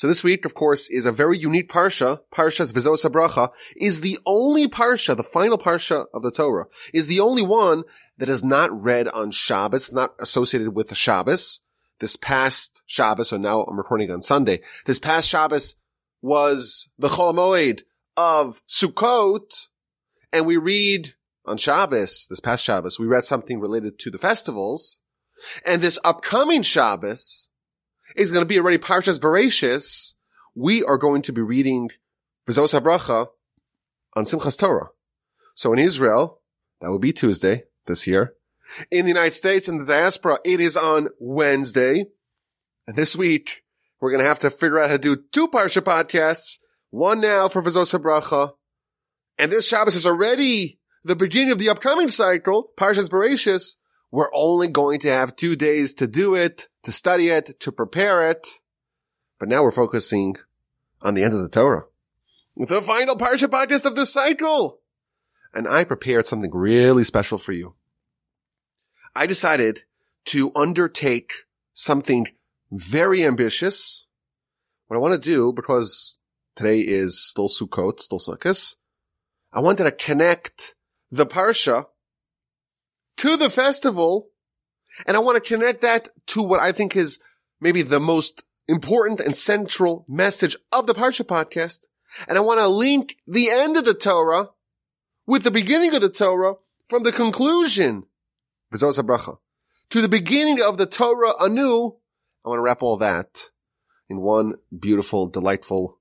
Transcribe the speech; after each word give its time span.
So 0.00 0.06
this 0.06 0.24
week, 0.24 0.46
of 0.46 0.54
course, 0.54 0.88
is 0.88 1.04
a 1.04 1.12
very 1.12 1.36
unique 1.36 1.68
parsha. 1.68 2.20
Parshas 2.32 2.72
Vizos 2.72 3.04
Bracha 3.04 3.50
is 3.76 4.00
the 4.00 4.16
only 4.24 4.66
parsha, 4.66 5.14
the 5.14 5.22
final 5.22 5.58
parsha 5.58 6.06
of 6.14 6.22
the 6.22 6.30
Torah, 6.30 6.68
is 6.94 7.06
the 7.06 7.20
only 7.20 7.42
one 7.42 7.82
that 8.16 8.30
is 8.30 8.42
not 8.42 8.72
read 8.72 9.08
on 9.08 9.30
Shabbos, 9.30 9.92
not 9.92 10.14
associated 10.18 10.70
with 10.70 10.88
the 10.88 10.94
Shabbos. 10.94 11.60
This 11.98 12.16
past 12.16 12.82
Shabbos, 12.86 13.28
so 13.28 13.36
now 13.36 13.60
I'm 13.64 13.76
recording 13.76 14.10
on 14.10 14.22
Sunday. 14.22 14.62
This 14.86 14.98
past 14.98 15.28
Shabbos 15.28 15.74
was 16.22 16.88
the 16.98 17.08
Chol 17.08 17.34
Moed 17.34 17.80
of 18.16 18.62
Sukkot, 18.66 19.66
and 20.32 20.46
we 20.46 20.56
read 20.56 21.12
on 21.44 21.58
Shabbos, 21.58 22.26
this 22.30 22.40
past 22.40 22.64
Shabbos, 22.64 22.98
we 22.98 23.06
read 23.06 23.24
something 23.24 23.60
related 23.60 23.98
to 23.98 24.10
the 24.10 24.16
festivals, 24.16 25.00
and 25.66 25.82
this 25.82 25.98
upcoming 26.02 26.62
Shabbos, 26.62 27.49
is 28.16 28.30
going 28.30 28.42
to 28.42 28.46
be 28.46 28.58
already 28.58 28.78
Parshas 28.78 29.18
Bereshis. 29.18 30.14
We 30.54 30.82
are 30.82 30.98
going 30.98 31.22
to 31.22 31.32
be 31.32 31.42
reading 31.42 31.90
Vizos 32.46 32.78
HaBracha 32.78 33.28
on 34.16 34.24
Simchas 34.24 34.58
Torah. 34.58 34.90
So 35.54 35.72
in 35.72 35.78
Israel, 35.78 36.40
that 36.80 36.90
will 36.90 36.98
be 36.98 37.12
Tuesday 37.12 37.64
this 37.86 38.06
year. 38.06 38.34
In 38.90 39.04
the 39.04 39.10
United 39.10 39.34
States 39.34 39.68
and 39.68 39.80
the 39.80 39.84
diaspora, 39.84 40.38
it 40.44 40.60
is 40.60 40.76
on 40.76 41.08
Wednesday. 41.18 42.06
And 42.86 42.96
this 42.96 43.16
week, 43.16 43.62
we're 44.00 44.10
going 44.10 44.22
to 44.22 44.28
have 44.28 44.40
to 44.40 44.50
figure 44.50 44.78
out 44.78 44.90
how 44.90 44.96
to 44.96 45.02
do 45.02 45.22
two 45.32 45.48
Parsha 45.48 45.82
podcasts. 45.82 46.58
One 46.90 47.20
now 47.20 47.48
for 47.48 47.62
Vizos 47.62 47.96
HaBracha. 47.96 48.52
And 49.38 49.52
this 49.52 49.68
Shabbos 49.68 49.96
is 49.96 50.06
already 50.06 50.80
the 51.04 51.16
beginning 51.16 51.52
of 51.52 51.58
the 51.58 51.68
upcoming 51.68 52.08
cycle, 52.08 52.72
Parshas 52.76 53.08
Bereshis. 53.08 53.76
We're 54.10 54.30
only 54.34 54.68
going 54.68 55.00
to 55.00 55.08
have 55.08 55.36
two 55.36 55.56
days 55.56 55.94
to 55.94 56.06
do 56.06 56.34
it 56.34 56.68
to 56.82 56.92
study 56.92 57.28
it, 57.28 57.60
to 57.60 57.72
prepare 57.72 58.28
it. 58.28 58.46
But 59.38 59.48
now 59.48 59.62
we're 59.62 59.70
focusing 59.70 60.36
on 61.02 61.14
the 61.14 61.22
end 61.22 61.34
of 61.34 61.40
the 61.40 61.48
Torah. 61.48 61.84
The 62.56 62.82
final 62.82 63.16
Parsha 63.16 63.48
podcast 63.48 63.84
of 63.84 63.96
this 63.96 64.12
cycle. 64.12 64.80
And 65.54 65.66
I 65.66 65.84
prepared 65.84 66.26
something 66.26 66.50
really 66.52 67.04
special 67.04 67.38
for 67.38 67.52
you. 67.52 67.74
I 69.16 69.26
decided 69.26 69.82
to 70.26 70.52
undertake 70.54 71.32
something 71.72 72.28
very 72.70 73.24
ambitious. 73.24 74.06
What 74.86 74.96
I 74.96 75.00
want 75.00 75.20
to 75.20 75.28
do, 75.28 75.52
because 75.52 76.18
today 76.54 76.80
is 76.80 77.20
still 77.20 77.48
Sukkot, 77.48 78.00
still 78.00 78.20
Sukkot, 78.20 78.76
I 79.52 79.60
wanted 79.60 79.84
to 79.84 79.92
connect 79.92 80.74
the 81.10 81.26
Parsha 81.26 81.86
to 83.20 83.36
the 83.36 83.50
festival 83.50 84.30
and 85.06 85.16
I 85.16 85.20
want 85.20 85.36
to 85.36 85.46
connect 85.46 85.82
that 85.82 86.08
to 86.28 86.42
what 86.42 86.60
I 86.60 86.72
think 86.72 86.96
is 86.96 87.18
maybe 87.60 87.82
the 87.82 88.00
most 88.00 88.44
important 88.66 89.20
and 89.20 89.36
central 89.36 90.06
message 90.08 90.56
of 90.72 90.86
the 90.86 90.94
Parsha 90.94 91.24
podcast. 91.24 91.86
And 92.26 92.38
I 92.38 92.40
want 92.40 92.60
to 92.60 92.68
link 92.68 93.16
the 93.26 93.50
end 93.50 93.76
of 93.76 93.84
the 93.84 93.94
Torah 93.94 94.48
with 95.26 95.44
the 95.44 95.50
beginning 95.50 95.94
of 95.94 96.00
the 96.00 96.08
Torah 96.08 96.54
from 96.88 97.02
the 97.02 97.12
conclusion, 97.12 98.04
to 99.90 100.00
the 100.00 100.08
beginning 100.08 100.62
of 100.62 100.78
the 100.78 100.86
Torah 100.86 101.34
anew. 101.40 101.96
I 102.44 102.48
want 102.48 102.58
to 102.58 102.62
wrap 102.62 102.82
all 102.82 102.96
that 102.96 103.50
in 104.08 104.20
one 104.20 104.54
beautiful, 104.76 105.26
delightful 105.26 105.98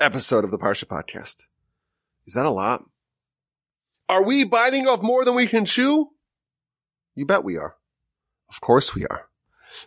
episode 0.00 0.44
of 0.44 0.50
the 0.50 0.58
Parsha 0.58 0.84
podcast. 0.84 1.44
Is 2.26 2.34
that 2.34 2.44
a 2.44 2.50
lot? 2.50 2.84
Are 4.08 4.26
we 4.26 4.44
biting 4.44 4.88
off 4.88 5.00
more 5.00 5.24
than 5.24 5.36
we 5.36 5.46
can 5.46 5.64
chew? 5.64 6.10
You 7.14 7.26
bet 7.26 7.44
we 7.44 7.56
are. 7.56 7.76
Of 8.48 8.60
course 8.60 8.94
we 8.94 9.06
are. 9.06 9.26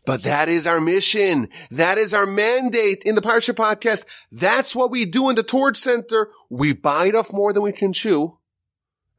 But 0.05 0.23
that 0.23 0.49
is 0.49 0.65
our 0.65 0.79
mission. 0.79 1.49
That 1.69 1.97
is 1.97 2.13
our 2.13 2.25
mandate 2.25 3.03
in 3.03 3.15
the 3.15 3.21
Parsha 3.21 3.53
podcast. 3.53 4.05
That's 4.31 4.75
what 4.75 4.91
we 4.91 5.05
do 5.05 5.29
in 5.29 5.35
the 5.35 5.43
Torch 5.43 5.77
Center. 5.77 6.29
We 6.49 6.73
bite 6.73 7.15
off 7.15 7.33
more 7.33 7.53
than 7.53 7.63
we 7.63 7.73
can 7.73 7.93
chew 7.93 8.37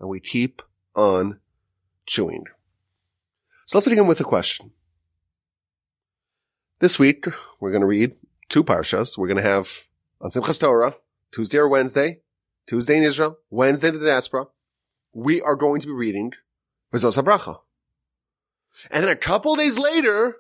and 0.01 0.09
we 0.09 0.21
keep 0.21 0.63
on 0.95 1.41
chewing. 2.07 2.45
So 3.67 3.79
let's 3.79 3.89
begin 3.89 4.07
with 4.07 4.21
a 4.21 4.25
question. 4.25 4.73
This 6.81 6.99
week, 6.99 7.25
we're 7.61 7.71
going 7.71 7.81
to 7.81 7.87
read 7.87 8.17
two 8.49 8.65
Parshas. 8.65 9.17
We're 9.17 9.29
going 9.29 9.43
to 9.43 9.49
have 9.49 9.85
on 10.21 10.31
Simchas 10.31 10.61
Torah, 10.61 10.97
Tuesday 11.31 11.59
or 11.59 11.69
Wednesday, 11.69 12.21
Tuesday 12.67 12.97
in 12.97 13.03
Israel, 13.03 13.39
Wednesday 13.51 13.89
in 13.89 13.99
the 13.99 14.07
diaspora. 14.07 14.47
We 15.13 15.41
are 15.41 15.57
going 15.57 15.81
to 15.81 15.87
be 15.87 15.93
reading 15.93 16.33
Vizos 16.93 17.23
HaBracha. 17.23 17.61
And 18.91 19.05
then 19.05 19.11
a 19.11 19.17
couple 19.17 19.57
days 19.57 19.79
later, 19.79 20.37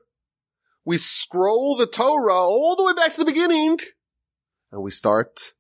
we 0.85 0.99
scroll 0.99 1.77
the 1.77 1.87
Torah 1.87 2.35
all 2.35 2.77
the 2.77 2.85
way 2.85 2.93
back 2.93 3.13
to 3.15 3.19
the 3.19 3.25
beginning 3.25 3.79
and 4.75 4.83
we 4.83 4.91
start 4.91 5.53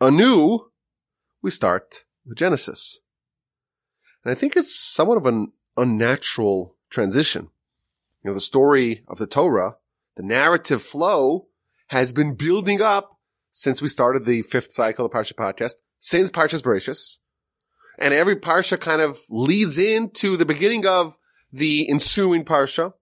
anew. 0.00 0.70
We 1.42 1.50
start 1.50 2.04
with 2.24 2.38
Genesis. 2.38 3.00
And 4.24 4.30
I 4.30 4.36
think 4.36 4.56
it's 4.56 4.74
somewhat 4.74 5.18
of 5.18 5.26
an 5.26 5.52
unnatural 5.76 6.76
transition. 6.88 7.48
You 8.22 8.30
know, 8.30 8.34
the 8.34 8.40
story 8.40 9.02
of 9.08 9.18
the 9.18 9.26
Torah, 9.26 9.74
the 10.14 10.22
narrative 10.22 10.80
flow 10.80 11.48
has 11.88 12.12
been 12.12 12.36
building 12.36 12.80
up 12.80 13.18
since 13.50 13.82
we 13.82 13.88
started 13.88 14.24
the 14.24 14.42
fifth 14.42 14.72
cycle 14.72 15.06
of 15.06 15.12
Parsha 15.12 15.34
podcast, 15.34 15.72
since 15.98 16.30
Parshas 16.30 16.62
Bereshis. 16.62 17.18
And 17.98 18.14
every 18.14 18.36
Parsha 18.36 18.78
kind 18.78 19.02
of 19.02 19.18
leads 19.28 19.76
into 19.76 20.36
the 20.36 20.46
beginning 20.46 20.86
of 20.86 21.18
the 21.52 21.88
ensuing 21.88 22.44
Parsha. 22.44 22.94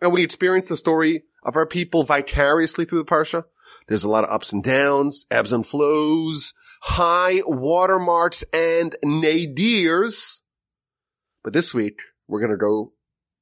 And 0.00 0.12
we 0.12 0.22
experience 0.22 0.68
the 0.68 0.76
story 0.76 1.24
of 1.42 1.56
our 1.56 1.66
people 1.66 2.04
vicariously 2.04 2.84
through 2.84 3.00
the 3.00 3.04
Parsha. 3.04 3.44
There's 3.88 4.04
a 4.04 4.08
lot 4.08 4.24
of 4.24 4.30
ups 4.30 4.52
and 4.52 4.62
downs, 4.62 5.26
ebbs 5.30 5.52
and 5.52 5.66
flows, 5.66 6.54
high 6.82 7.42
watermarks 7.46 8.44
and 8.52 8.96
nadirs. 9.04 10.40
But 11.42 11.52
this 11.52 11.74
week, 11.74 11.98
we're 12.26 12.40
going 12.40 12.52
to 12.52 12.56
go 12.56 12.92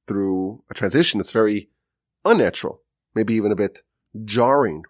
through 0.07 0.63
a 0.69 0.73
transition 0.73 1.19
that's 1.19 1.31
very 1.31 1.69
unnatural, 2.25 2.81
maybe 3.13 3.35
even 3.35 3.51
a 3.51 3.55
bit 3.55 3.81
jarring. 4.25 4.83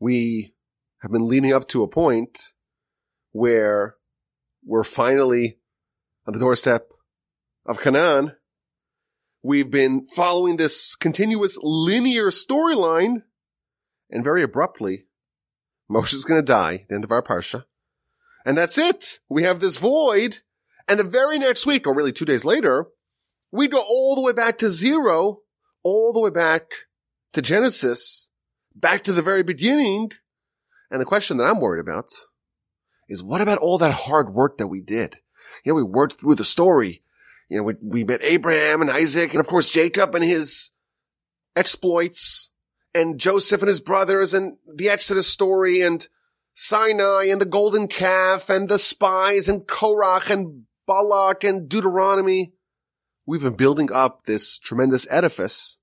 We 0.00 0.54
have 1.00 1.12
been 1.12 1.28
leading 1.28 1.52
up 1.52 1.68
to 1.68 1.82
a 1.82 1.88
point 1.88 2.38
where 3.32 3.94
we're 4.64 4.84
finally 4.84 5.57
on 6.28 6.34
the 6.34 6.40
doorstep 6.40 6.92
of 7.64 7.80
Canaan, 7.80 8.32
we've 9.42 9.70
been 9.70 10.06
following 10.06 10.58
this 10.58 10.94
continuous 10.94 11.58
linear 11.62 12.26
storyline, 12.26 13.22
and 14.10 14.22
very 14.22 14.42
abruptly, 14.42 15.06
Moshe's 15.88 16.24
going 16.24 16.38
to 16.38 16.44
die 16.44 16.74
at 16.74 16.88
the 16.88 16.94
end 16.96 17.04
of 17.04 17.10
our 17.10 17.22
parsha, 17.22 17.64
and 18.44 18.58
that's 18.58 18.76
it. 18.76 19.20
We 19.30 19.44
have 19.44 19.60
this 19.60 19.78
void, 19.78 20.40
and 20.86 21.00
the 21.00 21.04
very 21.04 21.38
next 21.38 21.64
week, 21.64 21.86
or 21.86 21.94
really 21.94 22.12
two 22.12 22.26
days 22.26 22.44
later, 22.44 22.88
we 23.50 23.66
go 23.66 23.80
all 23.80 24.14
the 24.14 24.20
way 24.20 24.34
back 24.34 24.58
to 24.58 24.68
zero, 24.68 25.38
all 25.82 26.12
the 26.12 26.20
way 26.20 26.28
back 26.28 26.64
to 27.32 27.40
Genesis, 27.40 28.28
back 28.74 29.02
to 29.04 29.14
the 29.14 29.22
very 29.22 29.42
beginning. 29.42 30.10
And 30.90 31.00
the 31.00 31.06
question 31.06 31.38
that 31.38 31.44
I'm 31.44 31.60
worried 31.60 31.80
about 31.80 32.10
is 33.08 33.22
what 33.22 33.40
about 33.40 33.58
all 33.58 33.78
that 33.78 33.92
hard 33.92 34.34
work 34.34 34.58
that 34.58 34.68
we 34.68 34.82
did? 34.82 35.20
You 35.64 35.72
know, 35.72 35.76
we 35.76 35.82
worked 35.82 36.20
through 36.20 36.34
the 36.34 36.44
story. 36.44 37.02
You 37.48 37.58
know, 37.58 37.62
we, 37.64 37.74
we 37.80 38.04
met 38.04 38.20
Abraham 38.22 38.82
and 38.82 38.90
Isaac 38.90 39.32
and 39.32 39.40
of 39.40 39.46
course 39.46 39.70
Jacob 39.70 40.14
and 40.14 40.24
his 40.24 40.70
exploits 41.56 42.50
and 42.94 43.18
Joseph 43.18 43.62
and 43.62 43.68
his 43.68 43.80
brothers 43.80 44.34
and 44.34 44.56
the 44.72 44.88
Exodus 44.88 45.28
story 45.28 45.80
and 45.80 46.06
Sinai 46.54 47.26
and 47.26 47.40
the 47.40 47.46
golden 47.46 47.88
calf 47.88 48.50
and 48.50 48.68
the 48.68 48.78
spies 48.78 49.48
and 49.48 49.62
Korach 49.62 50.30
and 50.30 50.64
Balak 50.86 51.44
and 51.44 51.68
Deuteronomy. 51.68 52.52
We've 53.26 53.42
been 53.42 53.54
building 53.54 53.92
up 53.92 54.24
this 54.24 54.58
tremendous 54.58 55.06
edifice. 55.10 55.78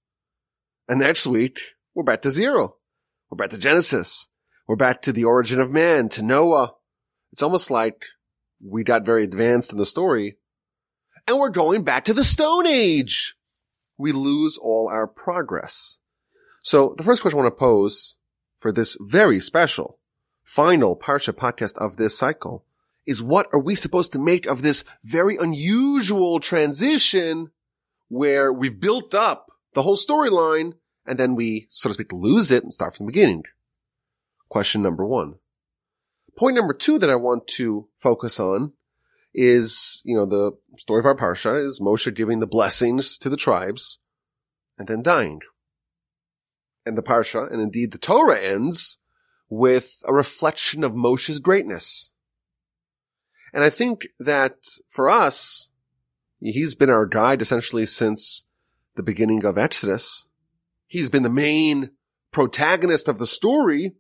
And 0.88 1.00
next 1.00 1.26
week, 1.28 1.60
we're 1.94 2.04
back 2.04 2.22
to 2.24 2.32
zero. 2.32 2.76
We're 3.30 3.38
back 3.38 3.52
to 3.52 3.58
Genesis. 3.58 4.28
We're 4.68 4.76
back 4.76 5.02
to 5.04 5.14
the 5.14 5.24
origin 5.24 5.60
of 5.60 5.72
man, 5.72 6.10
to 6.10 6.22
Noah. 6.22 6.72
It's 7.32 7.44
almost 7.44 7.70
like 7.70 8.02
we 8.66 8.84
got 8.84 9.06
very 9.06 9.24
advanced 9.24 9.72
in 9.72 9.78
the 9.78 9.86
story 9.86 10.38
and 11.28 11.38
we're 11.38 11.50
going 11.50 11.84
back 11.84 12.06
to 12.06 12.14
the 12.14 12.24
Stone 12.24 12.68
Age. 12.68 13.36
We 13.98 14.12
lose 14.12 14.58
all 14.58 14.90
our 14.90 15.08
progress. 15.08 16.00
So 16.64 16.96
the 16.98 17.04
first 17.04 17.22
question 17.22 17.40
I 17.40 17.44
want 17.44 17.56
to 17.56 17.60
pose 17.60 18.16
for 18.58 18.72
this 18.72 18.98
very 19.00 19.40
special 19.40 20.00
final 20.44 20.98
Parsha 20.98 21.34
podcast 21.34 21.76
of 21.78 21.98
this 21.98 22.18
cycle 22.18 22.66
is 23.06 23.22
what 23.22 23.48
are 23.54 23.62
we 23.62 23.76
supposed 23.76 24.12
to 24.14 24.20
make 24.20 24.46
of 24.46 24.62
this 24.62 24.84
very 25.04 25.38
unusual 25.38 26.40
transition 26.40 27.52
where 28.08 28.52
we've 28.52 28.80
built 28.80 29.14
up 29.14 29.52
the 29.74 29.84
whole 29.84 29.98
storyline 29.98 30.74
and 31.06 31.20
then 31.20 31.36
we, 31.36 31.68
so 31.70 31.90
to 31.90 31.94
speak, 31.94 32.12
lose 32.12 32.50
it 32.50 32.64
and 32.64 32.74
start 32.74 32.96
from 32.96 33.06
the 33.06 33.12
beginning? 33.12 33.44
Question 34.50 34.82
number 34.82 35.06
one. 35.06 35.36
Point 36.38 36.56
number 36.56 36.74
two 36.74 37.00
that 37.00 37.10
I 37.10 37.16
want 37.16 37.48
to 37.56 37.88
focus 37.98 38.40
on 38.40 38.74
is, 39.34 40.02
you 40.06 40.16
know, 40.16 40.26
the 40.26 40.54
story 40.78 41.00
of 41.00 41.06
our 41.06 41.16
Parsha 41.16 41.64
is 41.64 41.80
Moshe 41.82 42.14
giving 42.14 42.40
the 42.40 42.48
blessings 42.48 43.18
to 43.20 43.30
the 43.30 43.38
tribes 43.38 44.00
and 44.78 44.88
then 44.88 45.02
dying. 45.02 45.42
and 46.86 46.98
the 46.98 47.04
Parsha, 47.04 47.52
and 47.52 47.62
indeed 47.62 47.92
the 47.92 47.98
Torah 47.98 48.40
ends 48.40 49.00
with 49.50 50.02
a 50.06 50.14
reflection 50.14 50.84
of 50.84 50.94
Moshe's 50.94 51.40
greatness. 51.40 52.12
And 53.54 53.64
I 53.64 53.70
think 53.70 54.08
that 54.20 54.58
for 54.90 55.10
us, 55.10 55.72
he's 56.40 56.76
been 56.76 56.90
our 56.90 57.06
guide 57.06 57.42
essentially 57.42 57.86
since 57.86 58.44
the 58.96 59.04
beginning 59.04 59.46
of 59.46 59.58
Exodus. 59.58 60.28
He's 60.88 61.10
been 61.10 61.24
the 61.24 61.30
main 61.30 61.92
protagonist 62.32 63.08
of 63.08 63.18
the 63.18 63.28
story. 63.28 63.96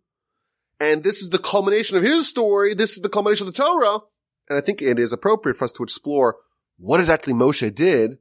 And 0.85 1.03
this 1.03 1.23
is 1.23 1.29
the 1.29 1.39
culmination 1.39 1.97
of 1.97 2.03
his 2.03 2.27
story. 2.27 2.75
This 2.75 2.95
is 2.95 3.01
the 3.01 3.09
culmination 3.09 3.47
of 3.47 3.53
the 3.53 3.63
Torah. 3.63 3.99
And 4.47 4.57
I 4.57 4.61
think 4.61 4.83
it 4.83 4.99
is 4.99 5.11
appropriate 5.11 5.57
for 5.57 5.65
us 5.65 5.71
to 5.73 5.83
explore 5.83 6.37
what 6.77 6.99
exactly 6.99 7.33
Moshe 7.33 7.73
did 7.73 8.19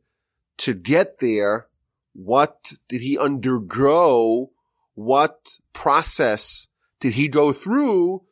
to 0.58 0.72
get 0.72 1.18
there. 1.20 1.66
What 2.14 2.72
did 2.88 3.02
he 3.02 3.18
undergo? 3.18 4.52
What 4.94 5.58
process 5.74 6.68
did 7.00 7.14
he 7.14 7.28
go 7.28 7.52
through 7.52 8.22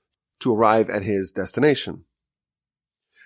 to 0.41 0.55
arrive 0.55 0.89
at 0.89 1.03
his 1.03 1.31
destination? 1.31 2.05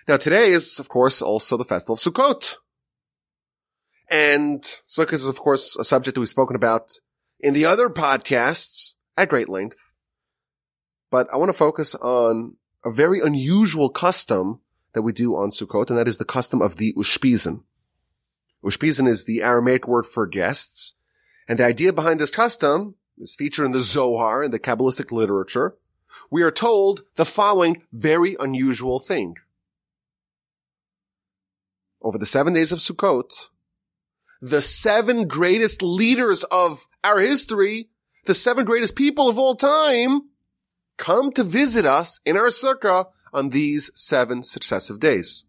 Now 0.09 0.17
today 0.17 0.49
is, 0.49 0.77
of 0.77 0.89
course, 0.89 1.21
also 1.21 1.55
the 1.55 1.63
festival 1.63 1.93
of 1.93 1.99
Sukkot. 1.99 2.55
And 4.09 4.61
Sukkot 4.61 5.13
is, 5.13 5.29
of 5.29 5.39
course, 5.39 5.77
a 5.77 5.85
subject 5.85 6.15
that 6.15 6.19
we've 6.19 6.27
spoken 6.27 6.57
about 6.57 6.99
in 7.39 7.53
the 7.53 7.63
other 7.63 7.87
podcasts 7.87 8.95
at 9.15 9.29
great 9.29 9.47
length. 9.47 9.86
But 11.09 11.31
I 11.33 11.37
want 11.37 11.49
to 11.49 11.53
focus 11.53 11.95
on 11.95 12.55
a 12.83 12.91
very 12.91 13.19
unusual 13.19 13.89
custom 13.89 14.59
that 14.93 15.01
we 15.01 15.11
do 15.13 15.35
on 15.35 15.51
Sukkot, 15.51 15.89
and 15.89 15.97
that 15.97 16.07
is 16.07 16.17
the 16.17 16.25
custom 16.25 16.61
of 16.61 16.77
the 16.77 16.93
Ushpizin. 16.93 17.61
Ushpizin 18.63 19.07
is 19.07 19.25
the 19.25 19.41
Aramaic 19.41 19.87
word 19.87 20.05
for 20.05 20.25
guests. 20.25 20.95
And 21.47 21.59
the 21.59 21.65
idea 21.65 21.93
behind 21.93 22.19
this 22.19 22.31
custom 22.31 22.95
is 23.17 23.35
featured 23.35 23.65
in 23.65 23.71
the 23.71 23.79
Zohar 23.79 24.43
in 24.43 24.51
the 24.51 24.59
Kabbalistic 24.59 25.11
literature. 25.11 25.75
We 26.29 26.41
are 26.41 26.51
told 26.51 27.03
the 27.15 27.25
following 27.25 27.83
very 27.93 28.35
unusual 28.39 28.99
thing. 28.99 29.35
Over 32.01 32.17
the 32.17 32.25
seven 32.25 32.53
days 32.53 32.71
of 32.71 32.79
Sukkot, 32.79 33.47
the 34.41 34.61
seven 34.61 35.27
greatest 35.27 35.81
leaders 35.81 36.43
of 36.45 36.87
our 37.03 37.19
history, 37.19 37.89
the 38.25 38.35
seven 38.35 38.65
greatest 38.65 38.95
people 38.95 39.29
of 39.29 39.39
all 39.39 39.55
time, 39.55 40.23
come 40.97 41.31
to 41.33 41.43
visit 41.43 41.85
us 41.85 42.19
in 42.25 42.37
our 42.37 42.47
sukkah 42.47 43.07
on 43.33 43.49
these 43.49 43.91
seven 43.95 44.43
successive 44.43 44.99
days. 44.99 45.45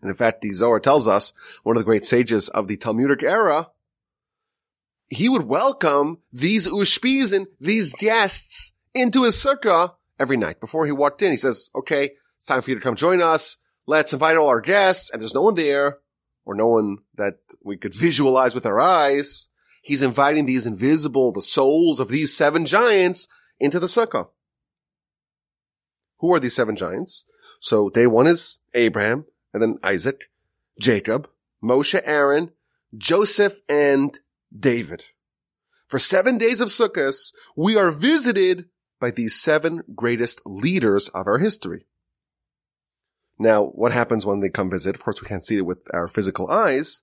And 0.00 0.10
in 0.10 0.16
fact, 0.16 0.40
the 0.40 0.52
Zohar 0.52 0.80
tells 0.80 1.06
us, 1.06 1.32
one 1.62 1.76
of 1.76 1.80
the 1.80 1.86
great 1.86 2.04
sages 2.04 2.48
of 2.48 2.68
the 2.68 2.76
Talmudic 2.76 3.22
era, 3.22 3.68
he 5.08 5.28
would 5.28 5.46
welcome 5.46 6.18
these 6.32 6.66
ushpizin, 6.66 7.46
these 7.60 7.92
guests, 7.92 8.72
into 8.94 9.24
his 9.24 9.36
sukkah 9.36 9.94
every 10.18 10.36
night. 10.36 10.60
Before 10.60 10.86
he 10.86 10.92
walked 10.92 11.22
in, 11.22 11.30
he 11.30 11.36
says, 11.36 11.70
okay, 11.74 12.12
it's 12.36 12.46
time 12.46 12.62
for 12.62 12.70
you 12.70 12.76
to 12.76 12.82
come 12.82 12.96
join 12.96 13.22
us. 13.22 13.58
Let's 13.86 14.12
invite 14.12 14.36
all 14.36 14.48
our 14.48 14.60
guests. 14.60 15.10
And 15.10 15.20
there's 15.20 15.34
no 15.34 15.42
one 15.42 15.54
there 15.54 15.98
or 16.44 16.54
no 16.54 16.68
one 16.68 16.98
that 17.16 17.38
we 17.62 17.76
could 17.76 17.94
visualize 17.94 18.54
with 18.54 18.66
our 18.66 18.80
eyes. 18.80 19.48
He's 19.82 20.02
inviting 20.02 20.46
these 20.46 20.66
invisible, 20.66 21.32
the 21.32 21.42
souls 21.42 22.00
of 22.00 22.08
these 22.08 22.36
seven 22.36 22.66
giants 22.66 23.28
into 23.60 23.78
the 23.78 23.86
sukkah. 23.86 24.28
Who 26.22 26.32
are 26.32 26.40
these 26.40 26.54
seven 26.54 26.76
giants? 26.76 27.26
So 27.60 27.90
day 27.90 28.06
one 28.06 28.28
is 28.28 28.60
Abraham 28.74 29.26
and 29.52 29.60
then 29.60 29.78
Isaac, 29.82 30.30
Jacob, 30.80 31.28
Moshe, 31.62 32.00
Aaron, 32.04 32.52
Joseph, 32.96 33.60
and 33.68 34.18
David. 34.56 35.04
For 35.88 35.98
seven 35.98 36.38
days 36.38 36.60
of 36.60 36.68
Sukkot, 36.68 37.32
we 37.56 37.76
are 37.76 37.90
visited 37.90 38.66
by 39.00 39.10
these 39.10 39.34
seven 39.34 39.82
greatest 39.96 40.40
leaders 40.46 41.08
of 41.08 41.26
our 41.26 41.38
history. 41.38 41.86
Now, 43.38 43.66
what 43.66 43.92
happens 43.92 44.24
when 44.24 44.40
they 44.40 44.48
come 44.48 44.70
visit? 44.70 44.94
Of 44.94 45.02
course, 45.02 45.20
we 45.20 45.28
can't 45.28 45.44
see 45.44 45.56
it 45.56 45.66
with 45.66 45.88
our 45.92 46.06
physical 46.06 46.48
eyes, 46.48 47.02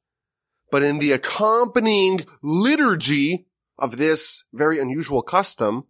but 0.71 0.81
in 0.81 0.99
the 0.99 1.11
accompanying 1.11 2.25
liturgy 2.41 3.47
of 3.77 3.97
this 3.97 4.45
very 4.53 4.79
unusual 4.79 5.21
custom, 5.21 5.83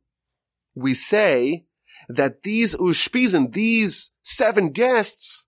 we 0.73 0.95
say 0.95 1.65
that 2.09 2.43
these 2.43 2.75
ushpizin, 2.75 3.53
these 3.53 4.11
seven 4.23 4.71
guests, 4.71 5.47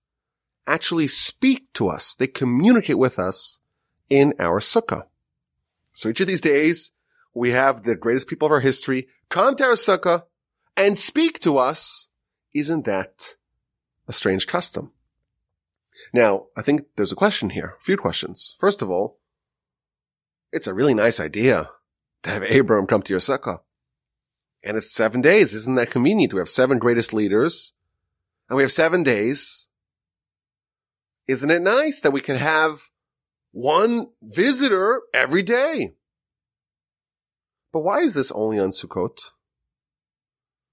actually 0.66 1.08
speak 1.08 1.66
to 1.74 1.88
us. 1.88 2.14
They 2.14 2.28
communicate 2.28 2.98
with 2.98 3.18
us 3.18 3.60
in 4.08 4.32
our 4.38 4.60
sukkah. 4.60 5.04
So 5.92 6.08
each 6.08 6.20
of 6.20 6.28
these 6.28 6.40
days, 6.40 6.92
we 7.34 7.50
have 7.50 7.82
the 7.82 7.96
greatest 7.96 8.28
people 8.28 8.46
of 8.46 8.52
our 8.52 8.60
history 8.60 9.08
come 9.28 9.56
to 9.56 9.64
our 9.64 9.72
sukkah 9.72 10.24
and 10.76 10.98
speak 10.98 11.40
to 11.40 11.58
us. 11.58 12.08
Isn't 12.54 12.84
that 12.84 13.34
a 14.06 14.12
strange 14.12 14.46
custom? 14.46 14.92
Now, 16.12 16.46
I 16.56 16.62
think 16.62 16.82
there's 16.96 17.12
a 17.12 17.16
question 17.16 17.50
here, 17.50 17.74
a 17.78 17.82
few 17.82 17.96
questions. 17.96 18.54
First 18.58 18.82
of 18.82 18.90
all, 18.90 19.18
it's 20.52 20.66
a 20.66 20.74
really 20.74 20.94
nice 20.94 21.18
idea 21.18 21.70
to 22.22 22.30
have 22.30 22.42
Abram 22.42 22.86
come 22.86 23.02
to 23.02 23.12
your 23.12 23.20
sukkah. 23.20 23.60
And 24.64 24.76
it's 24.76 24.92
seven 24.92 25.20
days. 25.20 25.54
Isn't 25.54 25.74
that 25.74 25.90
convenient? 25.90 26.32
We 26.32 26.38
have 26.38 26.48
seven 26.48 26.78
greatest 26.78 27.12
leaders 27.12 27.72
and 28.48 28.56
we 28.56 28.62
have 28.62 28.72
seven 28.72 29.02
days. 29.02 29.68
Isn't 31.26 31.50
it 31.50 31.62
nice 31.62 32.00
that 32.00 32.12
we 32.12 32.20
can 32.20 32.36
have 32.36 32.90
one 33.52 34.08
visitor 34.22 35.02
every 35.14 35.42
day? 35.42 35.94
But 37.72 37.80
why 37.80 38.00
is 38.00 38.14
this 38.14 38.30
only 38.32 38.58
on 38.58 38.70
Sukkot? 38.70 39.18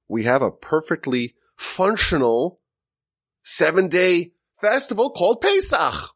We 0.07 0.23
have 0.23 0.41
a 0.41 0.51
perfectly 0.51 1.35
functional 1.55 2.59
seven 3.43 3.87
day 3.87 4.33
festival 4.59 5.11
called 5.11 5.41
Pesach. 5.41 6.15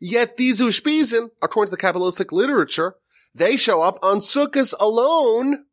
Yet 0.00 0.36
these 0.36 0.60
Ushpizin, 0.60 1.30
according 1.42 1.70
to 1.70 1.76
the 1.76 1.82
Kabbalistic 1.82 2.32
literature, 2.32 2.96
they 3.34 3.56
show 3.56 3.82
up 3.82 3.98
on 4.02 4.20
Sukkot 4.20 4.72
alone 4.80 5.64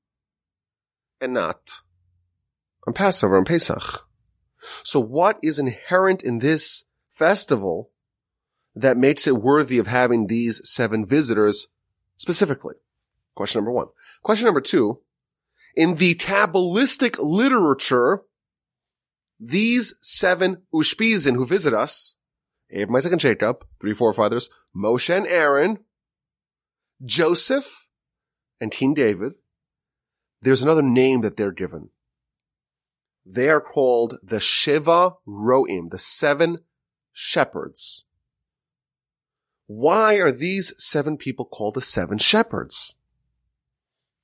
and 1.21 1.33
not 1.33 1.81
on 2.87 2.93
Passover 2.93 3.37
and 3.37 3.45
Pesach. 3.45 4.05
So 4.83 4.99
what 4.99 5.39
is 5.41 5.59
inherent 5.59 6.23
in 6.23 6.39
this 6.39 6.85
festival 7.09 7.91
that 8.75 8.97
makes 8.97 9.27
it 9.27 9.37
worthy 9.37 9.77
of 9.77 9.87
having 9.87 10.27
these 10.27 10.67
seven 10.69 11.05
visitors 11.05 11.67
specifically? 12.17 12.75
Question 13.35 13.59
number 13.59 13.71
one. 13.71 13.87
Question 14.23 14.45
number 14.45 14.61
two. 14.61 14.99
In 15.75 15.95
the 15.95 16.15
Kabbalistic 16.15 17.17
literature, 17.19 18.23
these 19.39 19.95
seven 20.01 20.63
Ushpizin 20.73 21.35
who 21.35 21.45
visit 21.45 21.73
us, 21.73 22.17
Abraham, 22.69 22.95
Isaac, 22.95 23.11
and 23.13 23.21
Jacob, 23.21 23.65
three 23.79 23.93
forefathers, 23.93 24.49
Moshe 24.75 25.15
and 25.15 25.27
Aaron, 25.27 25.79
Joseph, 27.03 27.87
and 28.59 28.71
King 28.71 28.93
David, 28.93 29.33
there's 30.41 30.63
another 30.63 30.81
name 30.81 31.21
that 31.21 31.37
they're 31.37 31.51
given. 31.51 31.89
They 33.25 33.49
are 33.49 33.61
called 33.61 34.17
the 34.23 34.37
Sheva 34.37 35.15
Roim, 35.27 35.91
the 35.91 35.99
seven 35.99 36.59
shepherds. 37.13 38.05
Why 39.67 40.15
are 40.19 40.31
these 40.31 40.73
seven 40.77 41.17
people 41.17 41.45
called 41.45 41.75
the 41.75 41.81
seven 41.81 42.17
shepherds? 42.17 42.95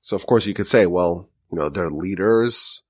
So 0.01 0.15
of 0.15 0.25
course 0.25 0.45
you 0.45 0.53
could 0.53 0.67
say, 0.67 0.85
well, 0.85 1.29
you 1.51 1.57
know, 1.57 1.69
they're 1.69 1.91
leaders. 1.91 2.83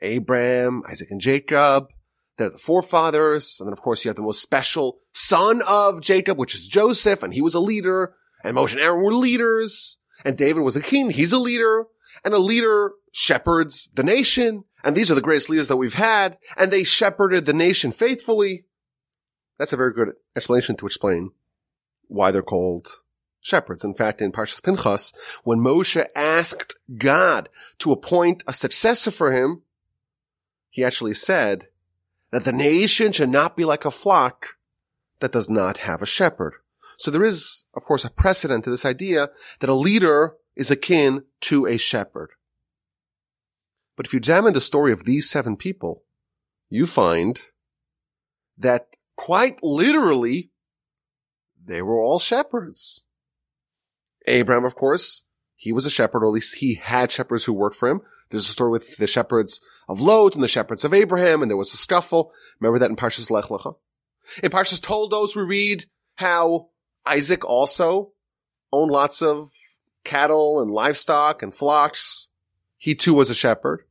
Abraham, 0.00 0.82
Isaac 0.88 1.10
and 1.10 1.20
Jacob. 1.20 1.88
They're 2.36 2.50
the 2.50 2.58
forefathers. 2.58 3.58
And 3.60 3.68
then 3.68 3.72
of 3.72 3.80
course 3.80 4.04
you 4.04 4.08
have 4.08 4.16
the 4.16 4.22
most 4.22 4.42
special 4.42 4.98
son 5.12 5.62
of 5.68 6.00
Jacob, 6.00 6.38
which 6.38 6.54
is 6.54 6.66
Joseph, 6.66 7.22
and 7.22 7.32
he 7.32 7.42
was 7.42 7.54
a 7.54 7.60
leader. 7.60 8.14
And 8.42 8.56
Moshe 8.56 8.72
and 8.72 8.80
Aaron 8.80 9.02
were 9.02 9.12
leaders. 9.12 9.98
And 10.24 10.36
David 10.36 10.62
was 10.62 10.76
a 10.76 10.82
king. 10.82 11.10
He's 11.10 11.32
a 11.32 11.38
leader. 11.38 11.86
And 12.24 12.34
a 12.34 12.38
leader 12.38 12.92
shepherds 13.12 13.88
the 13.94 14.02
nation. 14.02 14.64
And 14.82 14.94
these 14.94 15.10
are 15.10 15.14
the 15.14 15.22
greatest 15.22 15.48
leaders 15.48 15.68
that 15.68 15.76
we've 15.76 15.94
had. 15.94 16.38
And 16.56 16.70
they 16.70 16.84
shepherded 16.84 17.46
the 17.46 17.52
nation 17.52 17.92
faithfully. 17.92 18.66
That's 19.58 19.72
a 19.72 19.78
very 19.78 19.92
good 19.92 20.12
explanation 20.36 20.76
to 20.76 20.86
explain 20.86 21.30
why 22.08 22.30
they're 22.30 22.42
called 22.42 22.88
shepherds. 23.40 23.84
In 23.84 23.94
fact, 23.94 24.20
in 24.20 24.32
Parshas 24.32 24.62
Pinchas, 24.62 25.12
when 25.44 25.60
Moshe 25.60 26.04
asked 26.16 26.74
God 26.96 27.48
to 27.78 27.92
appoint 27.92 28.42
a 28.46 28.52
successor 28.52 29.10
for 29.10 29.32
him, 29.32 29.62
he 30.70 30.82
actually 30.82 31.14
said 31.14 31.68
that 32.32 32.44
the 32.44 32.52
nation 32.52 33.12
should 33.12 33.28
not 33.28 33.56
be 33.56 33.64
like 33.64 33.84
a 33.84 33.90
flock 33.90 34.56
that 35.20 35.32
does 35.32 35.48
not 35.48 35.78
have 35.78 36.02
a 36.02 36.06
shepherd. 36.06 36.54
So 36.96 37.10
there 37.10 37.24
is, 37.24 37.64
of 37.74 37.84
course, 37.84 38.04
a 38.04 38.10
precedent 38.10 38.64
to 38.64 38.70
this 38.70 38.84
idea 38.84 39.30
that 39.60 39.70
a 39.70 39.74
leader 39.74 40.34
is 40.56 40.70
akin 40.70 41.24
to 41.42 41.66
a 41.66 41.76
shepherd. 41.76 42.30
But 43.96 44.06
if 44.06 44.12
you 44.12 44.18
examine 44.18 44.54
the 44.54 44.60
story 44.60 44.92
of 44.92 45.04
these 45.04 45.30
seven 45.30 45.56
people, 45.56 46.02
you 46.68 46.86
find 46.86 47.40
that 48.58 48.88
quite 49.16 49.62
literally, 49.62 50.50
they 51.64 51.82
were 51.82 52.00
all 52.00 52.18
shepherds. 52.18 53.04
Abraham, 54.26 54.64
of 54.64 54.74
course, 54.74 55.22
He 55.64 55.72
was 55.72 55.86
a 55.86 55.90
shepherd, 55.90 56.22
or 56.22 56.26
at 56.26 56.32
least 56.32 56.56
he 56.56 56.74
had 56.74 57.10
shepherds 57.10 57.46
who 57.46 57.54
worked 57.54 57.76
for 57.76 57.88
him. 57.88 58.02
There's 58.28 58.46
a 58.46 58.52
story 58.52 58.70
with 58.70 58.98
the 58.98 59.06
shepherds 59.06 59.62
of 59.88 59.98
Lot 59.98 60.34
and 60.34 60.44
the 60.44 60.48
shepherds 60.48 60.84
of 60.84 60.92
Abraham, 60.92 61.40
and 61.40 61.50
there 61.50 61.56
was 61.56 61.72
a 61.72 61.78
scuffle. 61.78 62.32
Remember 62.60 62.78
that 62.78 62.90
in 62.90 62.96
Parshas 62.96 63.30
Lech 63.30 63.46
Lecha? 63.46 63.74
In 64.42 64.50
Parshas 64.50 64.82
Toldos, 64.82 65.34
we 65.34 65.42
read 65.42 65.86
how 66.16 66.68
Isaac 67.06 67.46
also 67.46 68.12
owned 68.72 68.90
lots 68.90 69.22
of 69.22 69.48
cattle 70.04 70.60
and 70.60 70.70
livestock 70.70 71.42
and 71.42 71.54
flocks. 71.54 72.28
He 72.76 72.94
too 72.94 73.14
was 73.14 73.30
a 73.30 73.34
shepherd. 73.34 73.84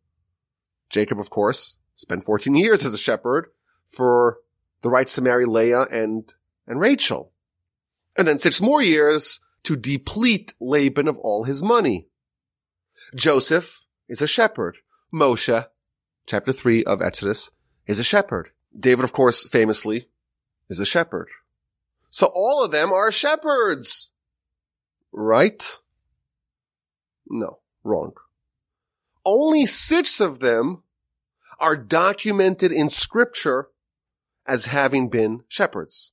Jacob, 0.90 1.20
of 1.20 1.30
course, 1.30 1.78
spent 1.96 2.24
14 2.24 2.56
years 2.56 2.86
as 2.86 2.94
a 2.94 2.98
shepherd 2.98 3.48
for 3.88 4.38
the 4.82 4.90
rights 4.90 5.16
to 5.16 5.22
marry 5.22 5.46
Leah 5.46 5.88
and, 5.92 6.32
and 6.68 6.80
Rachel. 6.80 7.32
And 8.16 8.28
then 8.28 8.40
six 8.40 8.62
more 8.62 8.82
years 8.82 9.40
to 9.64 9.76
deplete 9.76 10.54
Laban 10.60 11.08
of 11.08 11.18
all 11.18 11.46
his 11.46 11.64
money. 11.64 12.08
Joseph 13.16 13.86
is 14.08 14.22
a 14.22 14.28
shepherd. 14.28 14.78
Moshe, 15.14 15.68
chapter 16.26 16.52
three 16.52 16.84
of 16.84 17.02
Exodus, 17.02 17.52
is 17.88 18.00
a 18.00 18.04
shepherd. 18.04 18.50
David, 18.78 19.04
of 19.04 19.14
course, 19.14 19.48
famously 19.50 20.10
is 20.70 20.80
a 20.80 20.86
shepherd. 20.86 21.30
So 22.10 22.30
all 22.34 22.64
of 22.64 22.72
them 22.72 22.92
are 22.92 23.12
shepherds. 23.12 24.12
Right? 25.12 25.78
No, 27.28 27.60
wrong. 27.84 28.14
Only 29.26 29.66
six 29.66 30.20
of 30.20 30.40
them 30.40 30.84
are 31.60 31.78
documented 31.78 32.72
in 32.72 32.90
scripture 32.90 33.70
as 34.46 34.66
having 34.66 35.10
been 35.10 35.44
shepherds. 35.48 36.12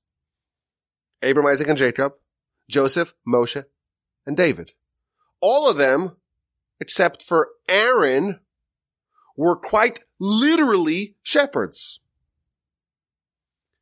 Abram, 1.23 1.47
Isaac, 1.47 1.69
and 1.69 1.79
Jacob, 1.79 2.15
Joseph, 2.69 3.15
Moshe, 3.27 3.65
and 4.27 4.37
David. 4.37 4.73
All 5.41 5.69
of 5.69 5.77
them, 5.77 6.17
except 6.79 7.23
for 7.23 7.49
Aaron, 7.69 8.41
were 9.37 9.57
quite 9.57 10.05
literally 10.19 11.17
shepherds. 11.23 12.01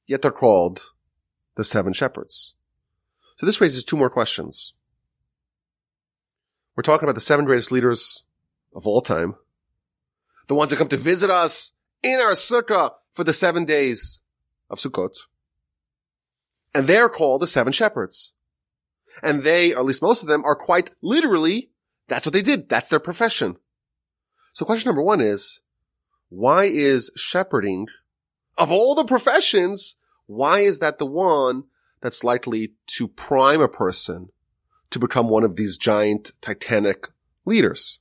Yet 0.06 0.22
they're 0.22 0.30
called 0.30 0.82
the 1.56 1.64
seven 1.64 1.92
shepherds. 1.92 2.54
So 3.36 3.44
this 3.44 3.60
raises 3.60 3.84
two 3.84 3.96
more 3.96 4.10
questions. 4.10 4.74
We're 6.78 6.82
talking 6.82 7.08
about 7.08 7.16
the 7.16 7.20
seven 7.20 7.44
greatest 7.44 7.72
leaders 7.72 8.24
of 8.72 8.86
all 8.86 9.00
time. 9.00 9.34
The 10.46 10.54
ones 10.54 10.70
that 10.70 10.76
come 10.76 10.86
to 10.90 10.96
visit 10.96 11.28
us 11.28 11.72
in 12.04 12.20
our 12.20 12.34
sukkah 12.34 12.92
for 13.12 13.24
the 13.24 13.32
seven 13.32 13.64
days 13.64 14.20
of 14.70 14.78
Sukkot. 14.78 15.16
And 16.72 16.86
they're 16.86 17.08
called 17.08 17.42
the 17.42 17.48
seven 17.48 17.72
shepherds. 17.72 18.32
And 19.24 19.42
they, 19.42 19.74
or 19.74 19.80
at 19.80 19.86
least 19.86 20.02
most 20.02 20.22
of 20.22 20.28
them, 20.28 20.44
are 20.44 20.54
quite 20.54 20.90
literally, 21.02 21.72
that's 22.06 22.24
what 22.24 22.32
they 22.32 22.42
did. 22.42 22.68
That's 22.68 22.88
their 22.88 23.00
profession. 23.00 23.56
So 24.52 24.64
question 24.64 24.88
number 24.88 25.02
one 25.02 25.20
is, 25.20 25.62
why 26.28 26.66
is 26.66 27.10
shepherding, 27.16 27.88
of 28.56 28.70
all 28.70 28.94
the 28.94 29.04
professions, 29.04 29.96
why 30.26 30.60
is 30.60 30.78
that 30.78 31.00
the 31.00 31.06
one 31.06 31.64
that's 32.00 32.22
likely 32.22 32.74
to 32.98 33.08
prime 33.08 33.60
a 33.60 33.66
person 33.66 34.28
to 34.90 34.98
become 34.98 35.28
one 35.28 35.44
of 35.44 35.56
these 35.56 35.76
giant 35.76 36.32
titanic 36.40 37.08
leaders? 37.44 38.00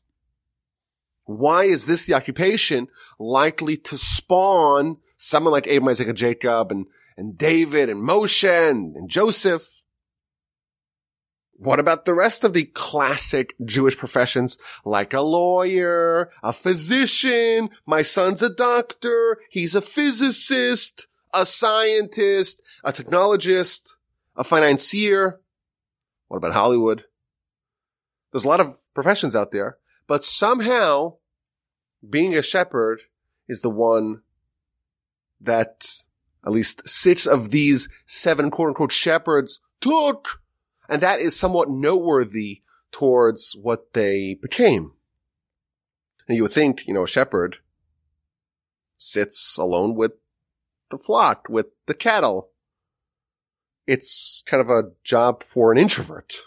Why 1.25 1.63
is 1.63 1.85
this 1.85 2.05
the 2.05 2.13
occupation 2.13 2.87
likely 3.19 3.75
to 3.77 3.97
spawn 3.97 4.97
someone 5.17 5.51
like 5.51 5.67
Abraham, 5.67 5.89
Isaac, 5.89 6.07
and 6.07 6.17
Jacob, 6.17 6.71
and, 6.71 6.85
and 7.17 7.37
David, 7.37 7.89
and 7.89 8.01
Moshe, 8.01 8.47
and, 8.47 8.95
and 8.95 9.09
Joseph? 9.09 9.83
What 11.59 11.79
about 11.79 12.05
the 12.05 12.13
rest 12.13 12.43
of 12.43 12.53
the 12.53 12.65
classic 12.65 13.55
Jewish 13.65 13.97
professions 13.97 14.59
like 14.85 15.13
a 15.13 15.21
lawyer, 15.21 16.31
a 16.43 16.53
physician, 16.53 17.71
my 17.85 18.03
son's 18.03 18.43
a 18.43 18.49
doctor, 18.49 19.39
he's 19.49 19.73
a 19.73 19.81
physicist, 19.81 21.07
a 21.33 21.45
scientist, 21.45 22.61
a 22.83 22.93
technologist, 22.93 23.95
a 24.35 24.43
financier. 24.43 25.41
What 26.27 26.37
about 26.37 26.53
Hollywood? 26.53 27.05
There's 28.31 28.45
a 28.45 28.49
lot 28.49 28.59
of 28.59 28.75
professions 28.93 29.35
out 29.35 29.51
there, 29.51 29.77
but 30.07 30.25
somehow 30.25 31.15
being 32.07 32.35
a 32.35 32.41
shepherd 32.41 33.01
is 33.47 33.61
the 33.61 33.69
one 33.69 34.21
that 35.39 36.03
at 36.45 36.51
least 36.51 36.87
six 36.87 37.25
of 37.25 37.51
these 37.51 37.89
seven 38.05 38.51
quote 38.51 38.69
unquote 38.69 38.91
shepherds 38.91 39.59
took. 39.81 40.41
And 40.89 41.01
that 41.01 41.19
is 41.19 41.37
somewhat 41.37 41.69
noteworthy 41.69 42.61
towards 42.91 43.55
what 43.61 43.93
they 43.93 44.33
became. 44.33 44.93
You 46.29 46.43
would 46.43 46.51
think, 46.51 46.81
you 46.87 46.93
know, 46.93 47.03
a 47.03 47.07
shepherd 47.07 47.57
sits 48.97 49.57
alone 49.57 49.95
with 49.95 50.13
the 50.89 50.97
flock, 50.97 51.47
with 51.49 51.67
the 51.85 51.93
cattle. 51.93 52.49
It's 53.87 54.43
kind 54.45 54.61
of 54.61 54.69
a 54.69 54.91
job 55.03 55.41
for 55.41 55.71
an 55.71 55.77
introvert. 55.77 56.41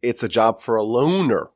It's 0.00 0.22
a 0.22 0.28
job 0.28 0.58
for 0.58 0.74
a 0.74 0.82
loner. 0.82 1.50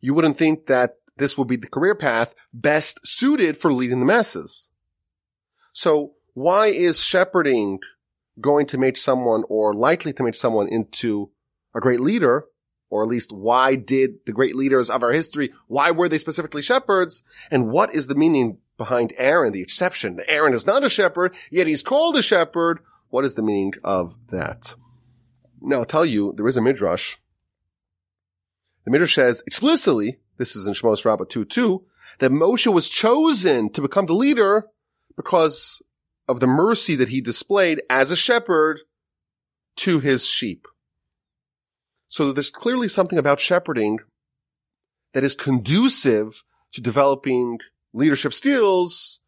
You 0.00 0.12
wouldn't 0.12 0.36
think 0.36 0.66
that 0.66 0.96
this 1.16 1.38
would 1.38 1.48
be 1.48 1.56
the 1.56 1.68
career 1.68 1.94
path 1.94 2.34
best 2.52 3.00
suited 3.04 3.56
for 3.56 3.72
leading 3.72 4.00
the 4.00 4.06
masses. 4.06 4.70
So 5.72 6.14
why 6.34 6.68
is 6.68 7.02
shepherding 7.02 7.80
going 8.40 8.66
to 8.66 8.78
make 8.78 8.96
someone 8.96 9.44
or 9.48 9.74
likely 9.74 10.12
to 10.12 10.22
make 10.22 10.34
someone 10.34 10.68
into 10.68 11.30
a 11.74 11.80
great 11.80 12.00
leader? 12.00 12.44
Or 12.90 13.02
at 13.02 13.08
least 13.08 13.32
why 13.32 13.74
did 13.74 14.14
the 14.24 14.32
great 14.32 14.56
leaders 14.56 14.88
of 14.88 15.02
our 15.02 15.12
history, 15.12 15.52
why 15.66 15.90
were 15.90 16.08
they 16.08 16.16
specifically 16.16 16.62
shepherds? 16.62 17.22
And 17.50 17.68
what 17.68 17.94
is 17.94 18.06
the 18.06 18.14
meaning 18.14 18.58
behind 18.78 19.12
Aaron, 19.18 19.52
the 19.52 19.60
exception? 19.60 20.20
Aaron 20.26 20.54
is 20.54 20.66
not 20.66 20.84
a 20.84 20.88
shepherd, 20.88 21.34
yet 21.50 21.66
he's 21.66 21.82
called 21.82 22.16
a 22.16 22.22
shepherd. 22.22 22.80
What 23.10 23.24
is 23.24 23.34
the 23.34 23.42
meaning 23.42 23.74
of 23.82 24.16
that? 24.28 24.74
Now 25.60 25.78
I'll 25.78 25.84
tell 25.84 26.04
you, 26.04 26.34
there 26.36 26.46
is 26.46 26.56
a 26.56 26.62
midrash. 26.62 27.16
The 28.84 28.90
midrash 28.90 29.14
says 29.14 29.42
explicitly, 29.46 30.18
this 30.36 30.54
is 30.54 30.66
in 30.66 30.74
Shmos 30.74 31.04
Rabbah 31.04 31.26
2 31.28 31.44
2, 31.44 31.84
that 32.20 32.30
Moshe 32.30 32.72
was 32.72 32.88
chosen 32.88 33.70
to 33.72 33.82
become 33.82 34.06
the 34.06 34.14
leader 34.14 34.66
because 35.16 35.82
of 36.28 36.40
the 36.40 36.46
mercy 36.46 36.94
that 36.94 37.08
he 37.08 37.20
displayed 37.20 37.82
as 37.90 38.10
a 38.10 38.16
shepherd 38.16 38.80
to 39.76 40.00
his 40.00 40.26
sheep. 40.26 40.66
So 42.06 42.32
there's 42.32 42.50
clearly 42.50 42.88
something 42.88 43.18
about 43.18 43.40
shepherding 43.40 43.98
that 45.12 45.24
is 45.24 45.34
conducive 45.34 46.44
to 46.72 46.80
developing 46.80 47.58
leadership 47.92 48.34
skills 48.34 49.20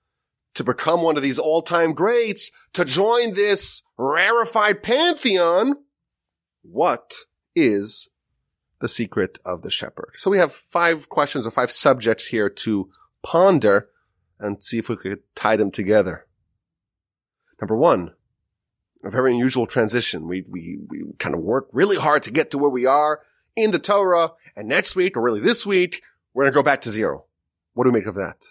to 0.54 0.64
become 0.64 1.02
one 1.02 1.16
of 1.16 1.23
these 1.23 1.38
all-time 1.38 1.92
greats, 1.92 2.50
to 2.73 2.85
join 2.85 3.35
this 3.35 3.83
rarefied 3.97 4.83
pantheon. 4.83 5.75
What 6.62 7.14
is 7.54 8.11
the 8.80 8.88
secret 8.88 9.38
of 9.45 9.62
the 9.62 9.71
shepherd? 9.71 10.12
So 10.16 10.30
we 10.30 10.38
have 10.38 10.52
five 10.52 11.09
questions 11.09 11.47
or 11.47 11.50
five 11.50 11.71
subjects 11.71 12.26
here 12.26 12.50
to 12.50 12.90
ponder 13.23 13.88
and 14.38 14.62
see 14.62 14.78
if 14.78 14.88
we 14.88 14.97
could 14.97 15.21
tie 15.35 15.57
them 15.57 15.71
together. 15.71 16.26
Number 17.61 17.76
one, 17.76 18.14
a 19.04 19.11
very 19.11 19.33
unusual 19.33 19.66
transition. 19.66 20.26
We, 20.26 20.45
we, 20.49 20.78
we 20.88 21.04
kind 21.19 21.35
of 21.35 21.42
work 21.42 21.69
really 21.73 21.97
hard 21.97 22.23
to 22.25 22.30
get 22.30 22.50
to 22.50 22.59
where 22.59 22.71
we 22.71 22.87
are 22.87 23.21
in 23.57 23.71
the 23.71 23.78
Torah. 23.78 24.33
And 24.57 24.69
next 24.69 24.97
week, 24.97 25.16
or 25.16 25.23
really 25.23 25.40
this 25.40 25.64
week, 25.64 26.02
we're 26.33 26.45
going 26.45 26.52
to 26.52 26.59
go 26.59 26.62
back 26.62 26.80
to 26.83 26.90
zero. 26.90 27.25
What 27.75 27.85
do 27.85 27.90
we 27.90 27.99
make 27.99 28.07
of 28.07 28.14
that? 28.16 28.47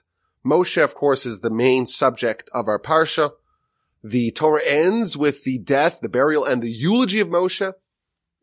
Moshe, 0.46 0.81
of 0.81 0.96
course, 0.96 1.25
is 1.25 1.41
the 1.41 1.50
main 1.50 1.86
subject 1.86 2.50
of 2.53 2.67
our 2.67 2.79
parsha. 2.79 3.31
The 4.03 4.31
Torah 4.31 4.63
ends 4.63 5.17
with 5.17 5.43
the 5.43 5.58
death, 5.58 6.00
the 6.01 6.10
burial, 6.10 6.46
and 6.46 6.62
the 6.62 6.72
eulogy 6.72 7.19
of 7.19 7.27
Moshe. 7.27 7.74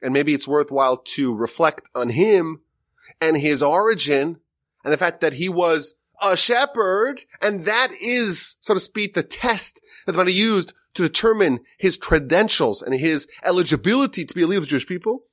And 0.02 0.12
maybe 0.12 0.34
it's 0.34 0.46
worthwhile 0.46 0.98
to 0.98 1.34
reflect 1.34 1.88
on 1.94 2.10
him 2.10 2.60
and 3.20 3.36
his 3.36 3.62
origin 3.62 4.40
and 4.84 4.92
the 4.92 4.98
fact 4.98 5.20
that 5.22 5.34
he 5.34 5.48
was 5.48 5.94
a 6.22 6.36
shepherd. 6.36 7.22
And 7.40 7.64
that 7.64 7.92
is, 8.02 8.56
so 8.60 8.74
to 8.74 8.80
speak, 8.80 9.14
the 9.14 9.22
test 9.22 9.80
that 10.04 10.12
the 10.12 10.18
Rebbe 10.18 10.32
used 10.32 10.74
to 10.94 11.02
determine 11.02 11.60
his 11.78 11.96
credentials 11.96 12.82
and 12.82 12.94
his 12.94 13.26
eligibility 13.44 14.24
to 14.24 14.34
be 14.34 14.42
a 14.42 14.46
leader 14.46 14.58
of 14.58 14.64
the 14.64 14.70
Jewish 14.70 14.86
people. 14.86 15.24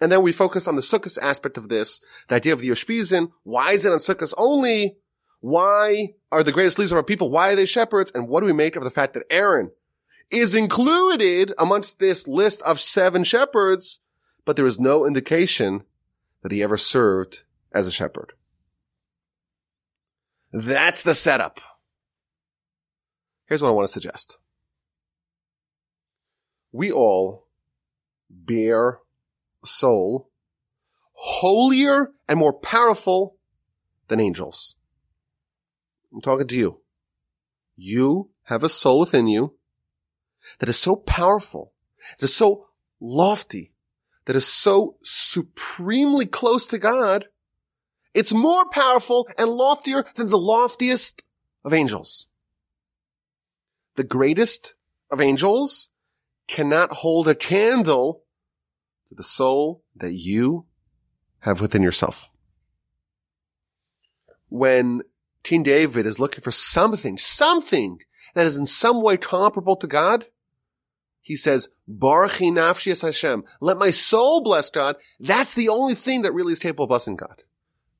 And 0.00 0.10
then 0.10 0.22
we 0.22 0.32
focused 0.32 0.66
on 0.66 0.74
the 0.74 0.82
Sukkot 0.82 1.16
aspect 1.20 1.56
of 1.56 1.68
this, 1.68 2.00
the 2.28 2.36
idea 2.36 2.52
of 2.52 2.60
the 2.60 2.68
Yoshpizin. 2.68 3.30
Why 3.44 3.72
is 3.72 3.84
it 3.84 3.92
on 3.92 3.98
Sukkot 3.98 4.34
only? 4.36 4.96
Why 5.42 6.14
are 6.30 6.44
the 6.44 6.52
greatest 6.52 6.78
leaders 6.78 6.92
of 6.92 6.96
our 6.96 7.02
people? 7.02 7.28
Why 7.28 7.50
are 7.50 7.56
they 7.56 7.66
shepherds? 7.66 8.12
And 8.14 8.28
what 8.28 8.40
do 8.40 8.46
we 8.46 8.52
make 8.52 8.76
of 8.76 8.84
the 8.84 8.90
fact 8.90 9.14
that 9.14 9.24
Aaron 9.28 9.72
is 10.30 10.54
included 10.54 11.52
amongst 11.58 11.98
this 11.98 12.28
list 12.28 12.62
of 12.62 12.78
seven 12.78 13.24
shepherds, 13.24 13.98
but 14.44 14.54
there 14.54 14.66
is 14.66 14.78
no 14.78 15.04
indication 15.04 15.82
that 16.42 16.52
he 16.52 16.62
ever 16.62 16.76
served 16.76 17.42
as 17.72 17.88
a 17.88 17.90
shepherd. 17.90 18.34
That's 20.52 21.02
the 21.02 21.14
setup. 21.14 21.60
Here's 23.46 23.60
what 23.60 23.68
I 23.68 23.72
want 23.72 23.88
to 23.88 23.92
suggest. 23.92 24.38
We 26.70 26.92
all 26.92 27.48
bear 28.30 29.00
a 29.64 29.66
soul 29.66 30.30
holier 31.14 32.12
and 32.28 32.38
more 32.38 32.52
powerful 32.52 33.38
than 34.06 34.20
angels. 34.20 34.76
I'm 36.12 36.20
talking 36.20 36.46
to 36.48 36.56
you. 36.56 36.80
You 37.76 38.30
have 38.44 38.62
a 38.62 38.68
soul 38.68 39.00
within 39.00 39.28
you 39.28 39.54
that 40.58 40.68
is 40.68 40.78
so 40.78 40.96
powerful, 40.96 41.72
that 42.18 42.24
is 42.24 42.34
so 42.34 42.66
lofty, 43.00 43.72
that 44.26 44.36
is 44.36 44.46
so 44.46 44.96
supremely 45.02 46.26
close 46.26 46.66
to 46.68 46.78
God. 46.78 47.26
It's 48.14 48.34
more 48.34 48.68
powerful 48.68 49.28
and 49.38 49.48
loftier 49.48 50.04
than 50.14 50.28
the 50.28 50.38
loftiest 50.38 51.24
of 51.64 51.72
angels. 51.72 52.28
The 53.96 54.04
greatest 54.04 54.74
of 55.10 55.20
angels 55.20 55.90
cannot 56.46 56.92
hold 56.92 57.28
a 57.28 57.34
candle 57.34 58.24
to 59.08 59.14
the 59.14 59.22
soul 59.22 59.82
that 59.96 60.12
you 60.12 60.66
have 61.40 61.60
within 61.60 61.82
yourself. 61.82 62.28
When 64.48 65.02
King 65.42 65.62
David 65.62 66.06
is 66.06 66.20
looking 66.20 66.42
for 66.42 66.50
something, 66.50 67.18
something 67.18 67.98
that 68.34 68.46
is 68.46 68.56
in 68.56 68.66
some 68.66 69.02
way 69.02 69.16
comparable 69.16 69.76
to 69.76 69.86
God, 69.86 70.26
he 71.20 71.36
says, 71.36 71.68
Baruchi 71.88 72.50
nafshi 72.52 73.00
Hashem. 73.00 73.44
Let 73.60 73.78
my 73.78 73.90
soul 73.90 74.42
bless 74.42 74.70
God. 74.70 74.96
That's 75.20 75.54
the 75.54 75.68
only 75.68 75.94
thing 75.94 76.22
that 76.22 76.32
really 76.32 76.52
is 76.52 76.58
capable 76.58 76.84
of 76.84 76.88
blessing 76.88 77.16
God. 77.16 77.42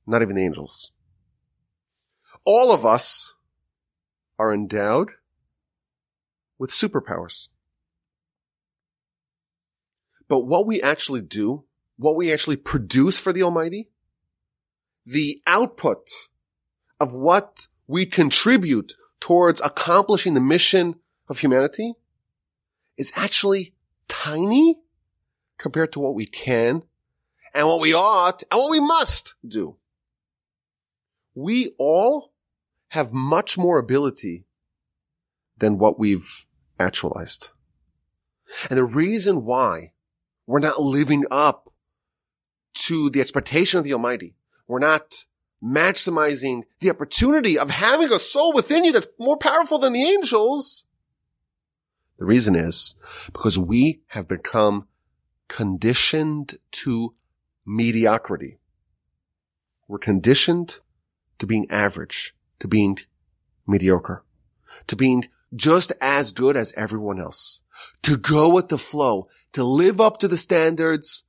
Not 0.06 0.22
even 0.22 0.36
the 0.36 0.44
angels. 0.44 0.90
All 2.44 2.72
of 2.72 2.84
us 2.84 3.34
are 4.38 4.52
endowed 4.52 5.12
with 6.58 6.70
superpowers. 6.70 7.48
But 10.28 10.40
what 10.40 10.66
we 10.66 10.82
actually 10.82 11.20
do, 11.20 11.64
what 11.96 12.16
we 12.16 12.32
actually 12.32 12.56
produce 12.56 13.18
for 13.18 13.32
the 13.32 13.42
Almighty, 13.42 13.90
the 15.04 15.42
output 15.46 16.08
of 17.02 17.14
what 17.14 17.66
we 17.88 18.06
contribute 18.06 18.94
towards 19.18 19.60
accomplishing 19.60 20.34
the 20.34 20.40
mission 20.40 20.94
of 21.28 21.40
humanity 21.40 21.94
is 22.96 23.12
actually 23.16 23.74
tiny 24.06 24.78
compared 25.58 25.92
to 25.92 25.98
what 25.98 26.14
we 26.14 26.24
can 26.24 26.84
and 27.52 27.66
what 27.66 27.80
we 27.80 27.92
ought 27.92 28.44
and 28.48 28.60
what 28.60 28.70
we 28.70 28.78
must 28.78 29.34
do. 29.44 29.76
We 31.34 31.72
all 31.76 32.32
have 32.90 33.12
much 33.12 33.58
more 33.58 33.78
ability 33.78 34.44
than 35.58 35.78
what 35.78 35.98
we've 35.98 36.46
actualized. 36.78 37.50
And 38.70 38.78
the 38.78 38.84
reason 38.84 39.44
why 39.44 39.90
we're 40.46 40.60
not 40.60 40.80
living 40.80 41.24
up 41.32 41.68
to 42.74 43.10
the 43.10 43.20
expectation 43.20 43.78
of 43.78 43.84
the 43.84 43.92
Almighty, 43.92 44.36
we're 44.68 44.78
not 44.78 45.24
maximizing 45.62 46.62
the 46.80 46.90
opportunity 46.90 47.58
of 47.58 47.70
having 47.70 48.12
a 48.12 48.18
soul 48.18 48.52
within 48.52 48.84
you 48.84 48.92
that's 48.92 49.08
more 49.18 49.36
powerful 49.36 49.78
than 49.78 49.92
the 49.92 50.04
angels. 50.04 50.84
The 52.18 52.24
reason 52.24 52.54
is 52.54 52.96
because 53.32 53.58
we 53.58 54.00
have 54.08 54.28
become 54.28 54.88
conditioned 55.48 56.58
to 56.72 57.14
mediocrity. 57.64 58.58
We're 59.86 59.98
conditioned 59.98 60.80
to 61.38 61.46
being 61.46 61.66
average, 61.70 62.34
to 62.60 62.68
being 62.68 62.98
mediocre, 63.66 64.24
to 64.86 64.96
being 64.96 65.28
just 65.54 65.92
as 66.00 66.32
good 66.32 66.56
as 66.56 66.72
everyone 66.74 67.20
else, 67.20 67.62
to 68.02 68.16
go 68.16 68.52
with 68.52 68.68
the 68.68 68.78
flow, 68.78 69.28
to 69.52 69.62
live 69.62 70.00
up 70.00 70.18
to 70.18 70.28
the 70.28 70.36
standards 70.36 71.24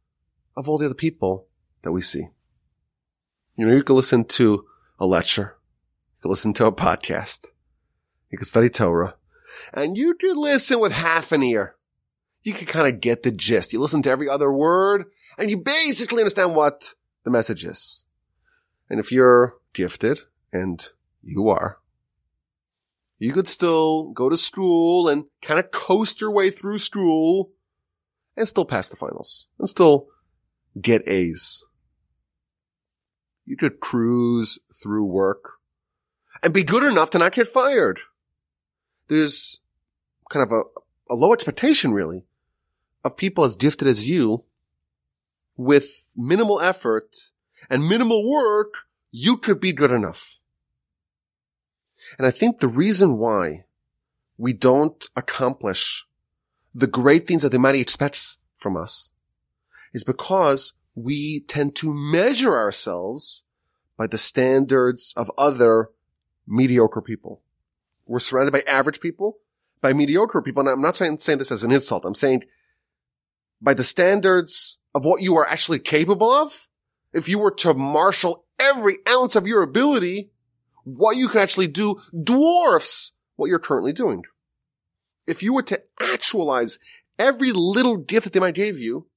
of 0.55 0.69
all 0.69 0.77
the 0.77 0.85
other 0.85 0.95
people 0.95 1.47
that 1.81 1.91
we 1.91 2.01
see. 2.01 2.27
You 3.55 3.67
know, 3.67 3.73
you 3.73 3.83
can 3.83 3.95
listen 3.95 4.25
to 4.25 4.65
a 4.99 5.05
lecture. 5.05 5.55
You 6.17 6.21
can 6.23 6.31
listen 6.31 6.53
to 6.53 6.65
a 6.65 6.71
podcast. 6.71 7.47
You 8.31 8.37
can 8.37 8.47
study 8.47 8.69
Torah 8.69 9.15
and 9.73 9.95
you 9.95 10.15
can 10.15 10.35
listen 10.35 10.79
with 10.79 10.91
half 10.91 11.31
an 11.31 11.43
ear. 11.43 11.75
You 12.41 12.53
can 12.53 12.65
kind 12.65 12.87
of 12.87 12.99
get 12.99 13.23
the 13.23 13.31
gist. 13.31 13.71
You 13.71 13.79
listen 13.79 14.01
to 14.03 14.09
every 14.09 14.27
other 14.27 14.51
word 14.51 15.05
and 15.37 15.49
you 15.51 15.57
basically 15.57 16.21
understand 16.21 16.55
what 16.55 16.95
the 17.23 17.29
message 17.29 17.63
is. 17.63 18.05
And 18.89 18.99
if 18.99 19.11
you're 19.11 19.55
gifted 19.73 20.21
and 20.51 20.85
you 21.21 21.47
are, 21.47 21.77
you 23.19 23.31
could 23.31 23.47
still 23.47 24.09
go 24.09 24.29
to 24.29 24.35
school 24.35 25.07
and 25.07 25.25
kind 25.43 25.59
of 25.59 25.71
coast 25.71 26.19
your 26.19 26.31
way 26.31 26.49
through 26.49 26.79
school 26.79 27.51
and 28.35 28.47
still 28.47 28.65
pass 28.65 28.89
the 28.89 28.95
finals 28.95 29.47
and 29.59 29.69
still 29.69 30.07
get 30.81 31.07
A's 31.07 31.63
you 33.45 33.57
could 33.57 33.79
cruise 33.79 34.59
through 34.73 35.05
work 35.05 35.53
and 36.41 36.53
be 36.53 36.63
good 36.63 36.83
enough 36.83 37.09
to 37.11 37.17
not 37.17 37.33
get 37.33 37.47
fired. 37.47 37.99
There's 39.07 39.61
kind 40.29 40.45
of 40.45 40.51
a, 40.51 41.13
a 41.13 41.15
low 41.15 41.33
expectation 41.33 41.93
really 41.93 42.23
of 43.03 43.17
people 43.17 43.43
as 43.43 43.55
gifted 43.55 43.87
as 43.87 44.09
you 44.09 44.43
with 45.57 46.13
minimal 46.15 46.59
effort 46.61 47.15
and 47.69 47.87
minimal 47.87 48.29
work, 48.29 48.73
you 49.11 49.37
could 49.37 49.59
be 49.59 49.71
good 49.71 49.91
enough. 49.91 50.39
And 52.17 52.27
I 52.27 52.31
think 52.31 52.59
the 52.59 52.67
reason 52.67 53.17
why 53.17 53.65
we 54.37 54.53
don't 54.53 55.07
accomplish 55.15 56.05
the 56.73 56.87
great 56.87 57.27
things 57.27 57.43
that 57.43 57.49
the 57.49 57.57
Almighty 57.57 57.79
expects 57.79 58.39
from 58.55 58.75
us 58.75 59.11
is 59.93 60.03
because 60.03 60.73
we 60.95 61.41
tend 61.41 61.75
to 61.77 61.93
measure 61.93 62.57
ourselves 62.57 63.43
by 63.97 64.07
the 64.07 64.17
standards 64.17 65.13
of 65.15 65.31
other 65.37 65.89
mediocre 66.47 67.01
people. 67.01 67.41
We're 68.05 68.19
surrounded 68.19 68.51
by 68.51 68.61
average 68.61 68.99
people, 68.99 69.37
by 69.81 69.93
mediocre 69.93 70.41
people. 70.41 70.61
And 70.61 70.69
I'm 70.69 70.81
not 70.81 70.95
saying, 70.95 71.17
saying 71.17 71.39
this 71.39 71.51
as 71.51 71.63
an 71.63 71.71
insult. 71.71 72.05
I'm 72.05 72.15
saying 72.15 72.43
by 73.61 73.73
the 73.73 73.83
standards 73.83 74.79
of 74.93 75.05
what 75.05 75.21
you 75.21 75.35
are 75.37 75.47
actually 75.47 75.79
capable 75.79 76.31
of. 76.31 76.69
If 77.13 77.29
you 77.29 77.39
were 77.39 77.51
to 77.51 77.73
marshal 77.73 78.45
every 78.59 78.97
ounce 79.07 79.35
of 79.35 79.47
your 79.47 79.61
ability, 79.61 80.31
what 80.83 81.15
you 81.15 81.27
can 81.29 81.41
actually 81.41 81.67
do 81.67 82.01
dwarfs 82.23 83.13
what 83.35 83.47
you're 83.47 83.59
currently 83.59 83.93
doing. 83.93 84.23
If 85.25 85.41
you 85.41 85.53
were 85.53 85.63
to 85.63 85.81
actualize 86.01 86.77
every 87.17 87.51
little 87.53 87.97
gift 87.97 88.25
that 88.25 88.33
they 88.33 88.39
might 88.39 88.55
give 88.55 88.77
you, 88.79 89.07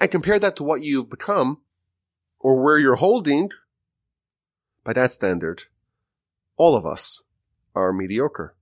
and 0.00 0.10
compare 0.10 0.38
that 0.38 0.56
to 0.56 0.64
what 0.64 0.82
you've 0.82 1.10
become 1.10 1.58
or 2.40 2.60
where 2.60 2.78
you're 2.78 2.96
holding, 2.96 3.50
by 4.82 4.94
that 4.94 5.12
standard, 5.12 5.64
all 6.56 6.74
of 6.74 6.86
us 6.86 7.22
are 7.74 7.92
mediocre. 7.92 8.54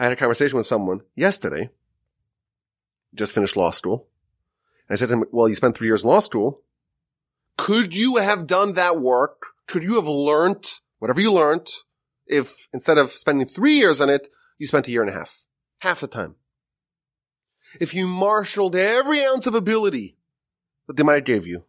I 0.00 0.02
had 0.02 0.12
a 0.12 0.16
conversation 0.16 0.56
with 0.56 0.66
someone 0.66 1.02
yesterday, 1.14 1.70
just 3.14 3.34
finished 3.34 3.56
law 3.56 3.70
school. 3.70 4.08
And 4.88 4.96
I 4.96 4.98
said 4.98 5.08
to 5.08 5.14
him, 5.14 5.24
well, 5.30 5.48
you 5.48 5.54
spent 5.54 5.76
three 5.76 5.86
years 5.86 6.02
in 6.02 6.10
law 6.10 6.20
school. 6.20 6.62
Could 7.56 7.94
you 7.94 8.16
have 8.16 8.46
done 8.48 8.72
that 8.72 9.00
work? 9.00 9.42
Could 9.68 9.84
you 9.84 9.94
have 9.94 10.08
learned 10.08 10.64
whatever 10.98 11.20
you 11.20 11.32
learned 11.32 11.68
if 12.26 12.68
instead 12.72 12.98
of 12.98 13.10
spending 13.12 13.46
three 13.46 13.78
years 13.78 14.00
on 14.00 14.10
it, 14.10 14.28
you 14.58 14.66
spent 14.66 14.88
a 14.88 14.90
year 14.90 15.02
and 15.02 15.10
a 15.10 15.14
half? 15.14 15.44
Half 15.78 16.00
the 16.00 16.08
time. 16.08 16.34
If 17.80 17.94
you 17.94 18.08
marshaled 18.08 18.74
every 18.74 19.24
ounce 19.24 19.46
of 19.46 19.54
ability 19.54 20.17
that 20.88 20.96
they 20.96 21.04
might 21.04 21.14
have 21.14 21.24
gave 21.24 21.46
you. 21.46 21.64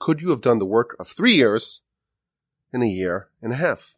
Could 0.00 0.20
you 0.20 0.30
have 0.30 0.40
done 0.40 0.58
the 0.58 0.66
work 0.66 0.96
of 0.98 1.06
three 1.06 1.34
years 1.34 1.82
in 2.72 2.82
a 2.82 2.86
year 2.86 3.28
and 3.40 3.52
a 3.52 3.56
half? 3.56 3.96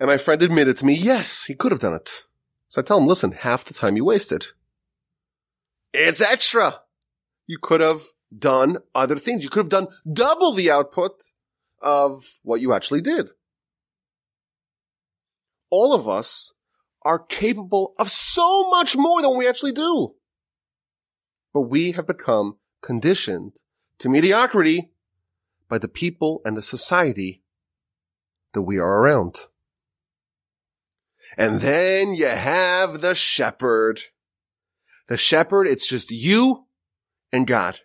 And 0.00 0.08
my 0.08 0.16
friend 0.16 0.42
admitted 0.42 0.76
to 0.78 0.86
me, 0.86 0.94
yes, 0.94 1.44
he 1.44 1.54
could 1.54 1.70
have 1.70 1.80
done 1.80 1.94
it. 1.94 2.24
So 2.68 2.80
I 2.80 2.84
tell 2.84 2.98
him, 2.98 3.06
listen, 3.06 3.32
half 3.32 3.64
the 3.64 3.74
time 3.74 3.96
you 3.96 4.04
wasted. 4.04 4.46
It's 5.92 6.20
extra. 6.20 6.80
You 7.46 7.58
could 7.60 7.80
have 7.80 8.02
done 8.36 8.78
other 8.94 9.16
things. 9.16 9.42
You 9.42 9.50
could 9.50 9.60
have 9.60 9.68
done 9.68 9.88
double 10.10 10.52
the 10.52 10.70
output 10.70 11.22
of 11.80 12.22
what 12.42 12.60
you 12.60 12.72
actually 12.72 13.00
did. 13.00 13.28
All 15.70 15.92
of 15.92 16.08
us 16.08 16.52
are 17.02 17.18
capable 17.18 17.94
of 17.98 18.10
so 18.10 18.68
much 18.70 18.96
more 18.96 19.22
than 19.22 19.36
we 19.36 19.48
actually 19.48 19.72
do 19.72 20.14
but 21.52 21.62
we 21.62 21.92
have 21.92 22.06
become 22.06 22.56
conditioned 22.82 23.56
to 23.98 24.08
mediocrity 24.08 24.90
by 25.68 25.78
the 25.78 25.88
people 25.88 26.40
and 26.44 26.56
the 26.56 26.62
society 26.62 27.42
that 28.52 28.62
we 28.62 28.78
are 28.78 29.00
around. 29.00 29.36
And 31.36 31.60
then 31.60 32.14
you 32.14 32.26
have 32.26 33.00
the 33.00 33.14
shepherd. 33.14 34.02
The 35.08 35.16
shepherd, 35.16 35.66
it's 35.66 35.88
just 35.88 36.10
you 36.10 36.66
and 37.32 37.46
God. 37.46 37.80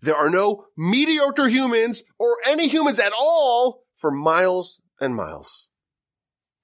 There 0.00 0.16
are 0.16 0.30
no 0.30 0.66
mediocre 0.76 1.48
humans 1.48 2.04
or 2.18 2.36
any 2.46 2.68
humans 2.68 2.98
at 3.00 3.12
all 3.18 3.82
for 3.96 4.10
miles 4.10 4.80
and 5.00 5.14
miles. 5.14 5.70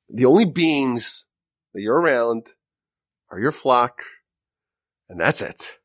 The 0.09 0.25
only 0.25 0.45
beings 0.45 1.27
that 1.73 1.81
you're 1.81 2.01
around 2.01 2.47
are 3.31 3.41
your 3.41 3.51
flock, 3.51 4.03
and 5.09 5.21
that's 5.21 5.43
it. 5.43 5.79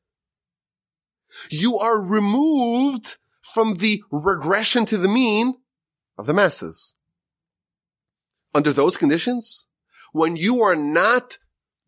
You 1.50 1.78
are 1.78 2.02
removed 2.02 3.18
from 3.42 3.76
the 3.76 4.04
regression 4.12 4.86
to 4.86 4.98
the 4.98 5.08
mean 5.08 5.56
of 6.18 6.26
the 6.26 6.34
masses. 6.34 6.96
Under 8.54 8.74
those 8.74 8.98
conditions, 8.98 9.68
when 10.12 10.36
you 10.36 10.62
are 10.62 10.76
not 10.76 11.38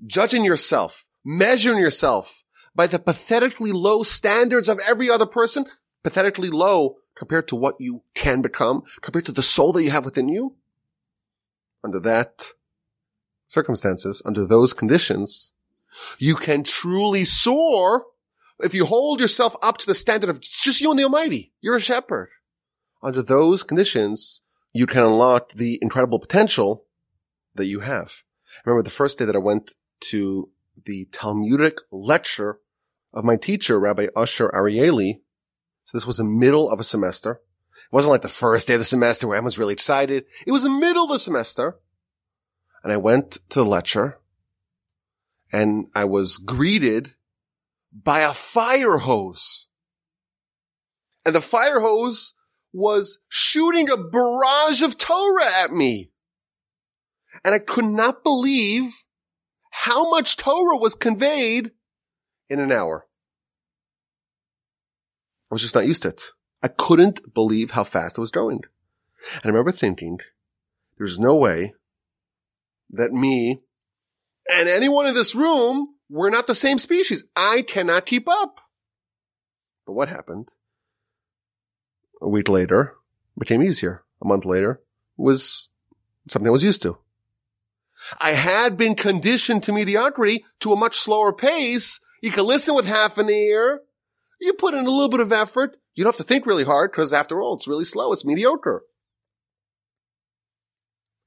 judging 0.06 0.46
yourself, 0.46 1.08
measuring 1.24 1.80
yourself 1.80 2.44
by 2.76 2.88
the 2.88 3.00
pathetically 3.00 3.72
low 3.72 4.04
standards 4.04 4.70
of 4.70 4.80
every 4.88 5.10
other 5.10 5.26
person, 5.26 5.66
pathetically 6.04 6.50
low 6.50 6.98
compared 7.16 7.48
to 7.48 7.56
what 7.56 7.76
you 7.80 8.04
can 8.16 8.42
become, 8.42 8.84
compared 9.02 9.26
to 9.26 9.32
the 9.32 9.44
soul 9.44 9.74
that 9.74 9.84
you 9.84 9.92
have 9.92 10.06
within 10.06 10.28
you, 10.28 10.56
under 11.84 12.00
that 12.00 12.46
circumstances, 13.48 14.22
under 14.26 14.46
those 14.46 14.74
conditions, 14.74 15.52
you 16.18 16.36
can 16.36 16.64
truly 16.64 17.26
soar 17.26 18.06
if 18.64 18.74
you 18.74 18.86
hold 18.86 19.20
yourself 19.20 19.56
up 19.62 19.78
to 19.80 19.86
the 19.86 19.96
standard 19.96 20.30
of 20.30 20.42
just 20.42 20.82
you 20.82 20.90
and 20.90 21.00
the 21.00 21.04
Almighty. 21.04 21.54
You're 21.62 21.76
a 21.76 21.82
shepherd. 21.82 22.30
Under 23.04 23.22
those 23.22 23.64
conditions, 23.64 24.42
you 24.74 24.86
can 24.86 25.04
unlock 25.04 25.54
the 25.54 25.80
incredible 25.82 26.20
potential 26.20 26.86
that 27.56 27.66
you 27.66 27.82
have. 27.82 28.24
I 28.58 28.70
remember 28.70 28.84
the 28.84 28.90
first 28.90 29.20
day 29.20 29.26
that 29.26 29.36
I 29.36 29.40
went 29.40 29.72
to 30.02 30.50
the 30.86 31.08
Talmudic 31.12 31.80
lecture 31.92 32.60
of 33.14 33.24
my 33.24 33.36
teacher, 33.36 33.80
Rabbi 33.80 34.08
Usher 34.16 34.50
Arieli. 34.50 35.22
So 35.84 35.98
this 35.98 36.08
was 36.08 36.18
the 36.18 36.24
middle 36.24 36.70
of 36.70 36.80
a 36.80 36.84
semester. 36.84 37.42
It 37.92 37.96
wasn't 37.96 38.12
like 38.12 38.22
the 38.22 38.30
first 38.30 38.68
day 38.68 38.76
of 38.76 38.80
the 38.80 38.86
semester 38.86 39.28
where 39.28 39.38
everyone's 39.38 39.58
really 39.58 39.74
excited. 39.74 40.26
It 40.46 40.52
was 40.52 40.64
the 40.64 40.70
middle 40.70 41.04
of 41.04 41.10
the 41.10 41.20
semester. 41.20 41.80
And 42.84 42.92
I 42.94 42.98
went 42.98 43.32
to 43.50 43.60
the 43.60 43.66
lecture 43.66 44.20
and 45.52 45.88
I 45.94 46.06
was 46.06 46.38
greeted 46.38 47.14
by 47.92 48.22
a 48.22 48.34
fire 48.34 49.00
hose. 49.00 49.68
And 51.26 51.36
the 51.36 51.42
fire 51.42 51.80
hose 51.80 52.34
was 52.74 53.20
shooting 53.28 53.90
a 53.90 53.98
barrage 53.98 54.82
of 54.82 54.98
Torah 54.98 55.52
at 55.64 55.72
me. 55.72 56.12
And 57.44 57.54
I 57.54 57.60
could 57.60 57.86
not 57.86 58.24
believe 58.24 59.04
how 59.72 60.10
much 60.10 60.38
Torah 60.38 60.78
was 60.78 60.96
conveyed 60.96 61.72
in 62.50 62.60
an 62.60 62.72
hour. 62.72 63.08
I 65.50 65.56
was 65.56 65.62
just 65.62 65.76
not 65.76 65.88
used 65.88 66.04
to 66.04 66.10
it. 66.10 66.24
I 66.64 66.68
couldn't 66.68 67.34
believe 67.34 67.72
how 67.72 67.84
fast 67.84 68.18
it 68.18 68.22
was 68.22 68.32
going. 68.32 68.62
And 69.36 69.46
I 69.46 69.48
remember 69.48 69.72
thinking, 69.72 70.20
there's 70.98 71.20
no 71.20 71.36
way 71.36 71.74
that 72.90 73.12
me 73.14 73.62
and 74.50 74.68
anyone 74.68 75.08
in 75.08 75.14
this 75.14 75.36
room, 75.36 75.96
we're 76.12 76.30
not 76.30 76.46
the 76.46 76.54
same 76.54 76.78
species. 76.78 77.24
I 77.38 77.62
cannot 77.62 78.06
keep 78.06 78.28
up. 78.28 78.60
But 79.88 79.94
what 79.94 80.10
happened? 80.10 80.50
A 82.22 82.28
week 82.28 82.50
later, 82.50 82.96
became 83.40 83.64
easier. 83.64 84.04
A 84.22 84.28
month 84.28 84.46
later 84.46 84.82
was 85.18 85.70
something 86.28 86.48
I 86.48 86.52
was 86.52 86.66
used 86.66 86.82
to. 86.84 86.98
I 88.20 88.34
had 88.34 88.78
been 88.78 88.96
conditioned 88.96 89.64
to 89.64 89.72
mediocrity 89.72 90.44
to 90.60 90.74
a 90.74 90.76
much 90.76 90.98
slower 90.98 91.32
pace. 91.32 92.00
You 92.22 92.32
can 92.32 92.46
listen 92.46 92.76
with 92.76 92.86
half 92.86 93.18
an 93.18 93.30
ear. 93.30 93.82
You 94.40 94.54
put 94.54 94.74
in 94.74 94.86
a 94.86 94.90
little 94.90 95.10
bit 95.10 95.22
of 95.22 95.32
effort. 95.32 95.78
You 95.96 96.04
don't 96.04 96.14
have 96.14 96.26
to 96.26 96.28
think 96.28 96.46
really 96.46 96.64
hard 96.66 96.92
because 96.92 97.14
after 97.14 97.42
all, 97.42 97.56
it's 97.56 97.68
really 97.68 97.86
slow. 97.86 98.12
It's 98.12 98.26
mediocre. 98.26 98.84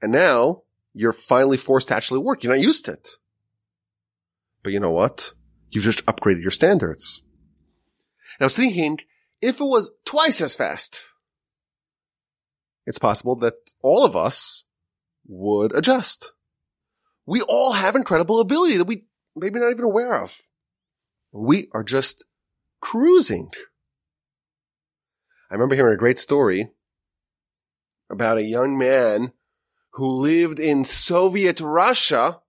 And 0.02 0.12
now 0.12 0.62
you're 0.92 1.12
finally 1.12 1.56
forced 1.56 1.88
to 1.88 1.96
actually 1.96 2.20
work. 2.20 2.42
You're 2.42 2.52
not 2.52 2.62
used 2.62 2.84
to 2.84 2.92
it. 2.92 3.16
But 4.64 4.72
you 4.72 4.80
know 4.80 4.90
what? 4.90 5.32
You've 5.70 5.84
just 5.84 6.04
upgraded 6.06 6.42
your 6.42 6.50
standards. 6.50 7.22
And 8.38 8.44
I 8.44 8.46
was 8.46 8.56
thinking, 8.56 8.98
if 9.40 9.60
it 9.60 9.64
was 9.64 9.92
twice 10.04 10.40
as 10.40 10.56
fast, 10.56 11.02
it's 12.86 12.98
possible 12.98 13.36
that 13.36 13.54
all 13.82 14.04
of 14.04 14.16
us 14.16 14.64
would 15.26 15.72
adjust. 15.76 16.32
We 17.26 17.42
all 17.42 17.74
have 17.74 17.94
incredible 17.94 18.40
ability 18.40 18.78
that 18.78 18.86
we 18.86 19.04
maybe 19.36 19.60
not 19.60 19.70
even 19.70 19.84
aware 19.84 20.20
of. 20.20 20.40
We 21.32 21.68
are 21.72 21.84
just 21.84 22.24
cruising. 22.80 23.50
I 25.50 25.54
remember 25.54 25.74
hearing 25.74 25.94
a 25.94 25.98
great 25.98 26.18
story 26.18 26.70
about 28.10 28.38
a 28.38 28.42
young 28.42 28.78
man 28.78 29.32
who 29.92 30.06
lived 30.06 30.58
in 30.58 30.84
Soviet 30.84 31.60
Russia, 31.60 32.40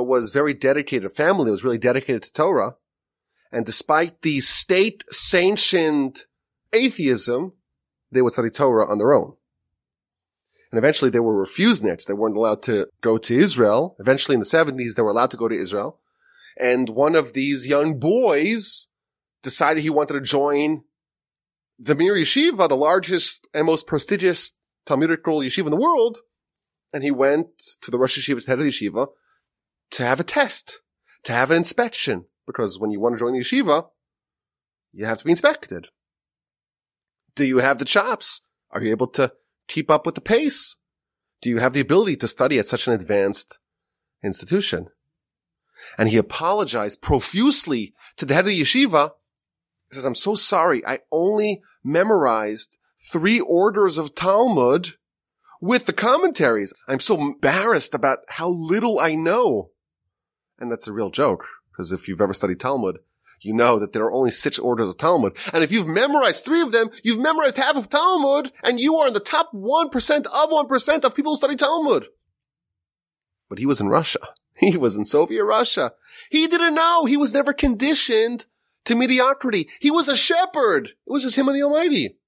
but 0.00 0.04
was 0.04 0.30
very 0.30 0.54
dedicated, 0.54 1.04
a 1.04 1.10
family 1.10 1.50
was 1.50 1.62
really 1.62 1.76
dedicated 1.76 2.22
to 2.22 2.32
Torah. 2.32 2.72
And 3.52 3.66
despite 3.66 4.22
the 4.22 4.40
state 4.40 5.04
sanctioned 5.10 6.22
atheism, 6.72 7.52
they 8.10 8.22
would 8.22 8.32
study 8.32 8.48
Torah 8.48 8.90
on 8.90 8.96
their 8.96 9.12
own. 9.12 9.34
And 10.72 10.78
eventually 10.78 11.10
they 11.10 11.20
were 11.20 11.44
refuseniks. 11.44 12.06
They 12.06 12.14
weren't 12.14 12.38
allowed 12.38 12.62
to 12.62 12.86
go 13.02 13.18
to 13.18 13.38
Israel. 13.38 13.94
Eventually 14.00 14.36
in 14.36 14.40
the 14.40 14.46
70s, 14.46 14.94
they 14.94 15.02
were 15.02 15.10
allowed 15.10 15.32
to 15.32 15.36
go 15.36 15.48
to 15.48 15.54
Israel. 15.54 16.00
And 16.58 16.88
one 16.88 17.14
of 17.14 17.34
these 17.34 17.68
young 17.68 17.98
boys 17.98 18.88
decided 19.42 19.82
he 19.82 19.90
wanted 19.90 20.14
to 20.14 20.22
join 20.22 20.84
the 21.78 21.94
Mir 21.94 22.14
Yeshiva, 22.14 22.70
the 22.70 22.74
largest 22.76 23.46
and 23.52 23.66
most 23.66 23.86
prestigious 23.86 24.54
Talmudical 24.86 25.40
yeshiva 25.40 25.66
in 25.66 25.72
the 25.72 25.76
world. 25.76 26.20
And 26.90 27.04
he 27.04 27.10
went 27.10 27.48
to 27.82 27.90
the 27.90 27.98
Rosh 27.98 28.18
Yeshiva, 28.18 28.46
head 28.46 28.58
of 28.58 28.64
the 28.64 28.70
yeshiva, 28.70 29.08
to 29.92 30.04
have 30.04 30.20
a 30.20 30.24
test, 30.24 30.80
to 31.24 31.32
have 31.32 31.50
an 31.50 31.56
inspection. 31.56 32.26
Because 32.46 32.78
when 32.78 32.90
you 32.90 33.00
want 33.00 33.14
to 33.14 33.18
join 33.18 33.32
the 33.32 33.40
yeshiva, 33.40 33.86
you 34.92 35.04
have 35.04 35.18
to 35.18 35.24
be 35.24 35.30
inspected. 35.30 35.88
Do 37.34 37.44
you 37.44 37.58
have 37.58 37.78
the 37.78 37.84
chops? 37.84 38.42
Are 38.70 38.82
you 38.82 38.90
able 38.90 39.06
to 39.08 39.32
keep 39.68 39.90
up 39.90 40.06
with 40.06 40.14
the 40.14 40.20
pace? 40.20 40.76
Do 41.40 41.48
you 41.48 41.58
have 41.58 41.72
the 41.72 41.80
ability 41.80 42.16
to 42.16 42.28
study 42.28 42.58
at 42.58 42.68
such 42.68 42.86
an 42.86 42.92
advanced 42.92 43.58
institution? 44.22 44.88
And 45.96 46.08
he 46.08 46.16
apologized 46.16 47.00
profusely 47.00 47.94
to 48.16 48.26
the 48.26 48.34
head 48.34 48.44
of 48.44 48.50
the 48.50 48.60
yeshiva. 48.60 49.12
He 49.88 49.94
says, 49.94 50.04
I'm 50.04 50.14
so 50.14 50.34
sorry. 50.34 50.84
I 50.86 51.00
only 51.10 51.62
memorized 51.82 52.78
three 53.10 53.40
orders 53.40 53.96
of 53.96 54.14
Talmud 54.14 54.94
with 55.60 55.86
the 55.86 55.92
commentaries. 55.92 56.74
I'm 56.86 57.00
so 57.00 57.18
embarrassed 57.20 57.94
about 57.94 58.18
how 58.28 58.48
little 58.48 58.98
I 58.98 59.14
know. 59.14 59.70
And 60.60 60.70
that's 60.70 60.86
a 60.86 60.92
real 60.92 61.10
joke, 61.10 61.44
because 61.72 61.90
if 61.90 62.06
you've 62.06 62.20
ever 62.20 62.34
studied 62.34 62.60
Talmud, 62.60 62.98
you 63.40 63.54
know 63.54 63.78
that 63.78 63.94
there 63.94 64.04
are 64.04 64.12
only 64.12 64.30
six 64.30 64.58
orders 64.58 64.88
of 64.88 64.98
Talmud. 64.98 65.36
And 65.54 65.64
if 65.64 65.72
you've 65.72 65.86
memorized 65.86 66.44
three 66.44 66.60
of 66.60 66.72
them, 66.72 66.90
you've 67.02 67.18
memorized 67.18 67.56
half 67.56 67.76
of 67.76 67.88
Talmud, 67.88 68.52
and 68.62 68.78
you 68.78 68.96
are 68.96 69.08
in 69.08 69.14
the 69.14 69.20
top 69.20 69.50
1% 69.54 70.26
of 70.26 70.50
1% 70.50 71.04
of 71.04 71.14
people 71.14 71.32
who 71.32 71.36
study 71.38 71.56
Talmud. 71.56 72.06
But 73.48 73.58
he 73.58 73.66
was 73.66 73.80
in 73.80 73.88
Russia. 73.88 74.20
He 74.60 74.76
was 74.76 74.94
in 74.94 75.06
Soviet 75.06 75.42
Russia. 75.42 75.94
He 76.28 76.46
didn't 76.46 76.74
know. 76.74 77.06
He 77.06 77.16
was 77.16 77.32
never 77.32 77.54
conditioned 77.54 78.44
to 78.84 78.94
mediocrity. 78.94 79.70
He 79.80 79.90
was 79.90 80.06
a 80.06 80.14
shepherd. 80.14 80.88
It 80.88 81.10
was 81.10 81.22
just 81.22 81.38
him 81.38 81.48
and 81.48 81.56
the 81.56 81.62
Almighty. 81.62 82.18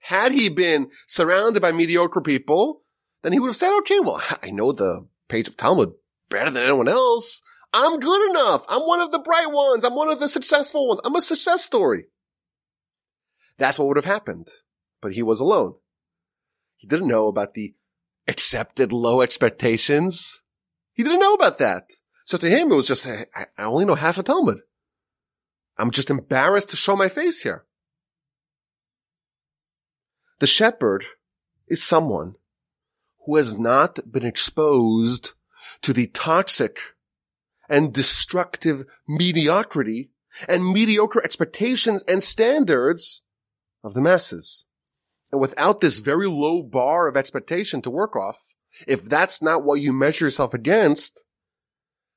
Had 0.00 0.32
he 0.32 0.48
been 0.48 0.90
surrounded 1.06 1.62
by 1.62 1.70
mediocre 1.70 2.20
people, 2.20 2.82
then 3.22 3.32
he 3.32 3.38
would 3.38 3.46
have 3.46 3.56
said, 3.56 3.78
okay, 3.78 4.00
well, 4.00 4.20
I 4.42 4.50
know 4.50 4.72
the 4.72 5.06
page 5.28 5.46
of 5.46 5.56
Talmud 5.56 5.92
better 6.28 6.50
than 6.50 6.62
anyone 6.62 6.88
else. 6.88 7.42
I'm 7.72 8.00
good 8.00 8.30
enough. 8.30 8.64
I'm 8.68 8.82
one 8.82 9.00
of 9.00 9.12
the 9.12 9.18
bright 9.18 9.50
ones. 9.50 9.84
I'm 9.84 9.94
one 9.94 10.08
of 10.08 10.20
the 10.20 10.28
successful 10.28 10.88
ones. 10.88 11.00
I'm 11.04 11.16
a 11.16 11.20
success 11.20 11.64
story. 11.64 12.06
That's 13.58 13.78
what 13.78 13.88
would 13.88 13.96
have 13.96 14.04
happened. 14.04 14.48
But 15.00 15.12
he 15.12 15.22
was 15.22 15.40
alone. 15.40 15.74
He 16.76 16.86
didn't 16.86 17.08
know 17.08 17.26
about 17.28 17.54
the 17.54 17.74
accepted 18.26 18.92
low 18.92 19.20
expectations. 19.20 20.40
He 20.92 21.02
didn't 21.02 21.20
know 21.20 21.34
about 21.34 21.58
that. 21.58 21.90
So 22.24 22.38
to 22.38 22.48
him, 22.48 22.70
it 22.70 22.76
was 22.76 22.86
just, 22.86 23.06
I, 23.06 23.46
only 23.58 23.84
know 23.84 23.94
half 23.94 24.18
a 24.18 24.22
Talmud. 24.22 24.60
I'm 25.78 25.90
just 25.90 26.10
embarrassed 26.10 26.70
to 26.70 26.76
show 26.76 26.96
my 26.96 27.08
face 27.08 27.42
here. 27.42 27.64
The 30.40 30.46
shepherd 30.46 31.04
is 31.68 31.82
someone 31.82 32.34
who 33.24 33.36
has 33.36 33.58
not 33.58 33.98
been 34.10 34.24
exposed 34.24 35.32
to 35.82 35.92
the 35.92 36.06
toxic 36.08 36.78
and 37.68 37.92
destructive 37.92 38.84
mediocrity 39.06 40.10
and 40.48 40.72
mediocre 40.72 41.22
expectations 41.22 42.02
and 42.08 42.22
standards 42.22 43.22
of 43.84 43.94
the 43.94 44.00
masses. 44.00 44.66
And 45.30 45.40
without 45.40 45.80
this 45.80 45.98
very 45.98 46.26
low 46.26 46.62
bar 46.62 47.08
of 47.08 47.16
expectation 47.16 47.82
to 47.82 47.90
work 47.90 48.16
off, 48.16 48.38
if 48.86 49.04
that's 49.04 49.42
not 49.42 49.64
what 49.64 49.80
you 49.80 49.92
measure 49.92 50.26
yourself 50.26 50.54
against, 50.54 51.24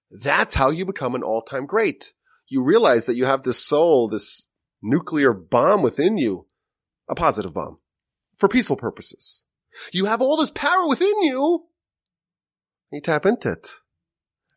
that's 0.10 0.56
how 0.56 0.70
you 0.70 0.86
become 0.86 1.16
an 1.16 1.24
all-time 1.24 1.66
great. 1.66 2.14
You 2.48 2.64
realize 2.64 3.06
that 3.06 3.16
you 3.16 3.26
have 3.26 3.44
this 3.44 3.60
soul, 3.60 4.08
this 4.08 4.48
nuclear 4.82 5.34
bomb 5.34 5.82
within 5.82 6.18
you, 6.18 6.48
a 7.10 7.16
positive 7.16 7.54
bomb 7.54 7.80
for 8.38 8.50
peaceful 8.50 8.76
purposes. 8.76 9.46
You 9.92 10.06
have 10.06 10.22
all 10.22 10.38
this 10.38 10.50
power 10.50 10.88
within 10.88 11.22
you. 11.22 11.66
And 12.92 12.98
you 12.98 13.02
tap 13.02 13.26
into 13.26 13.52
it 13.52 13.68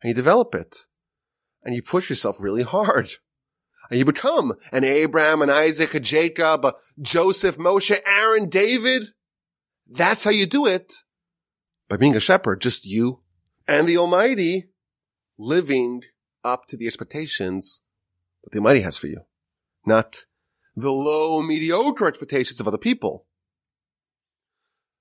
and 0.01 0.09
you 0.09 0.13
develop 0.13 0.53
it 0.53 0.75
and 1.63 1.73
you 1.73 1.81
push 1.81 2.09
yourself 2.09 2.41
really 2.41 2.63
hard. 2.63 3.11
and 3.89 3.99
you 3.99 4.05
become 4.05 4.53
an 4.71 4.83
Abraham, 4.83 5.41
an 5.41 5.49
Isaac, 5.49 5.93
a 5.93 5.99
Jacob, 5.99 6.65
a 6.65 6.73
Joseph, 7.01 7.57
Moshe, 7.57 7.97
Aaron, 8.05 8.49
David. 8.49 9.05
That's 9.87 10.23
how 10.23 10.31
you 10.31 10.45
do 10.45 10.65
it. 10.65 10.93
By 11.87 11.97
being 11.97 12.15
a 12.15 12.19
shepherd, 12.19 12.61
just 12.61 12.85
you 12.85 13.21
and 13.67 13.87
the 13.87 13.97
Almighty 13.97 14.69
living 15.37 16.01
up 16.43 16.65
to 16.67 16.77
the 16.77 16.87
expectations 16.87 17.83
that 18.43 18.51
the 18.51 18.57
Almighty 18.57 18.81
has 18.81 18.97
for 18.97 19.07
you, 19.07 19.21
not 19.85 20.25
the 20.75 20.91
low, 20.91 21.41
mediocre 21.41 22.07
expectations 22.07 22.59
of 22.59 22.67
other 22.67 22.77
people. 22.77 23.27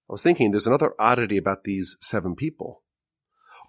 I 0.09 0.13
was 0.13 0.23
thinking 0.23 0.51
there's 0.51 0.67
another 0.67 0.93
oddity 0.99 1.39
about 1.39 1.65
these 1.65 1.97
seven 2.01 2.37
people. 2.37 2.84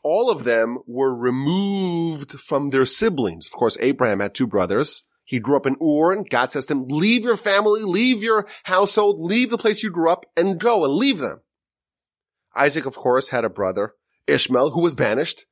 All 0.08 0.30
of 0.30 0.44
them 0.44 0.78
were 0.86 1.18
removed 1.18 2.34
from 2.34 2.70
their 2.70 2.86
siblings. 2.86 3.48
Of 3.48 3.54
course, 3.54 3.76
Abraham 3.82 4.20
had 4.20 4.36
two 4.36 4.46
brothers. 4.46 5.04
He 5.24 5.40
grew 5.40 5.58
up 5.58 5.66
in 5.66 5.78
Ur 5.82 6.12
and 6.12 6.30
God 6.30 6.52
says 6.52 6.68
to 6.68 6.74
him, 6.74 6.86
leave 6.88 7.24
your 7.26 7.36
family, 7.36 7.82
leave 7.82 8.22
your 8.22 8.46
household, 8.66 9.20
leave 9.20 9.50
the 9.50 9.58
place 9.58 9.82
you 9.82 9.90
grew 9.90 10.12
up 10.12 10.28
and 10.38 10.60
go 10.60 10.86
and 10.86 10.94
leave 10.94 11.18
them. 11.18 11.42
Isaac, 12.56 12.86
of 12.86 12.96
course, 12.96 13.30
had 13.30 13.46
a 13.46 13.50
brother, 13.50 13.96
Ishmael, 14.28 14.70
who 14.70 14.82
was 14.84 14.94
banished. 14.94 15.48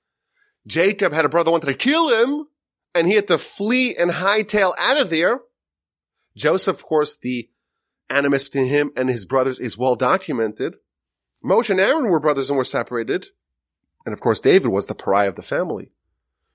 Jacob 0.67 1.13
had 1.13 1.25
a 1.25 1.29
brother 1.29 1.49
wanted 1.49 1.65
to 1.65 1.73
kill 1.73 2.09
him 2.09 2.45
and 2.93 3.07
he 3.07 3.15
had 3.15 3.29
to 3.29 3.39
flee 3.39 3.95
and 3.95 4.11
hightail 4.11 4.75
out 4.79 4.99
of 4.99 5.09
there. 5.09 5.39
Joseph, 6.37 6.77
of 6.77 6.83
course, 6.83 7.17
the 7.17 7.49
animus 8.07 8.43
between 8.43 8.67
him 8.67 8.91
and 8.95 9.09
his 9.09 9.25
brothers 9.25 9.59
is 9.59 9.79
well 9.79 9.95
documented. 9.95 10.75
Moshe 11.43 11.71
and 11.71 11.79
Aaron 11.79 12.07
were 12.07 12.19
brothers 12.19 12.51
and 12.51 12.57
were 12.57 12.63
separated. 12.63 13.25
And 14.05 14.13
of 14.13 14.19
course, 14.19 14.39
David 14.39 14.69
was 14.69 14.87
the 14.87 14.95
pariah 14.95 15.29
of 15.29 15.35
the 15.35 15.41
family, 15.41 15.91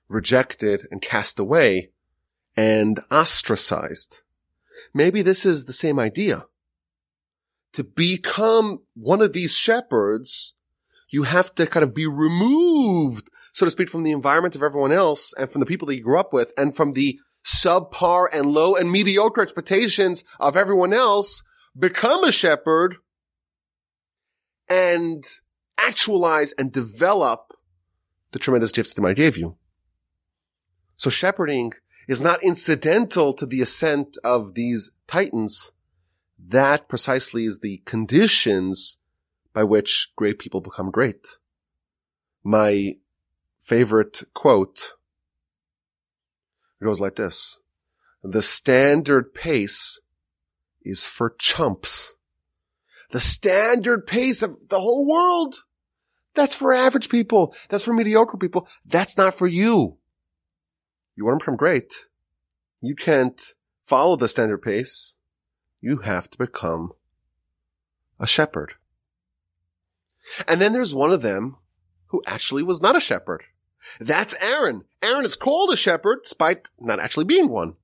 rejected 0.07 0.87
and 0.91 1.01
cast 1.01 1.39
away 1.39 1.91
and 2.55 2.99
ostracized. 3.11 4.21
Maybe 4.93 5.21
this 5.21 5.45
is 5.45 5.65
the 5.65 5.73
same 5.73 5.99
idea. 5.99 6.45
To 7.73 7.83
become 7.83 8.81
one 8.95 9.21
of 9.21 9.33
these 9.33 9.55
shepherds, 9.55 10.55
you 11.09 11.23
have 11.23 11.53
to 11.55 11.67
kind 11.67 11.83
of 11.83 11.93
be 11.93 12.05
removed, 12.05 13.29
so 13.51 13.65
to 13.65 13.71
speak, 13.71 13.89
from 13.89 14.03
the 14.03 14.11
environment 14.11 14.55
of 14.55 14.63
everyone 14.63 14.91
else 14.91 15.33
and 15.33 15.49
from 15.49 15.59
the 15.59 15.65
people 15.65 15.87
that 15.87 15.95
you 15.95 16.03
grew 16.03 16.19
up 16.19 16.33
with 16.33 16.51
and 16.57 16.75
from 16.75 16.93
the 16.93 17.19
subpar 17.43 18.27
and 18.31 18.51
low 18.51 18.75
and 18.75 18.91
mediocre 18.91 19.41
expectations 19.41 20.23
of 20.39 20.57
everyone 20.57 20.93
else, 20.93 21.41
become 21.77 22.23
a 22.23 22.31
shepherd 22.31 22.97
and 24.67 25.23
actualize 25.87 26.53
and 26.53 26.71
develop 26.71 27.53
the 28.31 28.39
tremendous 28.39 28.71
gifts 28.71 28.93
that 28.93 29.05
I 29.05 29.13
gave 29.13 29.37
you. 29.37 29.57
So 30.95 31.09
shepherding 31.09 31.73
is 32.07 32.19
not 32.19 32.43
incidental 32.43 33.33
to 33.33 33.45
the 33.45 33.61
ascent 33.61 34.17
of 34.23 34.55
these 34.55 34.91
titans. 35.07 35.71
That 36.37 36.89
precisely 36.89 37.45
is 37.45 37.59
the 37.59 37.81
conditions 37.85 38.97
by 39.53 39.63
which 39.63 40.11
great 40.15 40.39
people 40.39 40.61
become 40.61 40.91
great. 40.91 41.37
My 42.43 42.97
favorite 43.59 44.23
quote 44.33 44.93
goes 46.81 46.99
like 46.99 47.15
this. 47.15 47.59
The 48.23 48.41
standard 48.41 49.33
pace 49.33 49.99
is 50.83 51.05
for 51.05 51.35
chumps. 51.37 52.15
The 53.11 53.19
standard 53.19 54.05
pace 54.05 54.41
of 54.41 54.69
the 54.69 54.79
whole 54.79 55.07
world. 55.07 55.63
That's 56.35 56.55
for 56.55 56.73
average 56.73 57.09
people. 57.09 57.55
That's 57.69 57.83
for 57.83 57.93
mediocre 57.93 58.37
people. 58.37 58.67
That's 58.85 59.17
not 59.17 59.33
for 59.33 59.47
you. 59.47 59.97
You 61.15 61.25
want 61.25 61.39
to 61.39 61.43
become 61.43 61.57
great. 61.57 61.93
You 62.81 62.95
can't 62.95 63.41
follow 63.83 64.15
the 64.15 64.29
standard 64.29 64.61
pace. 64.61 65.15
You 65.81 65.97
have 65.97 66.29
to 66.29 66.37
become 66.37 66.93
a 68.19 68.27
shepherd. 68.27 68.73
And 70.47 70.61
then 70.61 70.73
there's 70.73 70.93
one 70.93 71.11
of 71.11 71.21
them 71.21 71.57
who 72.07 72.21
actually 72.25 72.63
was 72.63 72.81
not 72.81 72.95
a 72.95 73.01
shepherd. 73.01 73.43
That's 73.99 74.35
Aaron. 74.39 74.83
Aaron 75.01 75.25
is 75.25 75.35
called 75.35 75.71
a 75.71 75.77
shepherd 75.77 76.19
despite 76.23 76.67
not 76.79 76.99
actually 76.99 77.25
being 77.25 77.49
one. 77.49 77.75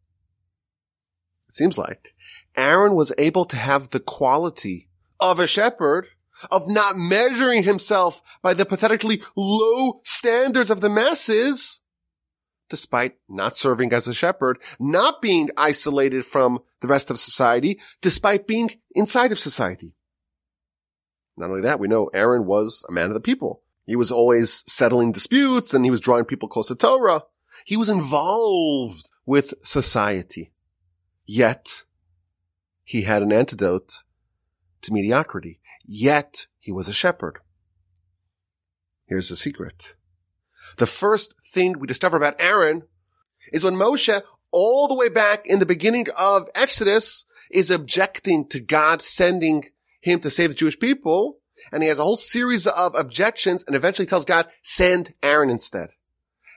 It 1.47 1.55
seems 1.55 1.77
like 1.77 2.13
Aaron 2.55 2.93
was 2.95 3.13
able 3.17 3.45
to 3.45 3.55
have 3.55 3.89
the 3.89 3.99
quality 3.99 4.89
of 5.19 5.39
a 5.39 5.47
shepherd 5.47 6.07
of 6.51 6.67
not 6.67 6.97
measuring 6.97 7.63
himself 7.63 8.21
by 8.41 8.53
the 8.53 8.65
pathetically 8.65 9.21
low 9.35 10.01
standards 10.03 10.69
of 10.69 10.81
the 10.81 10.89
masses, 10.89 11.81
despite 12.69 13.15
not 13.29 13.57
serving 13.57 13.93
as 13.93 14.07
a 14.07 14.13
shepherd, 14.13 14.57
not 14.79 15.21
being 15.21 15.49
isolated 15.57 16.25
from 16.25 16.59
the 16.81 16.87
rest 16.87 17.09
of 17.09 17.19
society, 17.19 17.79
despite 18.01 18.47
being 18.47 18.71
inside 18.93 19.31
of 19.31 19.39
society. 19.39 19.93
Not 21.37 21.49
only 21.49 21.61
that, 21.61 21.79
we 21.79 21.87
know 21.87 22.09
Aaron 22.13 22.45
was 22.45 22.85
a 22.87 22.91
man 22.91 23.07
of 23.07 23.13
the 23.13 23.19
people. 23.19 23.61
He 23.85 23.95
was 23.95 24.11
always 24.11 24.63
settling 24.71 25.11
disputes 25.11 25.73
and 25.73 25.85
he 25.85 25.91
was 25.91 26.01
drawing 26.01 26.25
people 26.25 26.47
close 26.47 26.67
to 26.69 26.75
Torah. 26.75 27.23
He 27.65 27.77
was 27.77 27.89
involved 27.89 29.09
with 29.25 29.53
society. 29.63 30.51
Yet 31.25 31.83
he 32.83 33.03
had 33.03 33.21
an 33.21 33.31
antidote 33.31 34.03
to 34.81 34.93
mediocrity. 34.93 35.59
Yet 35.87 36.47
he 36.59 36.71
was 36.71 36.87
a 36.87 36.93
shepherd. 36.93 37.39
Here's 39.05 39.29
the 39.29 39.35
secret. 39.35 39.95
The 40.77 40.87
first 40.87 41.35
thing 41.45 41.79
we 41.79 41.87
discover 41.87 42.17
about 42.17 42.35
Aaron 42.39 42.83
is 43.53 43.63
when 43.63 43.75
Moshe, 43.75 44.21
all 44.51 44.87
the 44.87 44.95
way 44.95 45.09
back 45.09 45.45
in 45.45 45.59
the 45.59 45.65
beginning 45.65 46.07
of 46.17 46.49
Exodus, 46.55 47.25
is 47.51 47.69
objecting 47.69 48.47
to 48.49 48.59
God 48.59 49.01
sending 49.01 49.65
him 50.01 50.19
to 50.21 50.29
save 50.29 50.49
the 50.49 50.55
Jewish 50.55 50.79
people 50.79 51.39
and 51.71 51.83
he 51.83 51.89
has 51.89 51.99
a 51.99 52.03
whole 52.03 52.15
series 52.15 52.67
of 52.67 52.95
objections 52.95 53.63
and 53.65 53.75
eventually 53.75 54.05
tells 54.05 54.25
God, 54.25 54.47
send 54.61 55.13
Aaron 55.23 55.49
instead. 55.49 55.89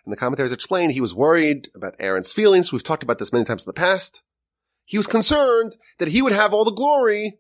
And 0.05 0.13
the 0.13 0.17
commentaries 0.17 0.53
explain 0.53 0.91
he 0.91 1.01
was 1.01 1.15
worried 1.15 1.69
about 1.75 1.95
Aaron's 1.99 2.33
feelings. 2.33 2.73
We've 2.73 2.83
talked 2.83 3.03
about 3.03 3.19
this 3.19 3.33
many 3.33 3.45
times 3.45 3.65
in 3.65 3.69
the 3.69 3.75
past. 3.75 4.23
He 4.85 4.97
was 4.97 5.07
concerned 5.07 5.77
that 5.99 6.09
he 6.09 6.23
would 6.23 6.33
have 6.33 6.55
all 6.55 6.65
the 6.65 6.73
glory 6.73 7.39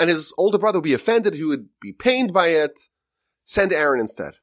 and 0.00 0.08
his 0.08 0.32
older 0.38 0.58
brother 0.58 0.78
would 0.78 0.84
be 0.84 0.94
offended. 0.94 1.34
He 1.34 1.44
would 1.44 1.68
be 1.80 1.92
pained 1.92 2.32
by 2.32 2.48
it. 2.48 2.88
Send 3.44 3.72
Aaron 3.72 4.00
instead. 4.00 4.36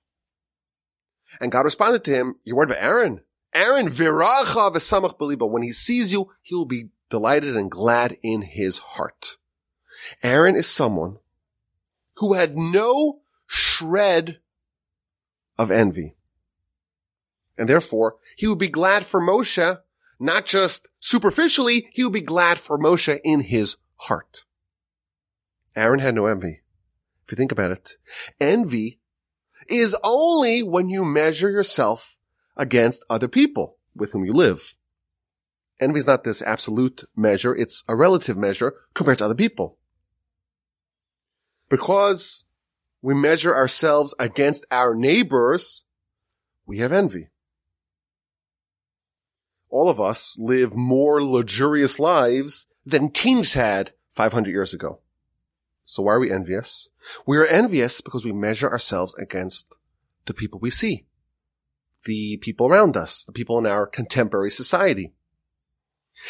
And 1.42 1.52
God 1.52 1.66
responded 1.66 2.04
to 2.06 2.12
him, 2.12 2.36
you're 2.44 2.56
worried 2.56 2.70
about 2.70 2.84
Aaron? 2.84 3.22
Aaron 3.54 3.88
viracha 3.88 4.72
v'samach 4.72 5.18
beliba. 5.18 5.50
When 5.50 5.64
he 5.64 5.72
sees 5.72 6.14
you, 6.14 6.32
he 6.44 6.54
will 6.54 6.66
be 6.66 6.90
delighted 7.10 7.58
and 7.58 7.72
glad 7.72 8.18
in 8.22 8.44
his 8.44 8.78
heart. 8.78 9.38
Aaron 10.22 10.56
is 10.56 10.68
someone 10.68 11.18
who 12.18 12.34
had 12.34 12.56
no 12.56 13.22
shred 13.48 14.40
of 15.58 15.72
envy. 15.72 16.16
And 17.58 17.68
therefore, 17.68 18.18
he 18.36 18.46
would 18.46 18.60
be 18.60 18.70
glad 18.70 19.06
for 19.06 19.20
Moshe, 19.20 19.80
not 20.20 20.46
just 20.46 20.90
superficially, 21.00 21.90
he 21.94 22.04
would 22.04 22.14
be 22.14 22.22
glad 22.22 22.60
for 22.60 22.78
Moshe 22.78 23.20
in 23.24 23.42
his 23.42 23.78
heart. 23.96 24.44
Aaron 25.78 26.00
had 26.00 26.16
no 26.16 26.26
envy. 26.26 26.62
If 27.24 27.32
you 27.32 27.36
think 27.36 27.52
about 27.52 27.72
it, 27.72 27.92
envy 28.40 29.00
is 29.70 29.96
only 30.04 30.64
when 30.64 30.90
you 30.90 31.06
measure 31.06 31.52
yourself 31.52 32.18
against 32.56 33.06
other 33.10 33.28
people 33.28 33.78
with 33.96 34.12
whom 34.12 34.26
you 34.26 34.34
live. 34.34 34.76
Envy 35.80 36.00
is 36.00 36.08
not 36.08 36.24
this 36.24 36.42
absolute 36.42 37.04
measure. 37.16 37.56
It's 37.56 37.84
a 37.88 37.96
relative 37.96 38.38
measure 38.38 38.74
compared 38.96 39.20
to 39.20 39.26
other 39.26 39.36
people. 39.36 39.78
Because 41.70 42.46
we 43.04 43.14
measure 43.14 43.56
ourselves 43.56 44.16
against 44.18 44.66
our 44.72 44.96
neighbors, 44.96 45.86
we 46.66 46.80
have 46.80 46.92
envy. 46.92 47.30
All 49.70 49.90
of 49.90 50.00
us 50.00 50.38
live 50.40 50.76
more 50.76 51.22
luxurious 51.24 52.00
lives 52.00 52.66
than 52.84 53.10
kings 53.10 53.54
had 53.54 53.92
500 54.12 54.50
years 54.50 54.74
ago. 54.74 55.02
So 55.88 56.04
why 56.04 56.16
are 56.16 56.20
we 56.20 56.32
envious? 56.32 56.90
We 57.26 57.38
are 57.38 57.46
envious 57.46 58.02
because 58.02 58.26
we 58.26 58.34
measure 58.34 58.70
ourselves 58.70 59.16
against 59.16 59.74
the 60.26 60.34
people 60.34 60.60
we 60.60 60.70
see, 60.70 61.06
the 62.04 62.36
people 62.38 62.68
around 62.68 62.98
us, 62.98 63.24
the 63.24 63.32
people 63.32 63.58
in 63.58 63.66
our 63.66 63.88
contemporary 63.88 64.52
society. 64.52 65.14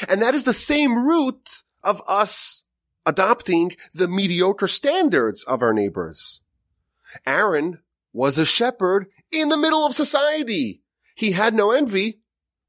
And 0.08 0.22
that 0.22 0.36
is 0.36 0.44
the 0.44 0.54
same 0.54 1.08
root 1.08 1.64
of 1.84 2.04
us 2.08 2.66
adopting 3.04 3.76
the 3.96 4.08
mediocre 4.08 4.68
standards 4.68 5.44
of 5.46 5.64
our 5.64 5.74
neighbors. 5.74 6.42
Aaron 7.26 7.80
was 8.14 8.38
a 8.38 8.46
shepherd 8.46 9.08
in 9.32 9.50
the 9.50 9.58
middle 9.58 9.88
of 9.88 9.96
society. 9.96 10.84
He 11.16 11.32
had 11.32 11.56
no 11.56 11.72
envy, 11.72 12.20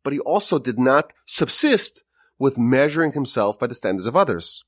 but 0.03 0.15
he 0.15 0.21
also 0.21 0.59
did 0.59 0.79
not 0.79 1.13
subsist 1.27 2.03
with 2.39 2.57
measuring 2.57 3.13
himself 3.13 3.59
by 3.59 3.67
the 3.67 3.75
standards 3.75 4.07
of 4.07 4.17
others. 4.17 4.65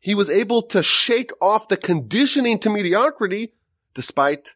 He 0.00 0.14
was 0.14 0.30
able 0.30 0.62
to 0.62 0.82
shake 0.82 1.30
off 1.40 1.68
the 1.68 1.76
conditioning 1.76 2.58
to 2.60 2.70
mediocrity 2.70 3.52
despite 3.94 4.54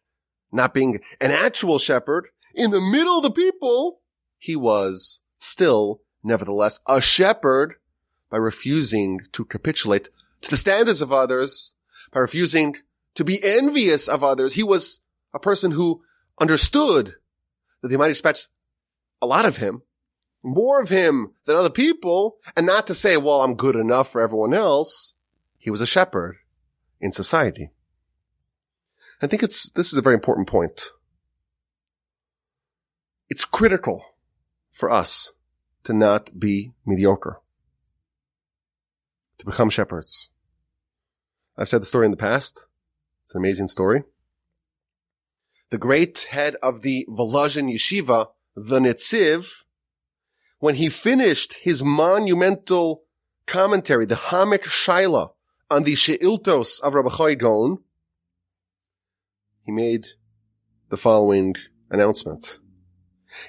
not 0.51 0.73
being 0.73 1.01
an 1.19 1.31
actual 1.31 1.79
shepherd 1.79 2.27
in 2.53 2.71
the 2.71 2.81
middle 2.81 3.17
of 3.17 3.23
the 3.23 3.31
people. 3.31 3.99
He 4.37 4.55
was 4.55 5.21
still 5.37 6.01
nevertheless, 6.23 6.79
a 6.87 7.01
shepherd 7.01 7.75
by 8.29 8.37
refusing 8.37 9.19
to 9.33 9.45
capitulate 9.45 10.09
to 10.41 10.49
the 10.49 10.57
standards 10.57 11.01
of 11.01 11.11
others, 11.11 11.75
by 12.11 12.19
refusing 12.19 12.77
to 13.15 13.23
be 13.23 13.43
envious 13.43 14.07
of 14.07 14.23
others. 14.23 14.53
He 14.53 14.63
was 14.63 15.01
a 15.33 15.39
person 15.39 15.71
who 15.71 16.01
understood 16.39 17.15
that 17.81 17.89
they 17.89 17.97
might 17.97 18.09
expect 18.09 18.49
a 19.21 19.27
lot 19.27 19.45
of 19.45 19.57
him, 19.57 19.83
more 20.41 20.81
of 20.81 20.89
him 20.89 21.33
than 21.45 21.55
other 21.55 21.69
people, 21.69 22.37
and 22.55 22.65
not 22.65 22.87
to 22.87 22.93
say, 22.93 23.17
well, 23.17 23.41
I'm 23.41 23.55
good 23.55 23.75
enough 23.75 24.11
for 24.11 24.21
everyone 24.21 24.53
else. 24.53 25.13
He 25.63 25.71
was 25.71 25.79
a 25.79 25.85
shepherd 25.85 26.39
in 26.99 27.13
society. 27.13 27.71
I 29.21 29.27
think 29.27 29.41
it's, 29.41 29.69
this 29.69 29.93
is 29.93 29.97
a 29.97 30.01
very 30.01 30.13
important 30.13 30.45
point. 30.45 30.89
It's 33.29 33.45
critical 33.45 34.03
for 34.71 34.91
us 34.91 35.31
to 35.85 35.93
not 35.93 36.37
be 36.37 36.73
mediocre, 36.85 37.39
to 39.37 39.45
become 39.45 39.69
shepherds. 39.69 40.31
I've 41.57 41.69
said 41.69 41.81
the 41.81 41.85
story 41.85 42.07
in 42.07 42.11
the 42.11 42.17
past. 42.17 42.65
It's 43.23 43.33
an 43.33 43.39
amazing 43.39 43.69
story. 43.69 44.03
The 45.69 45.77
great 45.77 46.27
head 46.31 46.57
of 46.61 46.81
the 46.81 47.07
Volozhin 47.09 47.73
Yeshiva, 47.73 48.31
the 48.53 48.79
Netziv, 48.79 49.63
when 50.59 50.75
he 50.75 50.89
finished 50.89 51.53
his 51.53 51.81
monumental 51.81 53.03
commentary, 53.45 54.05
the 54.05 54.15
Hamek 54.15 54.63
Shaila, 54.63 55.29
on 55.73 55.83
the 55.83 55.95
She'iltos 55.95 56.79
of 56.81 56.93
Rabbi 56.93 57.09
Achai 57.09 57.39
Gaon, 57.39 57.79
he 59.65 59.71
made 59.71 60.05
the 60.89 60.97
following 60.97 61.55
announcement. 61.89 62.59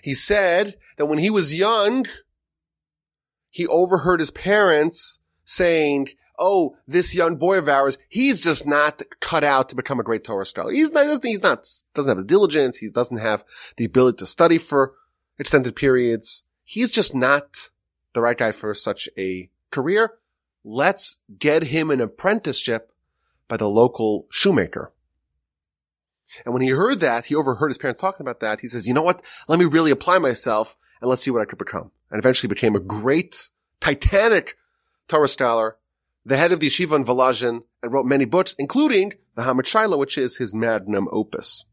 He 0.02 0.14
said 0.14 0.76
that 0.96 1.04
when 1.04 1.18
he 1.18 1.28
was 1.28 1.54
young, 1.54 2.06
he 3.50 3.66
overheard 3.66 4.20
his 4.20 4.30
parents 4.30 5.20
saying, 5.44 6.08
oh, 6.38 6.76
this 6.86 7.14
young 7.14 7.36
boy 7.36 7.58
of 7.58 7.68
ours, 7.68 7.98
he's 8.08 8.42
just 8.42 8.66
not 8.66 9.02
cut 9.20 9.44
out 9.44 9.68
to 9.68 9.76
become 9.76 10.00
a 10.00 10.04
great 10.04 10.24
Torah 10.24 10.46
scholar. 10.46 10.72
He's 10.72 10.92
not, 10.92 11.22
he's 11.22 11.42
not, 11.42 11.66
doesn't 11.94 12.08
have 12.08 12.16
the 12.16 12.24
diligence. 12.24 12.78
He 12.78 12.88
doesn't 12.88 13.18
have 13.18 13.44
the 13.76 13.84
ability 13.84 14.16
to 14.18 14.26
study 14.26 14.56
for 14.56 14.94
extended 15.38 15.76
periods. 15.76 16.44
He's 16.62 16.90
just 16.90 17.14
not 17.14 17.68
the 18.14 18.22
right 18.22 18.38
guy 18.38 18.52
for 18.52 18.72
such 18.72 19.10
a 19.18 19.50
career. 19.70 20.14
Let's 20.64 21.20
get 21.38 21.64
him 21.64 21.90
an 21.90 22.00
apprenticeship 22.00 22.90
by 23.48 23.58
the 23.58 23.68
local 23.68 24.26
shoemaker. 24.30 24.92
And 26.44 26.52
when 26.52 26.62
he 26.62 26.70
heard 26.70 27.00
that, 27.00 27.26
he 27.26 27.34
overheard 27.34 27.68
his 27.68 27.78
parents 27.78 28.00
talking 28.00 28.24
about 28.24 28.40
that. 28.40 28.60
He 28.60 28.66
says, 28.66 28.88
you 28.88 28.94
know 28.94 29.02
what? 29.02 29.22
Let 29.46 29.58
me 29.58 29.66
really 29.66 29.90
apply 29.90 30.18
myself 30.18 30.76
and 31.00 31.08
let's 31.08 31.22
see 31.22 31.30
what 31.30 31.42
I 31.42 31.44
could 31.44 31.58
become. 31.58 31.90
And 32.10 32.18
eventually 32.18 32.48
became 32.48 32.74
a 32.74 32.80
great, 32.80 33.50
titanic 33.80 34.56
Torah 35.06 35.28
scholar, 35.28 35.76
the 36.24 36.36
head 36.36 36.50
of 36.50 36.60
the 36.60 36.68
yeshiva 36.68 36.96
in 36.96 37.04
Volozhin, 37.04 37.64
and 37.82 37.92
wrote 37.92 38.06
many 38.06 38.24
books, 38.24 38.54
including 38.58 39.12
the 39.34 39.42
Shaila, 39.42 39.98
which 39.98 40.16
is 40.16 40.38
his 40.38 40.54
magnum 40.54 41.08
opus. 41.12 41.66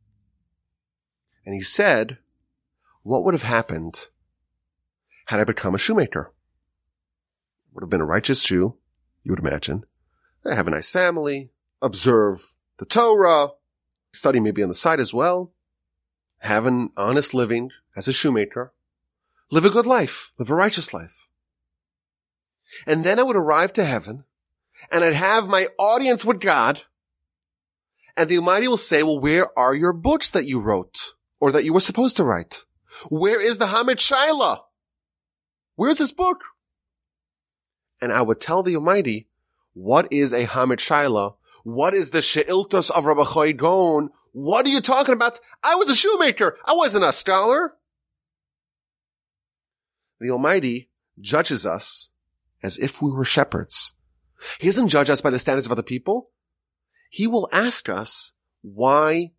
And 1.46 1.56
he 1.56 1.62
said, 1.62 2.18
what 3.04 3.24
would 3.24 3.34
have 3.34 3.44
happened 3.44 4.10
had 5.28 5.40
I 5.40 5.46
become 5.46 5.74
a 5.74 5.80
shoemaker? 5.80 6.34
Would 7.74 7.84
have 7.84 7.90
been 7.90 8.02
a 8.02 8.06
righteous 8.06 8.44
Jew, 8.44 8.76
you 9.24 9.32
would 9.32 9.40
imagine. 9.40 9.84
I 10.46 10.56
have 10.56 10.68
a 10.68 10.72
nice 10.72 10.92
family, 10.92 11.50
observe 11.82 12.56
the 12.78 12.86
Torah, 12.86 13.50
study 14.12 14.40
maybe 14.40 14.64
on 14.64 14.70
the 14.70 14.76
side 14.76 15.00
as 15.00 15.14
well, 15.14 15.54
have 16.40 16.66
an 16.66 16.90
honest 16.98 17.34
living 17.34 17.72
as 17.96 18.08
a 18.08 18.14
shoemaker, 18.14 18.74
live 19.52 19.66
a 19.66 19.70
good 19.70 19.86
life, 19.86 20.32
live 20.40 20.50
a 20.50 20.56
righteous 20.56 20.94
life. 20.94 21.28
And 22.88 23.04
then 23.04 23.20
I 23.20 23.24
would 23.24 23.36
arrive 23.36 23.74
to 23.74 23.84
heaven 23.84 24.24
and 24.92 25.04
I'd 25.04 25.14
have 25.14 25.48
my 25.48 25.68
audience 25.78 26.26
with 26.26 26.40
God 26.40 26.82
and 28.18 28.30
the 28.30 28.38
Almighty 28.38 28.68
will 28.68 28.78
say, 28.78 29.04
well, 29.04 29.20
where 29.20 29.58
are 29.58 29.74
your 29.74 29.94
books 29.94 30.30
that 30.32 30.48
you 30.48 30.60
wrote 30.60 31.14
or 31.40 31.52
that 31.52 31.64
you 31.64 31.74
were 31.74 31.80
supposed 31.80 32.18
to 32.18 32.24
write? 32.24 32.66
Where 33.10 33.42
is 33.42 33.58
the 33.58 33.66
Hamek 33.66 33.98
Shaila? 33.98 34.60
Where's 35.76 35.98
this 35.98 36.14
book? 36.14 36.42
And 38.02 38.12
I 38.12 38.22
would 38.22 38.42
tell 38.42 38.64
the 38.64 38.76
Almighty, 38.76 39.28
what 39.74 40.12
is 40.12 40.34
a 40.34 40.46
Hamek 40.46 40.78
Shaila 40.78 41.36
what 41.64 41.94
is 41.94 42.10
the 42.10 42.22
She'iltos 42.22 42.90
of 42.90 43.06
Rabbi 43.06 43.22
Achai 43.22 43.56
Gaon? 43.56 44.10
What 44.32 44.66
are 44.66 44.70
you 44.70 44.82
talking 44.82 45.14
about? 45.14 45.40
I 45.64 45.76
was 45.76 45.90
a 45.90 45.96
shoemaker. 45.96 46.58
I 46.66 46.74
wasn't 46.74 47.04
a 47.04 47.12
scholar. 47.12 47.74
The 50.20 50.32
Almighty 50.32 50.90
judges 51.20 51.66
us 51.66 52.10
as 52.64 52.78
if 52.78 53.02
we 53.02 53.12
were 53.12 53.26
shepherds. 53.26 53.94
He 54.60 54.68
doesn't 54.68 54.90
judge 54.90 55.10
us 55.10 55.22
by 55.22 55.30
the 55.30 55.40
standards 55.40 55.66
of 55.68 55.72
other 55.72 55.84
people. 55.84 56.30
He 57.10 57.28
will 57.28 57.50
ask 57.52 57.90
us, 57.90 58.34
why 58.62 59.32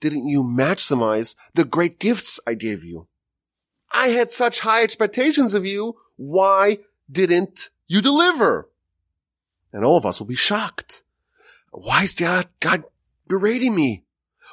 didn't 0.00 0.26
you 0.26 0.42
maximize 0.42 1.34
the 1.54 1.64
great 1.64 1.98
gifts 1.98 2.38
I 2.46 2.54
gave 2.54 2.84
you? 2.84 3.08
I 3.92 4.08
had 4.08 4.30
such 4.30 4.60
high 4.60 4.82
expectations 4.82 5.54
of 5.54 5.64
you. 5.64 5.96
Why 6.16 6.78
didn't 7.10 7.70
you 7.86 8.00
deliver? 8.00 8.68
And 9.72 9.84
all 9.84 9.98
of 9.98 10.06
us 10.06 10.18
will 10.18 10.26
be 10.26 10.34
shocked. 10.34 11.02
Why 11.70 12.04
is 12.04 12.14
God, 12.14 12.48
God 12.60 12.84
berating 13.28 13.74
me? 13.74 14.04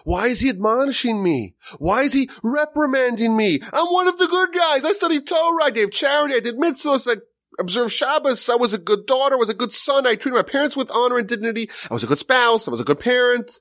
Why 0.04 0.28
is 0.28 0.42
he 0.42 0.50
admonishing 0.50 1.24
me? 1.24 1.56
Why 1.78 2.02
is 2.02 2.14
he 2.14 2.30
reprimanding 2.44 3.38
me? 3.38 3.60
I'm 3.72 3.88
one 3.88 4.08
of 4.08 4.18
the 4.18 4.28
good 4.28 4.52
guys. 4.52 4.86
I 4.86 4.92
studied 4.92 5.28
Torah. 5.28 5.66
I 5.66 5.70
gave 5.70 5.92
charity. 5.92 6.36
I 6.36 6.40
did 6.40 6.58
mitzvahs. 6.58 7.10
I 7.10 7.22
observed 7.60 7.94
Shabbos. 7.94 8.50
I 8.50 8.56
was 8.56 8.74
a 8.74 8.80
good 8.80 9.06
daughter. 9.06 9.36
I 9.36 9.40
was 9.40 9.50
a 9.50 9.54
good 9.54 9.72
son. 9.72 10.08
I 10.08 10.16
treated 10.16 10.36
my 10.36 10.44
parents 10.44 10.76
with 10.76 10.92
honor 10.92 11.18
and 11.18 11.28
dignity. 11.28 11.70
I 11.90 11.94
was 11.94 12.04
a 12.04 12.08
good 12.08 12.20
spouse. 12.20 12.68
I 12.68 12.72
was 12.72 12.80
a 12.80 12.86
good 12.86 13.00
parent. 13.00 13.60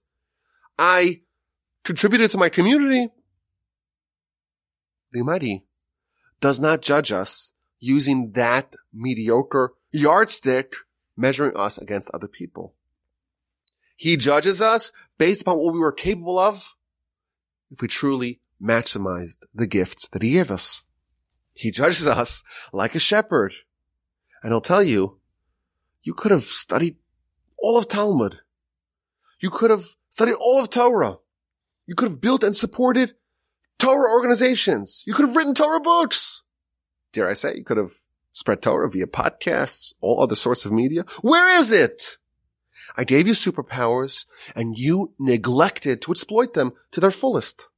I 0.78 1.20
contributed 1.84 2.30
to 2.30 2.38
my 2.38 2.48
community. 2.48 3.08
The 5.12 5.20
Almighty 5.20 5.64
does 6.40 6.60
not 6.60 6.80
judge 6.80 7.12
us 7.12 7.51
using 7.82 8.30
that 8.32 8.76
mediocre 8.94 9.74
yardstick 9.90 10.72
measuring 11.16 11.56
us 11.56 11.78
against 11.78 12.10
other 12.14 12.28
people. 12.28 12.74
He 13.96 14.16
judges 14.16 14.60
us 14.60 14.92
based 15.18 15.42
upon 15.42 15.58
what 15.58 15.74
we 15.74 15.80
were 15.80 15.92
capable 15.92 16.38
of 16.38 16.76
if 17.72 17.82
we 17.82 17.88
truly 17.88 18.40
maximized 18.62 19.38
the 19.52 19.66
gifts 19.66 20.08
that 20.08 20.22
he 20.22 20.32
gave 20.32 20.52
us. 20.52 20.84
He 21.54 21.72
judges 21.72 22.06
us 22.06 22.44
like 22.72 22.94
a 22.94 23.00
shepherd. 23.00 23.52
And 24.42 24.52
he'll 24.52 24.60
tell 24.60 24.82
you, 24.82 25.18
you 26.04 26.14
could 26.14 26.30
have 26.30 26.44
studied 26.44 26.96
all 27.58 27.78
of 27.78 27.88
Talmud. 27.88 28.38
You 29.40 29.50
could 29.50 29.70
have 29.70 29.84
studied 30.08 30.34
all 30.34 30.60
of 30.60 30.70
Torah. 30.70 31.18
You 31.86 31.96
could 31.96 32.08
have 32.08 32.20
built 32.20 32.44
and 32.44 32.56
supported 32.56 33.14
Torah 33.78 34.12
organizations. 34.12 35.02
You 35.04 35.14
could 35.14 35.26
have 35.26 35.36
written 35.36 35.54
Torah 35.54 35.80
books. 35.80 36.44
Dare 37.12 37.28
I 37.28 37.34
say, 37.34 37.56
you 37.56 37.64
could 37.64 37.76
have 37.76 37.92
spread 38.32 38.62
Torah 38.62 38.88
via 38.88 39.06
podcasts, 39.06 39.94
all 40.00 40.20
other 40.20 40.34
sorts 40.34 40.64
of 40.64 40.72
media. 40.72 41.04
Where 41.20 41.48
is 41.58 41.70
it? 41.70 42.16
I 42.96 43.04
gave 43.04 43.26
you 43.26 43.34
superpowers 43.34 44.26
and 44.56 44.76
you 44.76 45.12
neglected 45.18 46.02
to 46.02 46.12
exploit 46.12 46.54
them 46.54 46.72
to 46.90 47.00
their 47.00 47.10
fullest. 47.10 47.68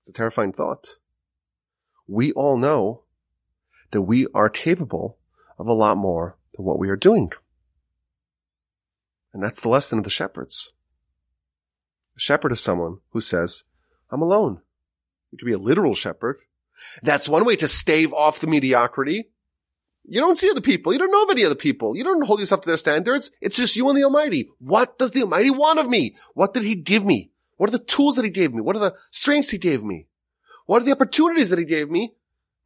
It's 0.00 0.10
a 0.10 0.12
terrifying 0.12 0.52
thought. 0.52 0.96
We 2.06 2.32
all 2.32 2.56
know 2.56 3.02
that 3.90 4.02
we 4.02 4.26
are 4.34 4.48
capable 4.48 5.18
of 5.58 5.66
a 5.66 5.72
lot 5.72 5.96
more 5.96 6.36
than 6.54 6.64
what 6.64 6.78
we 6.78 6.88
are 6.88 6.96
doing. 6.96 7.30
And 9.32 9.42
that's 9.42 9.60
the 9.60 9.68
lesson 9.68 9.98
of 9.98 10.04
the 10.04 10.10
shepherds. 10.10 10.72
A 12.16 12.20
shepherd 12.20 12.52
is 12.52 12.60
someone 12.60 12.98
who 13.10 13.20
says, 13.20 13.64
I'm 14.10 14.20
alone. 14.20 14.60
You 15.30 15.38
could 15.38 15.46
be 15.46 15.52
a 15.52 15.58
literal 15.58 15.94
shepherd. 15.94 16.38
That's 17.02 17.28
one 17.28 17.44
way 17.44 17.56
to 17.56 17.68
stave 17.68 18.12
off 18.12 18.40
the 18.40 18.46
mediocrity. 18.46 19.28
You 20.04 20.20
don't 20.20 20.36
see 20.36 20.50
other 20.50 20.60
people. 20.60 20.92
You 20.92 20.98
don't 20.98 21.12
know 21.12 21.24
of 21.24 21.30
any 21.30 21.44
other 21.44 21.54
people. 21.54 21.96
You 21.96 22.04
don't 22.04 22.26
hold 22.26 22.40
yourself 22.40 22.62
to 22.62 22.66
their 22.66 22.76
standards. 22.76 23.30
It's 23.40 23.56
just 23.56 23.76
you 23.76 23.88
and 23.88 23.96
the 23.96 24.04
Almighty. 24.04 24.48
What 24.58 24.98
does 24.98 25.12
the 25.12 25.22
Almighty 25.22 25.50
want 25.50 25.78
of 25.78 25.88
me? 25.88 26.16
What 26.34 26.54
did 26.54 26.64
He 26.64 26.74
give 26.74 27.04
me? 27.04 27.30
What 27.56 27.68
are 27.70 27.72
the 27.72 27.78
tools 27.78 28.16
that 28.16 28.24
He 28.24 28.30
gave 28.30 28.52
me? 28.52 28.60
What 28.60 28.76
are 28.76 28.80
the 28.80 28.96
strengths 29.10 29.50
He 29.50 29.58
gave 29.58 29.84
me? 29.84 30.08
What 30.66 30.82
are 30.82 30.84
the 30.84 30.92
opportunities 30.92 31.50
that 31.50 31.58
He 31.58 31.64
gave 31.64 31.90
me? 31.90 32.14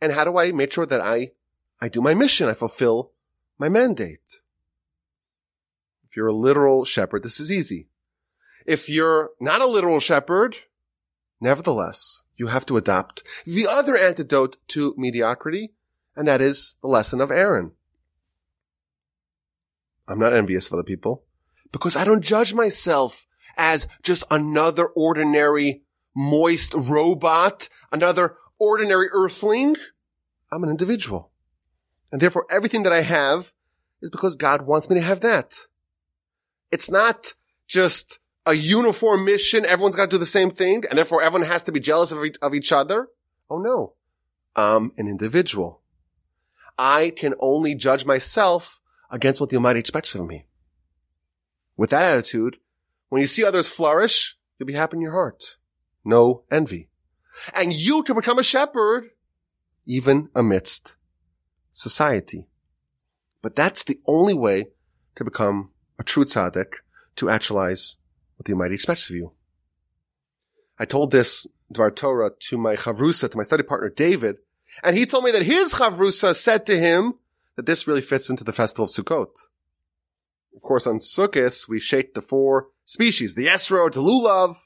And 0.01 0.13
how 0.13 0.25
do 0.25 0.39
I 0.39 0.53
make 0.53 0.73
sure 0.73 0.87
that 0.87 1.01
I, 1.01 1.33
I 1.81 1.89
do 1.89 2.01
my 2.01 2.15
mission? 2.15 2.49
I 2.49 2.55
fulfill 2.55 3.13
my 3.59 3.69
mandate. 3.69 4.41
If 6.09 6.17
you're 6.17 6.29
a 6.29 6.35
literal 6.35 6.85
shepherd, 6.85 7.23
this 7.23 7.41
is 7.41 7.53
easy. 7.53 7.89
If 8.65 8.89
you're 8.89 9.31
not 9.41 9.61
a 9.61 9.67
literal 9.67 10.01
shepherd, 10.01 10.57
nevertheless, 11.41 12.25
you 12.37 12.49
have 12.49 12.67
to 12.67 12.77
adopt 12.77 13.23
the 13.45 13.67
other 13.67 13.97
antidote 13.97 14.57
to 14.69 14.95
mediocrity, 14.97 15.73
and 16.15 16.27
that 16.29 16.41
is 16.41 16.77
the 16.83 16.89
lesson 16.89 17.21
of 17.21 17.31
Aaron. 17.31 17.73
I'm 20.09 20.19
not 20.19 20.33
envious 20.33 20.67
of 20.67 20.75
other 20.75 20.85
people 20.85 21.25
because 21.73 21.97
I 21.97 22.05
don't 22.05 22.23
judge 22.23 22.55
myself 22.55 23.27
as 23.57 23.89
just 24.03 24.23
another 24.31 24.87
ordinary 24.87 25.83
moist 26.15 26.75
robot, 26.75 27.69
another 27.91 28.37
ordinary 28.59 29.09
earthling. 29.13 29.77
I'm 30.53 30.63
an 30.63 30.71
individual. 30.71 31.31
And 32.13 32.21
therefore 32.21 32.47
everything 32.51 32.85
that 32.85 32.93
I 32.93 33.03
have 33.03 33.53
is 34.01 34.11
because 34.11 34.37
God 34.37 34.63
wants 34.63 34.89
me 34.89 34.97
to 34.97 35.03
have 35.03 35.21
that. 35.21 35.55
It's 36.71 36.91
not 36.91 37.35
just 37.67 38.19
a 38.47 38.55
uniform 38.55 39.25
mission. 39.25 39.67
Everyone's 39.67 39.97
got 39.97 40.05
to 40.05 40.17
do 40.17 40.19
the 40.19 40.27
same 40.27 40.51
thing 40.51 40.85
and 40.89 40.97
therefore 40.97 41.23
everyone 41.23 41.49
has 41.49 41.65
to 41.65 41.73
be 41.73 41.81
jealous 41.81 42.13
of, 42.13 42.25
of 42.41 42.55
each 42.55 42.73
other. 42.73 43.09
Oh 43.51 43.59
no. 43.59 43.95
I'm 44.55 44.93
an 44.97 45.09
individual. 45.09 45.83
I 46.79 47.13
can 47.17 47.35
only 47.41 47.75
judge 47.75 48.05
myself 48.05 48.81
against 49.11 49.41
what 49.41 49.51
the 49.51 49.57
Almighty 49.57 49.81
expects 49.81 50.15
of 50.15 50.27
me. 50.27 50.47
With 51.77 51.91
that 51.91 52.05
attitude, 52.05 52.57
when 53.09 53.21
you 53.21 53.27
see 53.27 53.45
others 53.45 53.69
flourish, 53.69 54.37
you'll 54.59 54.67
be 54.67 54.73
happy 54.73 54.97
in 54.97 55.03
your 55.03 55.13
heart. 55.13 55.57
No 56.05 56.45
envy. 56.51 56.89
And 57.55 57.73
you 57.73 58.03
can 58.03 58.17
become 58.17 58.39
a 58.39 58.43
shepherd 58.43 59.11
even 59.85 60.31
amidst 60.35 60.97
society. 61.73 62.47
But 63.43 63.55
that's 63.55 63.85
the 63.85 64.01
only 64.07 64.35
way 64.35 64.69
to 65.15 65.25
become 65.25 65.71
a 65.99 66.03
true 66.03 66.25
tzaddik, 66.25 66.75
to 67.17 67.31
actualize 67.31 67.97
what 68.37 68.47
the 68.47 68.53
Almighty 68.53 68.75
expects 68.75 69.09
of 69.09 69.17
you. 69.17 69.33
I 70.79 70.85
told 70.85 71.11
this 71.11 71.47
Dvar 71.73 71.95
Torah 71.95 72.33
to 72.39 72.59
my 72.59 72.77
chavrusa, 72.77 73.31
to 73.31 73.37
my 73.37 73.43
study 73.43 73.63
partner 73.63 73.89
David, 73.89 74.37
and 74.83 74.97
he 74.97 75.07
told 75.07 75.25
me 75.25 75.31
that 75.33 75.43
his 75.43 75.75
chavrusa 75.75 76.35
said 76.35 76.67
to 76.67 76.79
him 76.79 77.15
that 77.57 77.67
this 77.67 77.87
really 77.87 78.03
fits 78.03 78.29
into 78.29 78.45
the 78.45 78.53
festival 78.53 78.85
of 78.85 78.91
Sukkot. 78.91 79.31
Of 80.55 80.63
course, 80.63 80.87
on 80.87 80.99
Sukkot, 80.99 81.69
we 81.69 81.81
shake 81.81 82.15
the 82.15 82.23
four 82.23 82.69
species, 82.85 83.35
the 83.35 83.47
Esrog, 83.47 83.93
the 83.93 84.01
Lulav, 84.01 84.57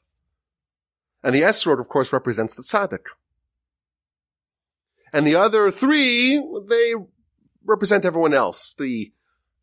and 1.22 1.34
the 1.34 1.42
Esrog, 1.42 1.80
of 1.80 1.88
course, 1.88 2.12
represents 2.12 2.54
the 2.54 2.62
Tzaddik. 2.62 3.06
And 5.12 5.26
the 5.26 5.34
other 5.34 5.70
three, 5.70 6.40
they 6.68 6.94
represent 7.64 8.04
everyone 8.04 8.34
else, 8.34 8.74
the 8.78 9.12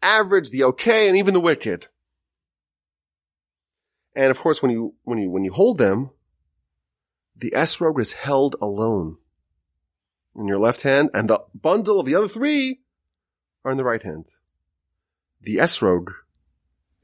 average, 0.02 0.50
the 0.50 0.64
okay, 0.64 1.08
and 1.08 1.18
even 1.18 1.34
the 1.34 1.40
wicked. 1.40 1.88
And 4.18 4.32
of 4.32 4.40
course, 4.40 4.64
when 4.64 4.72
you, 4.72 4.96
when 5.04 5.20
you, 5.20 5.30
when 5.30 5.44
you 5.44 5.54
hold 5.54 5.78
them, 5.78 6.10
the 7.36 7.52
esrog 7.52 8.00
is 8.00 8.14
held 8.14 8.56
alone 8.60 9.18
in 10.36 10.48
your 10.48 10.58
left 10.58 10.82
hand, 10.82 11.12
and 11.14 11.30
the 11.30 11.40
bundle 11.54 12.00
of 12.00 12.08
the 12.08 12.16
other 12.16 12.28
three 12.28 12.80
are 13.64 13.72
in 13.72 13.78
the 13.78 13.84
right 13.84 14.02
hand. 14.02 14.26
The 15.42 15.58
esrog 15.58 16.08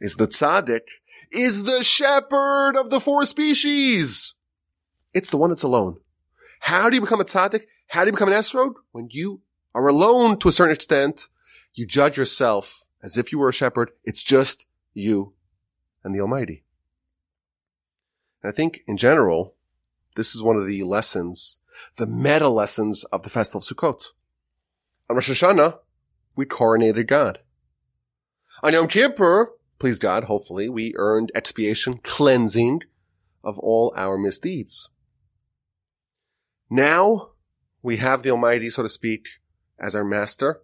is 0.02 0.16
the 0.16 0.28
tzaddik, 0.28 0.88
is 1.32 1.64
the 1.64 1.84
shepherd 1.84 2.76
of 2.76 2.90
the 2.90 3.00
four 3.00 3.26
species. 3.26 4.34
It's 5.14 5.30
the 5.30 5.38
one 5.38 5.52
that's 5.52 5.62
alone. 5.62 5.98
How 6.62 6.90
do 6.90 6.96
you 6.96 7.02
become 7.02 7.22
a 7.22 7.26
tzaddik? 7.26 7.66
How 7.90 8.02
do 8.02 8.08
you 8.08 8.14
become 8.14 8.30
an 8.30 8.34
esrog? 8.34 8.74
When 8.92 9.10
you 9.12 9.42
are 9.76 9.88
alone 9.88 10.40
to 10.40 10.50
a 10.50 10.52
certain 10.52 10.74
extent, 10.74 11.28
you 11.76 11.86
judge 11.86 12.18
yourself 12.18 12.86
as 13.04 13.20
if 13.20 13.32
you 13.32 13.38
were 13.38 13.50
a 13.50 13.54
shepherd. 13.54 13.92
It's 14.04 14.24
just 14.24 14.66
you 14.96 15.34
and 16.04 16.16
the 16.16 16.22
Almighty. 16.22 16.64
And 18.44 18.52
I 18.52 18.56
think 18.56 18.82
in 18.86 18.98
general, 18.98 19.56
this 20.16 20.36
is 20.36 20.44
one 20.44 20.58
of 20.58 20.68
the 20.68 20.84
lessons, 20.84 21.60
the 21.96 22.06
meta 22.06 22.50
lessons 22.50 23.06
of 23.06 23.24
the 23.24 23.30
festival 23.30 23.60
of 23.60 23.64
Sukkot. 23.64 24.04
On 25.10 25.16
Rosh 25.16 25.32
Hashanah, 25.32 25.80
we 26.36 26.46
coronated 26.46 27.08
God. 27.08 27.40
On 28.62 28.74
Yom 28.74 28.88
Kippur, 28.88 29.54
please 29.80 29.98
God, 29.98 30.26
hopefully, 30.26 30.70
we 30.70 30.94
earned 30.96 31.32
expiation, 31.34 32.00
cleansing 32.04 32.82
of 33.44 33.58
all 33.60 33.94
our 33.96 34.18
misdeeds. 34.18 34.90
Now 36.70 37.30
we 37.82 37.98
have 37.98 38.24
the 38.24 38.32
Almighty, 38.32 38.70
so 38.70 38.84
to 38.84 38.90
speak, 38.90 39.28
as 39.80 39.96
our 39.96 40.06
master. 40.06 40.62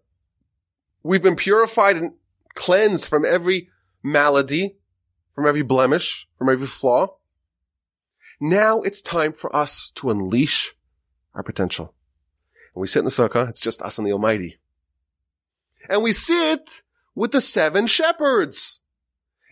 We've 1.03 1.23
been 1.23 1.35
purified 1.35 1.97
and 1.97 2.13
cleansed 2.55 3.05
from 3.05 3.25
every 3.25 3.69
malady, 4.03 4.77
from 5.31 5.45
every 5.45 5.61
blemish, 5.61 6.27
from 6.37 6.49
every 6.49 6.67
flaw. 6.67 7.18
Now 8.39 8.81
it's 8.81 9.01
time 9.01 9.33
for 9.33 9.53
us 9.55 9.89
to 9.95 10.09
unleash 10.09 10.73
our 11.33 11.43
potential. 11.43 11.93
And 12.73 12.81
we 12.81 12.87
sit 12.87 12.99
in 12.99 13.05
the 13.05 13.11
sukkah, 13.11 13.49
it's 13.49 13.61
just 13.61 13.81
us 13.81 13.97
and 13.97 14.07
the 14.07 14.13
Almighty. 14.13 14.59
And 15.89 16.03
we 16.03 16.13
sit 16.13 16.83
with 17.15 17.31
the 17.31 17.41
seven 17.41 17.87
shepherds. 17.87 18.81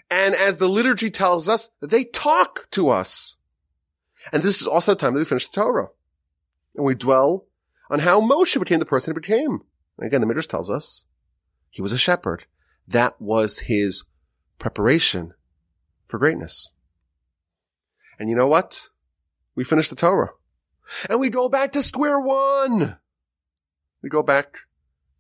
And 0.10 0.36
as 0.36 0.58
the 0.58 0.70
liturgy 0.70 1.10
tells 1.10 1.50
us, 1.50 1.70
they 1.82 2.06
talk 2.06 2.70
to 2.72 2.90
us. 2.90 3.38
And 4.32 4.44
this 4.44 4.62
is 4.62 4.68
also 4.68 4.94
the 4.94 5.00
time 5.00 5.14
that 5.14 5.20
we 5.20 5.26
finish 5.26 5.48
the 5.48 5.62
Torah. 5.62 5.90
And 6.76 6.86
we 6.86 6.96
dwell 6.96 7.48
on 7.90 8.00
how 8.00 8.22
Moshe 8.22 8.58
became 8.60 8.80
the 8.80 8.86
person 8.86 9.14
he 9.14 9.20
became. 9.20 9.62
And 9.98 10.08
again, 10.08 10.22
the 10.22 10.28
Midrash 10.28 10.48
tells 10.48 10.70
us 10.70 11.06
he 11.70 11.82
was 11.82 11.92
a 11.92 11.98
shepherd. 11.98 12.46
That 12.88 13.20
was 13.20 13.60
his 13.60 14.04
preparation 14.60 15.34
for 16.06 16.20
greatness. 16.20 16.72
And 18.20 18.30
you 18.30 18.36
know 18.36 18.48
what? 18.48 18.90
We 19.56 19.64
finish 19.64 19.90
the 19.90 19.96
Torah. 19.96 20.32
And 21.10 21.20
we 21.20 21.30
go 21.30 21.50
back 21.50 21.72
to 21.74 21.84
square 21.84 22.20
one. 22.20 22.98
We 24.02 24.10
go 24.10 24.24
back 24.24 24.58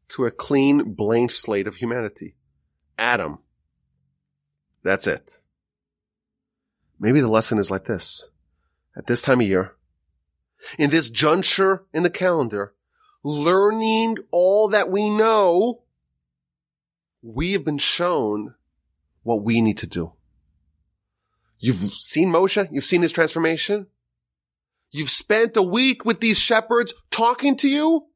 to 0.10 0.26
a 0.26 0.32
clean 0.32 0.94
blank 0.94 1.32
slate 1.32 1.68
of 1.68 1.76
humanity. 1.76 2.36
Adam. 2.98 3.40
That's 4.84 5.08
it. 5.08 5.42
Maybe 7.00 7.20
the 7.20 7.28
lesson 7.30 7.58
is 7.58 7.70
like 7.70 7.86
this. 7.86 8.30
At 8.96 9.08
this 9.08 9.22
time 9.22 9.42
of 9.42 9.48
year, 9.48 9.76
in 10.80 10.90
this 10.90 11.10
juncture 11.10 11.86
in 11.94 12.04
the 12.04 12.10
calendar, 12.10 12.74
learning 13.24 14.18
all 14.32 14.68
that 14.70 14.90
we 14.90 15.10
know, 15.10 15.84
we 17.22 17.52
have 17.52 17.64
been 17.64 17.78
shown 17.78 18.56
what 19.24 19.44
we 19.44 19.62
need 19.62 19.78
to 19.80 19.88
do. 19.88 20.14
You've 21.60 21.78
seen 21.78 22.32
Moshe. 22.32 22.68
You've 22.72 22.86
seen 22.86 23.02
his 23.02 23.12
transformation. 23.12 23.88
You've 24.92 25.10
spent 25.10 25.58
a 25.58 25.62
week 25.62 26.06
with 26.06 26.20
these 26.20 26.40
shepherds 26.40 26.94
talking 27.10 27.58
to 27.58 27.70
you. 27.70 28.08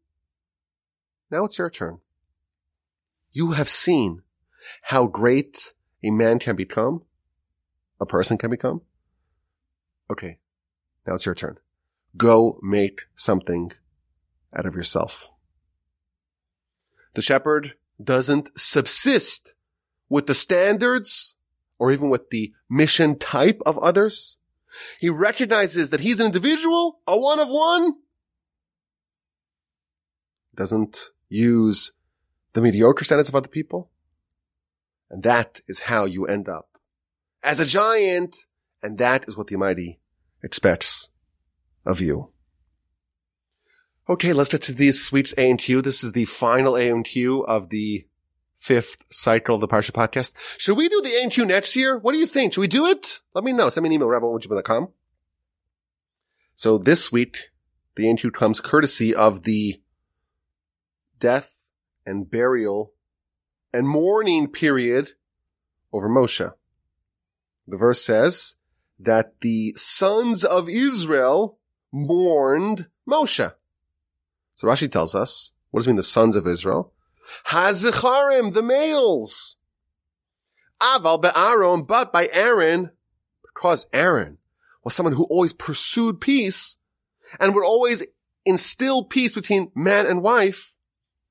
Now 1.30 1.46
it's 1.46 1.58
your 1.58 1.70
turn. 1.70 2.00
You 3.32 3.52
have 3.52 3.70
seen 3.70 4.22
how 4.84 5.08
great 5.08 5.74
a 6.04 6.12
man 6.12 6.40
can 6.40 6.56
become, 6.56 7.04
a 8.00 8.06
person 8.06 8.38
can 8.38 8.50
become. 8.50 8.82
Okay. 10.10 10.38
Now 11.08 11.16
it's 11.16 11.26
your 11.26 11.36
turn. 11.36 11.58
Go 12.18 12.60
make 12.62 13.02
something 13.16 13.72
out 14.54 14.66
of 14.66 14.76
yourself. 14.76 15.32
The 17.14 17.22
shepherd 17.22 17.74
doesn't 18.02 18.58
subsist 18.58 19.54
with 20.10 20.28
the 20.28 20.36
standards 20.36 21.36
or 21.82 21.92
even 21.92 22.12
with 22.12 22.30
the 22.30 22.54
mission 22.70 23.18
type 23.18 23.60
of 23.66 23.76
others. 23.80 24.38
He 25.00 25.10
recognizes 25.10 25.90
that 25.90 26.02
he's 26.02 26.20
an 26.20 26.28
individual, 26.28 27.00
a 27.08 27.20
one 27.20 27.40
of 27.40 27.50
one. 27.50 27.96
Doesn't 30.54 31.10
use 31.28 31.92
the 32.54 32.62
mediocre 32.62 33.04
standards 33.04 33.30
of 33.30 33.36
other 33.36 33.48
people. 33.48 33.90
And 35.10 35.24
that 35.24 35.62
is 35.68 35.80
how 35.80 36.06
you 36.06 36.28
end 36.28 36.48
up 36.48 36.78
as 37.42 37.60
a 37.60 37.66
giant. 37.66 38.36
And 38.84 39.00
that 39.00 39.28
is 39.28 39.36
what 39.36 39.48
the 39.48 39.56
Almighty 39.56 40.00
expects 40.44 41.10
of 41.84 42.00
you. 42.00 42.30
Okay, 44.08 44.34
let's 44.34 44.52
get 44.52 44.62
to 44.64 44.74
these 44.74 45.04
sweets 45.04 45.34
A 45.36 45.50
and 45.50 45.58
Q. 45.58 45.82
This 45.82 46.04
is 46.04 46.12
the 46.12 46.26
final 46.26 46.78
A 46.78 46.90
and 46.90 47.04
Q 47.04 47.42
of 47.42 47.70
the 47.70 48.06
fifth 48.62 48.98
cycle 49.10 49.56
of 49.56 49.62
the 49.62 49.68
Parsha 49.68 49.92
podcast. 49.92 50.34
Should 50.60 50.78
we 50.78 50.88
do 50.88 51.02
the 51.02 51.16
A 51.16 51.24
and 51.24 51.32
Q 51.32 51.46
next 51.46 51.76
year? 51.76 51.98
What 51.98 52.14
do 52.14 52.20
you 52.20 52.28
think? 52.28 52.54
Should 52.54 52.62
we 52.62 52.68
do 52.68 52.86
it? 52.86 53.20
Let 53.34 53.44
me 53.44 53.54
know. 53.54 53.70
Send 53.70 53.84
me 53.84 53.90
an 53.90 53.94
email, 53.94 54.08
rabbi.com. 54.08 54.90
So 56.54 56.78
this 56.78 57.12
week, 57.12 57.38
the 57.96 58.06
A 58.06 58.12
and 58.12 58.20
Q 58.20 58.30
comes 58.30 58.60
courtesy 58.60 59.16
of 59.16 59.44
the 59.44 59.82
death 61.20 61.70
and 62.06 62.30
burial 62.30 62.94
and 63.74 63.88
mourning 63.88 64.48
period 64.48 65.14
over 65.92 66.08
Moshe. 66.08 66.54
The 67.68 67.78
verse 67.78 68.02
says 68.02 68.58
that 69.00 69.42
the 69.42 69.74
sons 69.76 70.44
of 70.44 70.70
Israel 70.70 71.58
mourned 71.92 72.90
Moshe. 73.10 73.54
So 74.56 74.68
Rashi 74.68 74.92
tells 74.92 75.16
us, 75.16 75.52
what 75.72 75.80
does 75.80 75.88
it 75.88 75.90
mean 75.90 75.98
the 75.98 76.04
sons 76.04 76.36
of 76.36 76.46
Israel? 76.46 76.94
Hazicharim, 77.48 78.54
the 78.54 78.64
males. 78.64 79.58
Aval 80.82 81.22
be'aron, 81.22 81.84
but 81.84 82.12
by 82.12 82.28
Aaron, 82.32 82.92
because 83.42 83.88
Aaron 83.94 84.40
was 84.84 84.96
someone 84.96 85.14
who 85.14 85.26
always 85.26 85.54
pursued 85.54 86.20
peace 86.20 86.78
and 87.40 87.54
would 87.54 87.64
always 87.64 88.04
instill 88.46 89.04
peace 89.04 89.36
between 89.36 89.72
man 89.76 90.08
and 90.08 90.24
wife. 90.24 90.76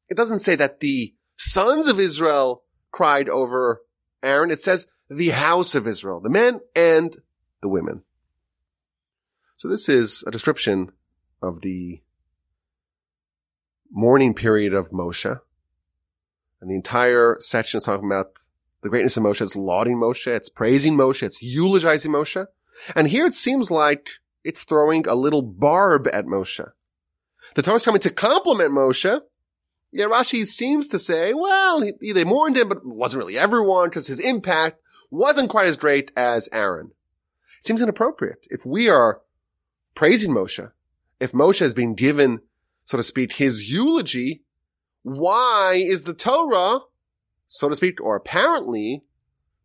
It 0.09 0.17
doesn't 0.17 0.39
say 0.39 0.55
that 0.57 0.81
the 0.81 1.15
sons 1.37 1.89
of 1.89 1.99
Israel 1.99 2.63
cried 2.93 3.29
over 3.29 3.83
Aaron. 4.23 4.51
It 4.51 4.63
says 4.63 4.87
the 5.09 5.31
house 5.31 5.75
of 5.75 5.87
Israel, 5.87 6.21
the 6.21 6.31
men 6.31 6.61
and 6.77 7.17
the 7.61 7.69
women. 7.69 8.03
So 9.57 9.69
this 9.69 9.89
is 9.89 10.25
a 10.27 10.31
description 10.31 10.93
of 11.43 11.61
the 11.61 12.03
mourning 13.91 14.35
period 14.35 14.73
of 14.73 14.91
Moshe. 14.91 15.41
And 16.61 16.71
the 16.71 16.75
entire 16.75 17.37
section 17.41 17.79
is 17.79 17.85
talking 17.85 18.07
about 18.07 18.39
the 18.83 18.89
greatness 18.89 19.17
of 19.17 19.23
Moshe. 19.23 19.41
It's 19.41 19.57
lauding 19.57 19.97
Moshe. 19.97 20.27
It's 20.27 20.49
praising 20.49 20.97
Moshe. 20.97 21.23
It's 21.23 21.43
eulogizing 21.43 22.13
Moshe. 22.13 22.47
And 22.95 23.09
here 23.09 23.27
it 23.27 23.35
seems 23.35 23.71
like 23.71 24.07
it's 24.45 24.65
throwing 24.65 25.07
a 25.07 25.15
little 25.15 25.43
barb 25.43 26.09
at 26.13 26.27
Moshe. 26.27 26.71
The 27.55 27.63
Torah 27.63 27.77
is 27.77 27.85
coming 27.85 28.01
to 28.03 28.11
compliment 28.11 28.73
Moshe. 28.73 29.21
Yeah, 29.93 30.07
Rashi 30.07 30.47
seems 30.47 30.87
to 30.89 30.99
say, 30.99 31.35
well, 31.35 31.81
he, 31.81 32.13
they 32.13 32.25
mourned 32.25 32.57
him, 32.57 32.69
but 32.69 32.79
it 32.79 32.87
wasn't 32.87 33.19
really 33.19 33.37
everyone 33.37 33.89
because 33.89 34.07
his 34.07 34.21
impact 34.21 34.81
wasn't 35.11 35.51
quite 35.51 35.67
as 35.67 35.77
great 35.77 36.13
as 36.17 36.49
Aaron. 36.53 36.93
It 37.61 37.67
seems 37.67 37.83
inappropriate. 37.83 38.47
If 38.51 38.65
we 38.65 38.89
are 38.89 39.21
praising 39.95 40.33
Moshe, 40.33 40.71
if 41.19 41.33
Moshe 41.33 41.59
has 41.59 41.75
been 41.75 41.95
given, 41.95 42.41
so 42.85 42.97
to 42.97 43.03
speak, 43.03 43.35
his 43.35 43.71
eulogy, 43.73 44.43
why 45.03 45.83
is 45.85 46.05
the 46.05 46.15
Torah, 46.15 46.81
so 47.47 47.69
to 47.69 47.77
speak, 47.77 48.01
or 48.01 48.17
apparently 48.17 49.05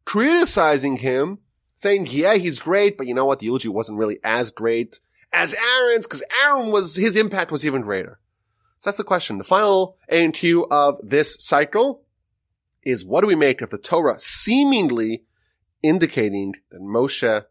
criticizing 0.06 0.98
him, 0.98 1.40
saying, 1.76 2.08
yeah, 2.10 2.36
he's 2.36 2.60
great, 2.60 2.98
but 2.98 3.08
you 3.08 3.14
know 3.14 3.26
what? 3.26 3.40
The 3.40 3.48
eulogy 3.48 3.68
wasn't 3.68 4.00
really 4.00 4.20
as 4.24 4.52
great 4.52 5.00
as 5.34 5.54
Aaron's 5.54 6.06
because 6.06 6.24
Aaron 6.44 6.72
was, 6.72 6.96
his 6.96 7.16
impact 7.16 7.52
was 7.52 7.66
even 7.66 7.82
greater. 7.82 8.20
So 8.80 8.90
that's 8.90 8.98
the 8.98 9.04
question. 9.04 9.38
The 9.38 9.44
final 9.44 9.98
A 10.10 10.24
and 10.24 10.34
Q 10.34 10.66
of 10.72 10.98
this 11.04 11.36
cycle 11.40 12.04
is 12.84 13.04
what 13.04 13.22
do 13.22 13.28
we 13.28 13.36
make 13.36 13.62
of 13.62 13.72
the 13.72 13.78
Torah 13.78 14.20
seemingly 14.20 15.24
indicating 15.82 16.54
that 16.72 16.82
Moshe, 16.82 17.46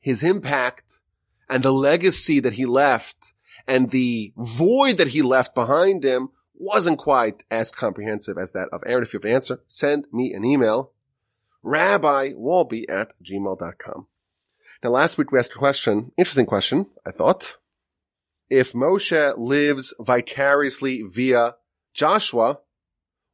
his 0.00 0.22
impact 0.22 1.00
and 1.48 1.62
the 1.62 1.72
legacy 1.72 2.40
that 2.40 2.54
he 2.54 2.66
left 2.66 3.34
and 3.66 3.90
the 3.90 4.32
void 4.36 4.96
that 4.96 5.08
he 5.08 5.22
left 5.22 5.54
behind 5.54 6.04
him 6.04 6.30
wasn't 6.58 6.98
quite 6.98 7.44
as 7.50 7.72
comprehensive 7.72 8.36
as 8.36 8.52
that 8.52 8.68
of 8.72 8.82
Aaron. 8.84 9.04
If 9.04 9.12
you 9.12 9.18
have 9.18 9.24
an 9.24 9.34
answer, 9.34 9.60
send 9.68 10.06
me 10.12 10.34
an 10.34 10.44
email, 10.44 10.92
rabbiwolbe 11.64 12.84
at 12.88 13.12
gmail.com. 13.22 14.06
Now 14.82 14.90
last 14.90 15.18
week 15.18 15.32
we 15.32 15.38
asked 15.38 15.54
a 15.54 15.58
question, 15.58 16.12
interesting 16.16 16.46
question, 16.46 16.86
I 17.06 17.10
thought. 17.10 17.56
If 18.50 18.72
Moshe 18.72 19.36
lives 19.36 19.94
vicariously 20.00 21.02
via 21.02 21.56
Joshua, 21.92 22.60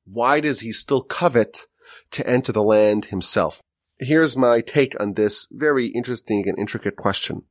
why 0.04 0.40
does 0.40 0.60
he 0.60 0.72
still 0.72 1.02
covet 1.02 1.66
to 2.10 2.26
enter 2.26 2.52
the 2.52 2.62
land 2.62 3.06
himself? 3.06 3.62
Here's 3.98 4.36
my 4.36 4.60
take 4.60 4.98
on 5.00 5.14
this 5.14 5.46
very 5.50 5.86
interesting 5.86 6.48
and 6.48 6.58
intricate 6.58 6.96
question. 6.96 7.42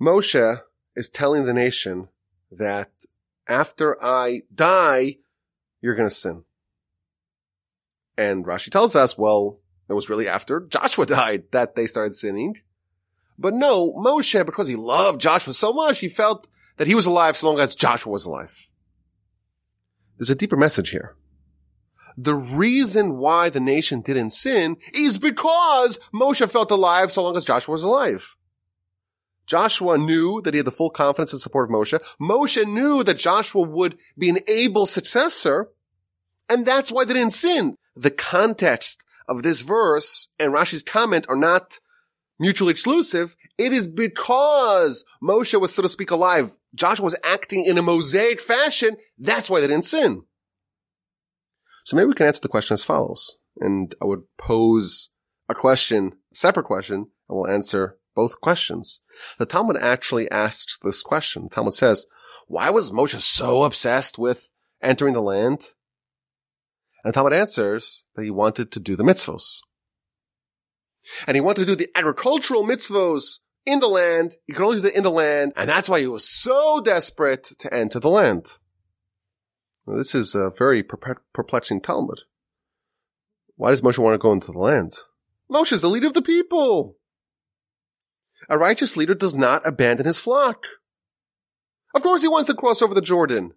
Moshe 0.00 0.60
is 0.94 1.08
telling 1.08 1.44
the 1.44 1.54
nation 1.54 2.08
that 2.58 2.90
after 3.46 4.02
I 4.02 4.42
die, 4.54 5.18
you're 5.80 5.94
going 5.94 6.08
to 6.08 6.14
sin. 6.14 6.44
And 8.18 8.44
Rashi 8.44 8.70
tells 8.70 8.96
us, 8.96 9.18
well, 9.18 9.60
it 9.88 9.92
was 9.92 10.08
really 10.08 10.28
after 10.28 10.60
Joshua 10.60 11.06
died 11.20 11.44
that 11.52 11.74
they 11.74 11.86
started 11.86 12.16
sinning. 12.16 12.54
But 13.38 13.54
no, 13.54 13.92
Moshe, 13.92 14.46
because 14.46 14.68
he 14.68 14.76
loved 14.76 15.20
Joshua 15.20 15.52
so 15.52 15.72
much, 15.72 16.00
he 16.00 16.08
felt 16.08 16.48
that 16.78 16.86
he 16.86 16.94
was 16.94 17.06
alive 17.06 17.36
so 17.36 17.48
long 17.48 17.60
as 17.60 17.74
Joshua 17.74 18.12
was 18.12 18.24
alive. 18.24 18.68
There's 20.18 20.30
a 20.30 20.34
deeper 20.34 20.56
message 20.56 20.90
here. 20.90 21.14
The 22.16 22.34
reason 22.34 23.18
why 23.18 23.50
the 23.50 23.60
nation 23.60 24.00
didn't 24.00 24.30
sin 24.30 24.78
is 24.94 25.18
because 25.18 25.98
Moshe 26.14 26.50
felt 26.50 26.70
alive 26.70 27.12
so 27.12 27.22
long 27.22 27.36
as 27.36 27.44
Joshua 27.44 27.72
was 27.72 27.84
alive. 27.84 28.36
Joshua 29.46 29.98
knew 29.98 30.40
that 30.42 30.54
he 30.54 30.58
had 30.58 30.66
the 30.66 30.72
full 30.72 30.90
confidence 30.90 31.32
and 31.32 31.40
support 31.40 31.68
of 31.68 31.74
Moshe. 31.74 31.98
Moshe 32.20 32.66
knew 32.66 33.04
that 33.04 33.18
Joshua 33.18 33.62
would 33.62 33.98
be 34.18 34.28
an 34.28 34.38
able 34.48 34.86
successor, 34.86 35.70
and 36.48 36.66
that's 36.66 36.90
why 36.90 37.04
they 37.04 37.14
didn't 37.14 37.32
sin. 37.32 37.76
The 37.94 38.10
context 38.10 39.02
of 39.28 39.42
this 39.42 39.62
verse 39.62 40.28
and 40.38 40.52
Rashi's 40.52 40.82
comment 40.82 41.26
are 41.28 41.36
not 41.36 41.78
mutually 42.38 42.70
exclusive. 42.70 43.36
It 43.58 43.72
is 43.72 43.88
because 43.88 45.04
Moshe 45.22 45.58
was, 45.60 45.74
so 45.74 45.82
to 45.82 45.88
speak, 45.88 46.10
alive. 46.10 46.52
Joshua 46.74 47.04
was 47.04 47.16
acting 47.24 47.64
in 47.64 47.78
a 47.78 47.82
mosaic 47.82 48.40
fashion. 48.40 48.96
That's 49.18 49.48
why 49.48 49.60
they 49.60 49.68
didn't 49.68 49.86
sin. 49.86 50.22
So 51.84 51.96
maybe 51.96 52.08
we 52.08 52.14
can 52.14 52.26
answer 52.26 52.40
the 52.40 52.48
question 52.48 52.74
as 52.74 52.84
follows. 52.84 53.38
And 53.58 53.94
I 54.02 54.04
would 54.04 54.24
pose 54.36 55.10
a 55.48 55.54
question, 55.54 56.12
a 56.32 56.36
separate 56.36 56.66
question, 56.66 56.96
and 57.28 57.38
we'll 57.38 57.48
answer 57.48 57.96
both 58.16 58.40
questions. 58.40 59.00
The 59.38 59.46
Talmud 59.46 59.76
actually 59.76 60.28
asks 60.30 60.76
this 60.82 61.02
question. 61.04 61.44
The 61.44 61.50
Talmud 61.50 61.74
says, 61.74 62.06
why 62.48 62.70
was 62.70 62.90
Moshe 62.90 63.20
so 63.20 63.62
obsessed 63.62 64.18
with 64.18 64.50
entering 64.82 65.14
the 65.14 65.22
land? 65.22 65.72
And 67.04 67.14
Talmud 67.14 67.32
answers 67.32 68.06
that 68.16 68.24
he 68.24 68.30
wanted 68.30 68.72
to 68.72 68.80
do 68.80 68.96
the 68.96 69.04
mitzvos. 69.04 69.60
And 71.28 71.36
he 71.36 71.40
wanted 71.40 71.60
to 71.60 71.66
do 71.66 71.76
the 71.76 71.90
agricultural 71.94 72.64
mitzvos 72.64 73.38
in 73.64 73.78
the 73.78 73.86
land. 73.86 74.34
He 74.46 74.52
could 74.52 74.64
only 74.64 74.80
do 74.80 74.88
it 74.88 74.96
in 74.96 75.04
the 75.04 75.10
land. 75.10 75.52
And 75.54 75.70
that's 75.70 75.88
why 75.88 76.00
he 76.00 76.08
was 76.08 76.28
so 76.28 76.80
desperate 76.80 77.44
to 77.58 77.72
enter 77.72 78.00
the 78.00 78.10
land. 78.10 78.58
Now, 79.86 79.96
this 79.96 80.16
is 80.16 80.34
a 80.34 80.50
very 80.58 80.82
perplexing 80.82 81.80
Talmud. 81.80 82.22
Why 83.54 83.70
does 83.70 83.82
Moshe 83.82 83.98
want 83.98 84.14
to 84.14 84.18
go 84.18 84.32
into 84.32 84.50
the 84.50 84.58
land? 84.58 84.94
Moshe 85.48 85.72
is 85.72 85.80
the 85.80 85.88
leader 85.88 86.08
of 86.08 86.14
the 86.14 86.22
people. 86.22 86.96
A 88.48 88.58
righteous 88.58 88.96
leader 88.96 89.14
does 89.14 89.34
not 89.34 89.66
abandon 89.66 90.06
his 90.06 90.18
flock. 90.18 90.62
Of 91.94 92.02
course 92.02 92.22
he 92.22 92.28
wants 92.28 92.46
to 92.46 92.54
cross 92.54 92.82
over 92.82 92.94
the 92.94 93.00
Jordan. 93.00 93.54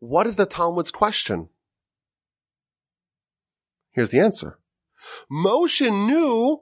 What 0.00 0.26
is 0.26 0.36
the 0.36 0.46
Talmud's 0.46 0.90
question? 0.90 1.48
Here's 3.90 4.10
the 4.10 4.20
answer. 4.20 4.58
Moshe 5.30 5.90
knew 5.90 6.60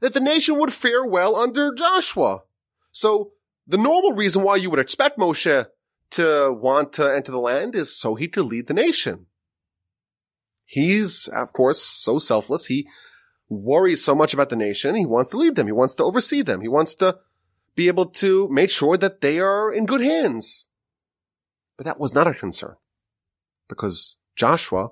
that 0.00 0.14
the 0.14 0.20
nation 0.20 0.58
would 0.58 0.72
fare 0.72 1.04
well 1.04 1.36
under 1.36 1.72
Joshua. 1.74 2.42
So 2.90 3.32
the 3.66 3.78
normal 3.78 4.12
reason 4.12 4.42
why 4.42 4.56
you 4.56 4.70
would 4.70 4.78
expect 4.78 5.18
Moshe 5.18 5.66
to 6.12 6.52
want 6.52 6.92
to 6.94 7.14
enter 7.14 7.32
the 7.32 7.38
land 7.38 7.74
is 7.74 7.96
so 7.98 8.14
he 8.14 8.28
could 8.28 8.44
lead 8.44 8.66
the 8.66 8.74
nation. 8.74 9.26
He's, 10.64 11.28
of 11.28 11.52
course, 11.52 11.80
so 11.82 12.18
selfless. 12.18 12.66
He 12.66 12.88
worries 13.48 14.04
so 14.04 14.14
much 14.14 14.34
about 14.34 14.50
the 14.50 14.56
nation. 14.56 14.94
He 14.94 15.06
wants 15.06 15.30
to 15.30 15.36
lead 15.36 15.56
them. 15.56 15.66
He 15.66 15.72
wants 15.72 15.94
to 15.96 16.04
oversee 16.04 16.42
them. 16.42 16.60
He 16.60 16.68
wants 16.68 16.94
to 16.96 17.18
be 17.74 17.88
able 17.88 18.06
to 18.06 18.48
make 18.48 18.70
sure 18.70 18.96
that 18.96 19.20
they 19.20 19.38
are 19.38 19.72
in 19.72 19.86
good 19.86 20.00
hands. 20.00 20.68
But 21.76 21.86
that 21.86 22.00
was 22.00 22.14
not 22.14 22.26
a 22.26 22.34
concern 22.34 22.76
because 23.68 24.18
Joshua 24.36 24.90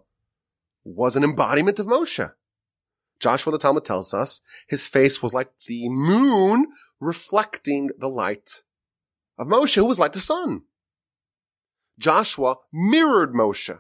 was 0.85 1.15
an 1.17 1.25
embodiment 1.25 1.79
of 1.79 1.87
Moshe. 1.87 2.33
Joshua, 3.21 3.53
the 3.53 3.59
Talmud 3.59 3.85
tells 3.85 4.13
us, 4.13 4.41
his 4.67 4.89
face 4.89 5.23
was 5.23 5.33
like 5.33 5.53
the 5.69 5.89
moon 5.89 6.67
reflecting 6.99 7.91
the 7.97 8.09
light 8.09 8.65
of 9.39 9.47
Moshe, 9.47 9.77
who 9.77 9.85
was 9.85 9.99
like 9.99 10.13
the 10.13 10.21
sun. 10.21 10.63
Joshua 11.99 12.57
mirrored 12.73 13.33
Moshe. 13.33 13.79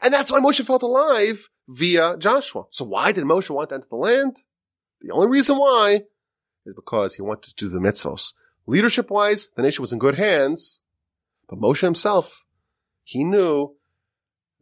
And 0.00 0.14
that's 0.14 0.32
why 0.32 0.40
Moshe 0.40 0.64
felt 0.64 0.82
alive 0.82 1.50
via 1.70 2.16
Joshua. 2.18 2.64
So 2.70 2.84
why 2.84 3.12
did 3.12 3.24
Moshe 3.24 3.48
want 3.48 3.68
to 3.68 3.76
enter 3.76 3.86
the 3.88 3.96
land? 3.96 4.42
The 5.00 5.12
only 5.12 5.28
reason 5.28 5.56
why 5.56 6.02
is 6.66 6.74
because 6.74 7.14
he 7.14 7.22
wanted 7.22 7.50
to 7.50 7.54
do 7.54 7.68
the 7.68 7.78
mitzvos. 7.78 8.34
Leadership 8.66 9.10
wise, 9.10 9.48
the 9.56 9.62
nation 9.62 9.82
was 9.82 9.92
in 9.92 9.98
good 9.98 10.16
hands, 10.16 10.80
but 11.48 11.58
Moshe 11.58 11.80
himself, 11.80 12.44
he 13.02 13.24
knew 13.24 13.76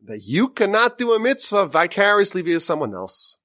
that 0.04 0.22
you 0.22 0.48
cannot 0.48 0.98
do 0.98 1.12
a 1.12 1.18
mitzvah 1.18 1.66
vicariously 1.66 2.42
via 2.42 2.60
someone 2.60 2.94
else. 2.94 3.38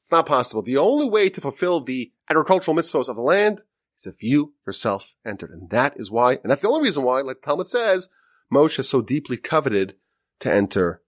It's 0.00 0.10
not 0.10 0.26
possible. 0.26 0.62
The 0.62 0.78
only 0.78 1.08
way 1.08 1.28
to 1.28 1.40
fulfill 1.40 1.80
the 1.80 2.12
agricultural 2.28 2.76
mitzvahs 2.76 3.08
of 3.08 3.16
the 3.16 3.22
land 3.22 3.62
is 3.98 4.06
if 4.06 4.22
you 4.22 4.54
yourself 4.66 5.14
entered. 5.24 5.50
And 5.50 5.70
that 5.70 5.94
is 5.96 6.10
why, 6.10 6.38
and 6.42 6.50
that's 6.50 6.62
the 6.62 6.68
only 6.68 6.84
reason 6.84 7.04
why, 7.04 7.20
like 7.20 7.42
the 7.42 7.46
Talmud 7.46 7.66
says, 7.66 8.08
Moshe 8.52 8.84
so 8.84 9.02
deeply 9.02 9.36
coveted 9.36 9.94
to 10.40 10.52
enter 10.52 11.02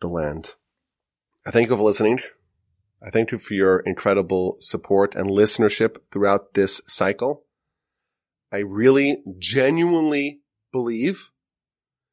the 0.00 0.08
land. 0.08 0.54
I 1.46 1.52
thank 1.52 1.70
you 1.70 1.76
for 1.76 1.82
listening. 1.84 2.18
I 3.00 3.10
thank 3.10 3.30
you 3.30 3.38
for 3.38 3.54
your 3.54 3.78
incredible 3.78 4.56
support 4.58 5.14
and 5.14 5.30
listenership 5.30 5.98
throughout 6.10 6.54
this 6.54 6.80
cycle. 6.88 7.44
I 8.50 8.58
really 8.58 9.22
genuinely 9.38 10.40
believe 10.72 11.30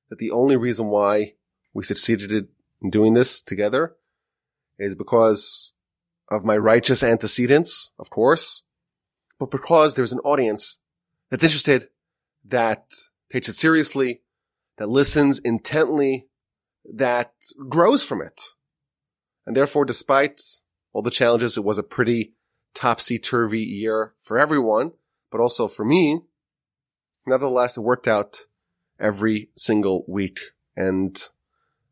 that 0.10 0.20
the 0.20 0.30
only 0.30 0.56
reason 0.56 0.86
why 0.86 1.34
we 1.74 1.84
succeeded 1.84 2.48
in 2.80 2.92
doing 2.92 3.16
this 3.16 3.42
together 3.42 3.96
is 4.78 4.94
because 4.94 5.74
of 6.30 6.46
my 6.46 6.56
righteous 6.56 7.02
antecedents, 7.02 7.92
of 7.98 8.12
course, 8.12 8.62
but 9.40 9.50
because 9.50 9.96
there's 9.96 10.14
an 10.14 10.20
audience 10.20 10.78
that's 11.32 11.44
interested, 11.44 11.90
that 12.46 12.86
takes 13.32 13.50
it 13.50 13.54
seriously, 13.54 14.22
that 14.78 14.90
listens 14.90 15.40
intently, 15.40 16.28
that 16.86 17.34
grows 17.68 18.04
from 18.04 18.22
it. 18.22 18.40
And 19.46 19.56
therefore, 19.56 19.86
despite 19.86 20.42
all 20.94 21.02
the 21.02 21.12
challenges, 21.12 21.58
it 21.58 21.64
was 21.64 21.78
a 21.78 21.84
pretty 21.84 22.34
topsy-turvy 22.74 23.60
year 23.60 24.14
for 24.20 24.40
everyone, 24.40 24.92
but 25.32 25.42
also 25.42 25.68
for 25.68 25.84
me. 25.86 26.22
Nevertheless, 27.26 27.78
it 27.78 27.82
worked 27.82 28.08
out 28.08 28.46
every 29.00 29.50
single 29.56 30.06
week. 30.08 30.40
And 30.76 31.22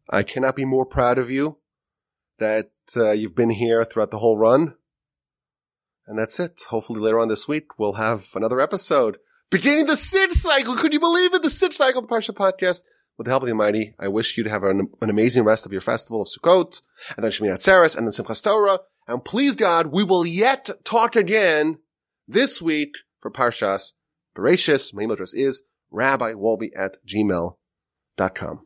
I 0.10 0.24
cannot 0.24 0.56
be 0.56 0.66
more 0.66 0.86
proud 0.86 1.18
of 1.18 1.30
you 1.30 1.58
that 2.40 2.72
uh, 2.96 3.12
you've 3.12 3.36
been 3.36 3.52
here 3.52 3.86
throughout 3.86 4.12
the 4.12 4.20
whole 4.20 4.38
run. 4.38 4.76
And 6.08 6.18
that's 6.18 6.40
it. 6.40 6.62
Hopefully 6.70 7.00
later 7.00 7.20
on 7.20 7.28
this 7.28 7.48
week, 7.48 7.78
we'll 7.78 7.94
have 7.94 8.28
another 8.36 8.60
episode 8.60 9.18
beginning 9.50 9.86
the 9.86 9.96
Sid 9.96 10.32
cycle. 10.32 10.76
Could 10.76 10.94
you 10.94 11.00
believe 11.00 11.34
it? 11.34 11.44
The 11.44 11.50
Sid 11.50 11.74
cycle, 11.74 12.02
the 12.02 12.08
Parsha 12.08 12.32
podcast. 12.32 12.82
With 13.18 13.26
the 13.26 13.32
help 13.32 13.44
of 13.44 13.48
the 13.48 13.54
Almighty, 13.54 13.94
I 14.00 14.08
wish 14.08 14.38
you 14.38 14.44
to 14.44 14.50
have 14.50 14.64
an, 14.64 14.90
an 15.02 15.10
amazing 15.10 15.44
rest 15.44 15.66
of 15.66 15.72
your 15.72 15.82
festival 15.82 16.22
of 16.22 16.28
Sukkot, 16.28 16.82
and 17.16 17.24
then 17.24 17.32
Shemini 17.32 17.54
Atzeres, 17.54 17.96
and 17.96 18.08
then 18.08 18.12
Simchas 18.12 18.42
Torah. 18.42 18.80
And 19.08 19.24
please 19.24 19.56
God, 19.56 19.88
we 19.88 20.04
will 20.04 20.26
yet 20.26 20.70
talk 20.84 21.16
again 21.16 21.80
this 22.28 22.62
week 22.62 22.94
for 23.20 23.30
Parshas 23.30 23.94
Bereshis. 24.36 24.94
My 24.94 25.04
email 25.04 25.14
address 25.14 25.34
is 25.34 25.62
rabbiwolbe 25.94 26.72
at 26.76 26.98
gmail.com. 27.06 28.66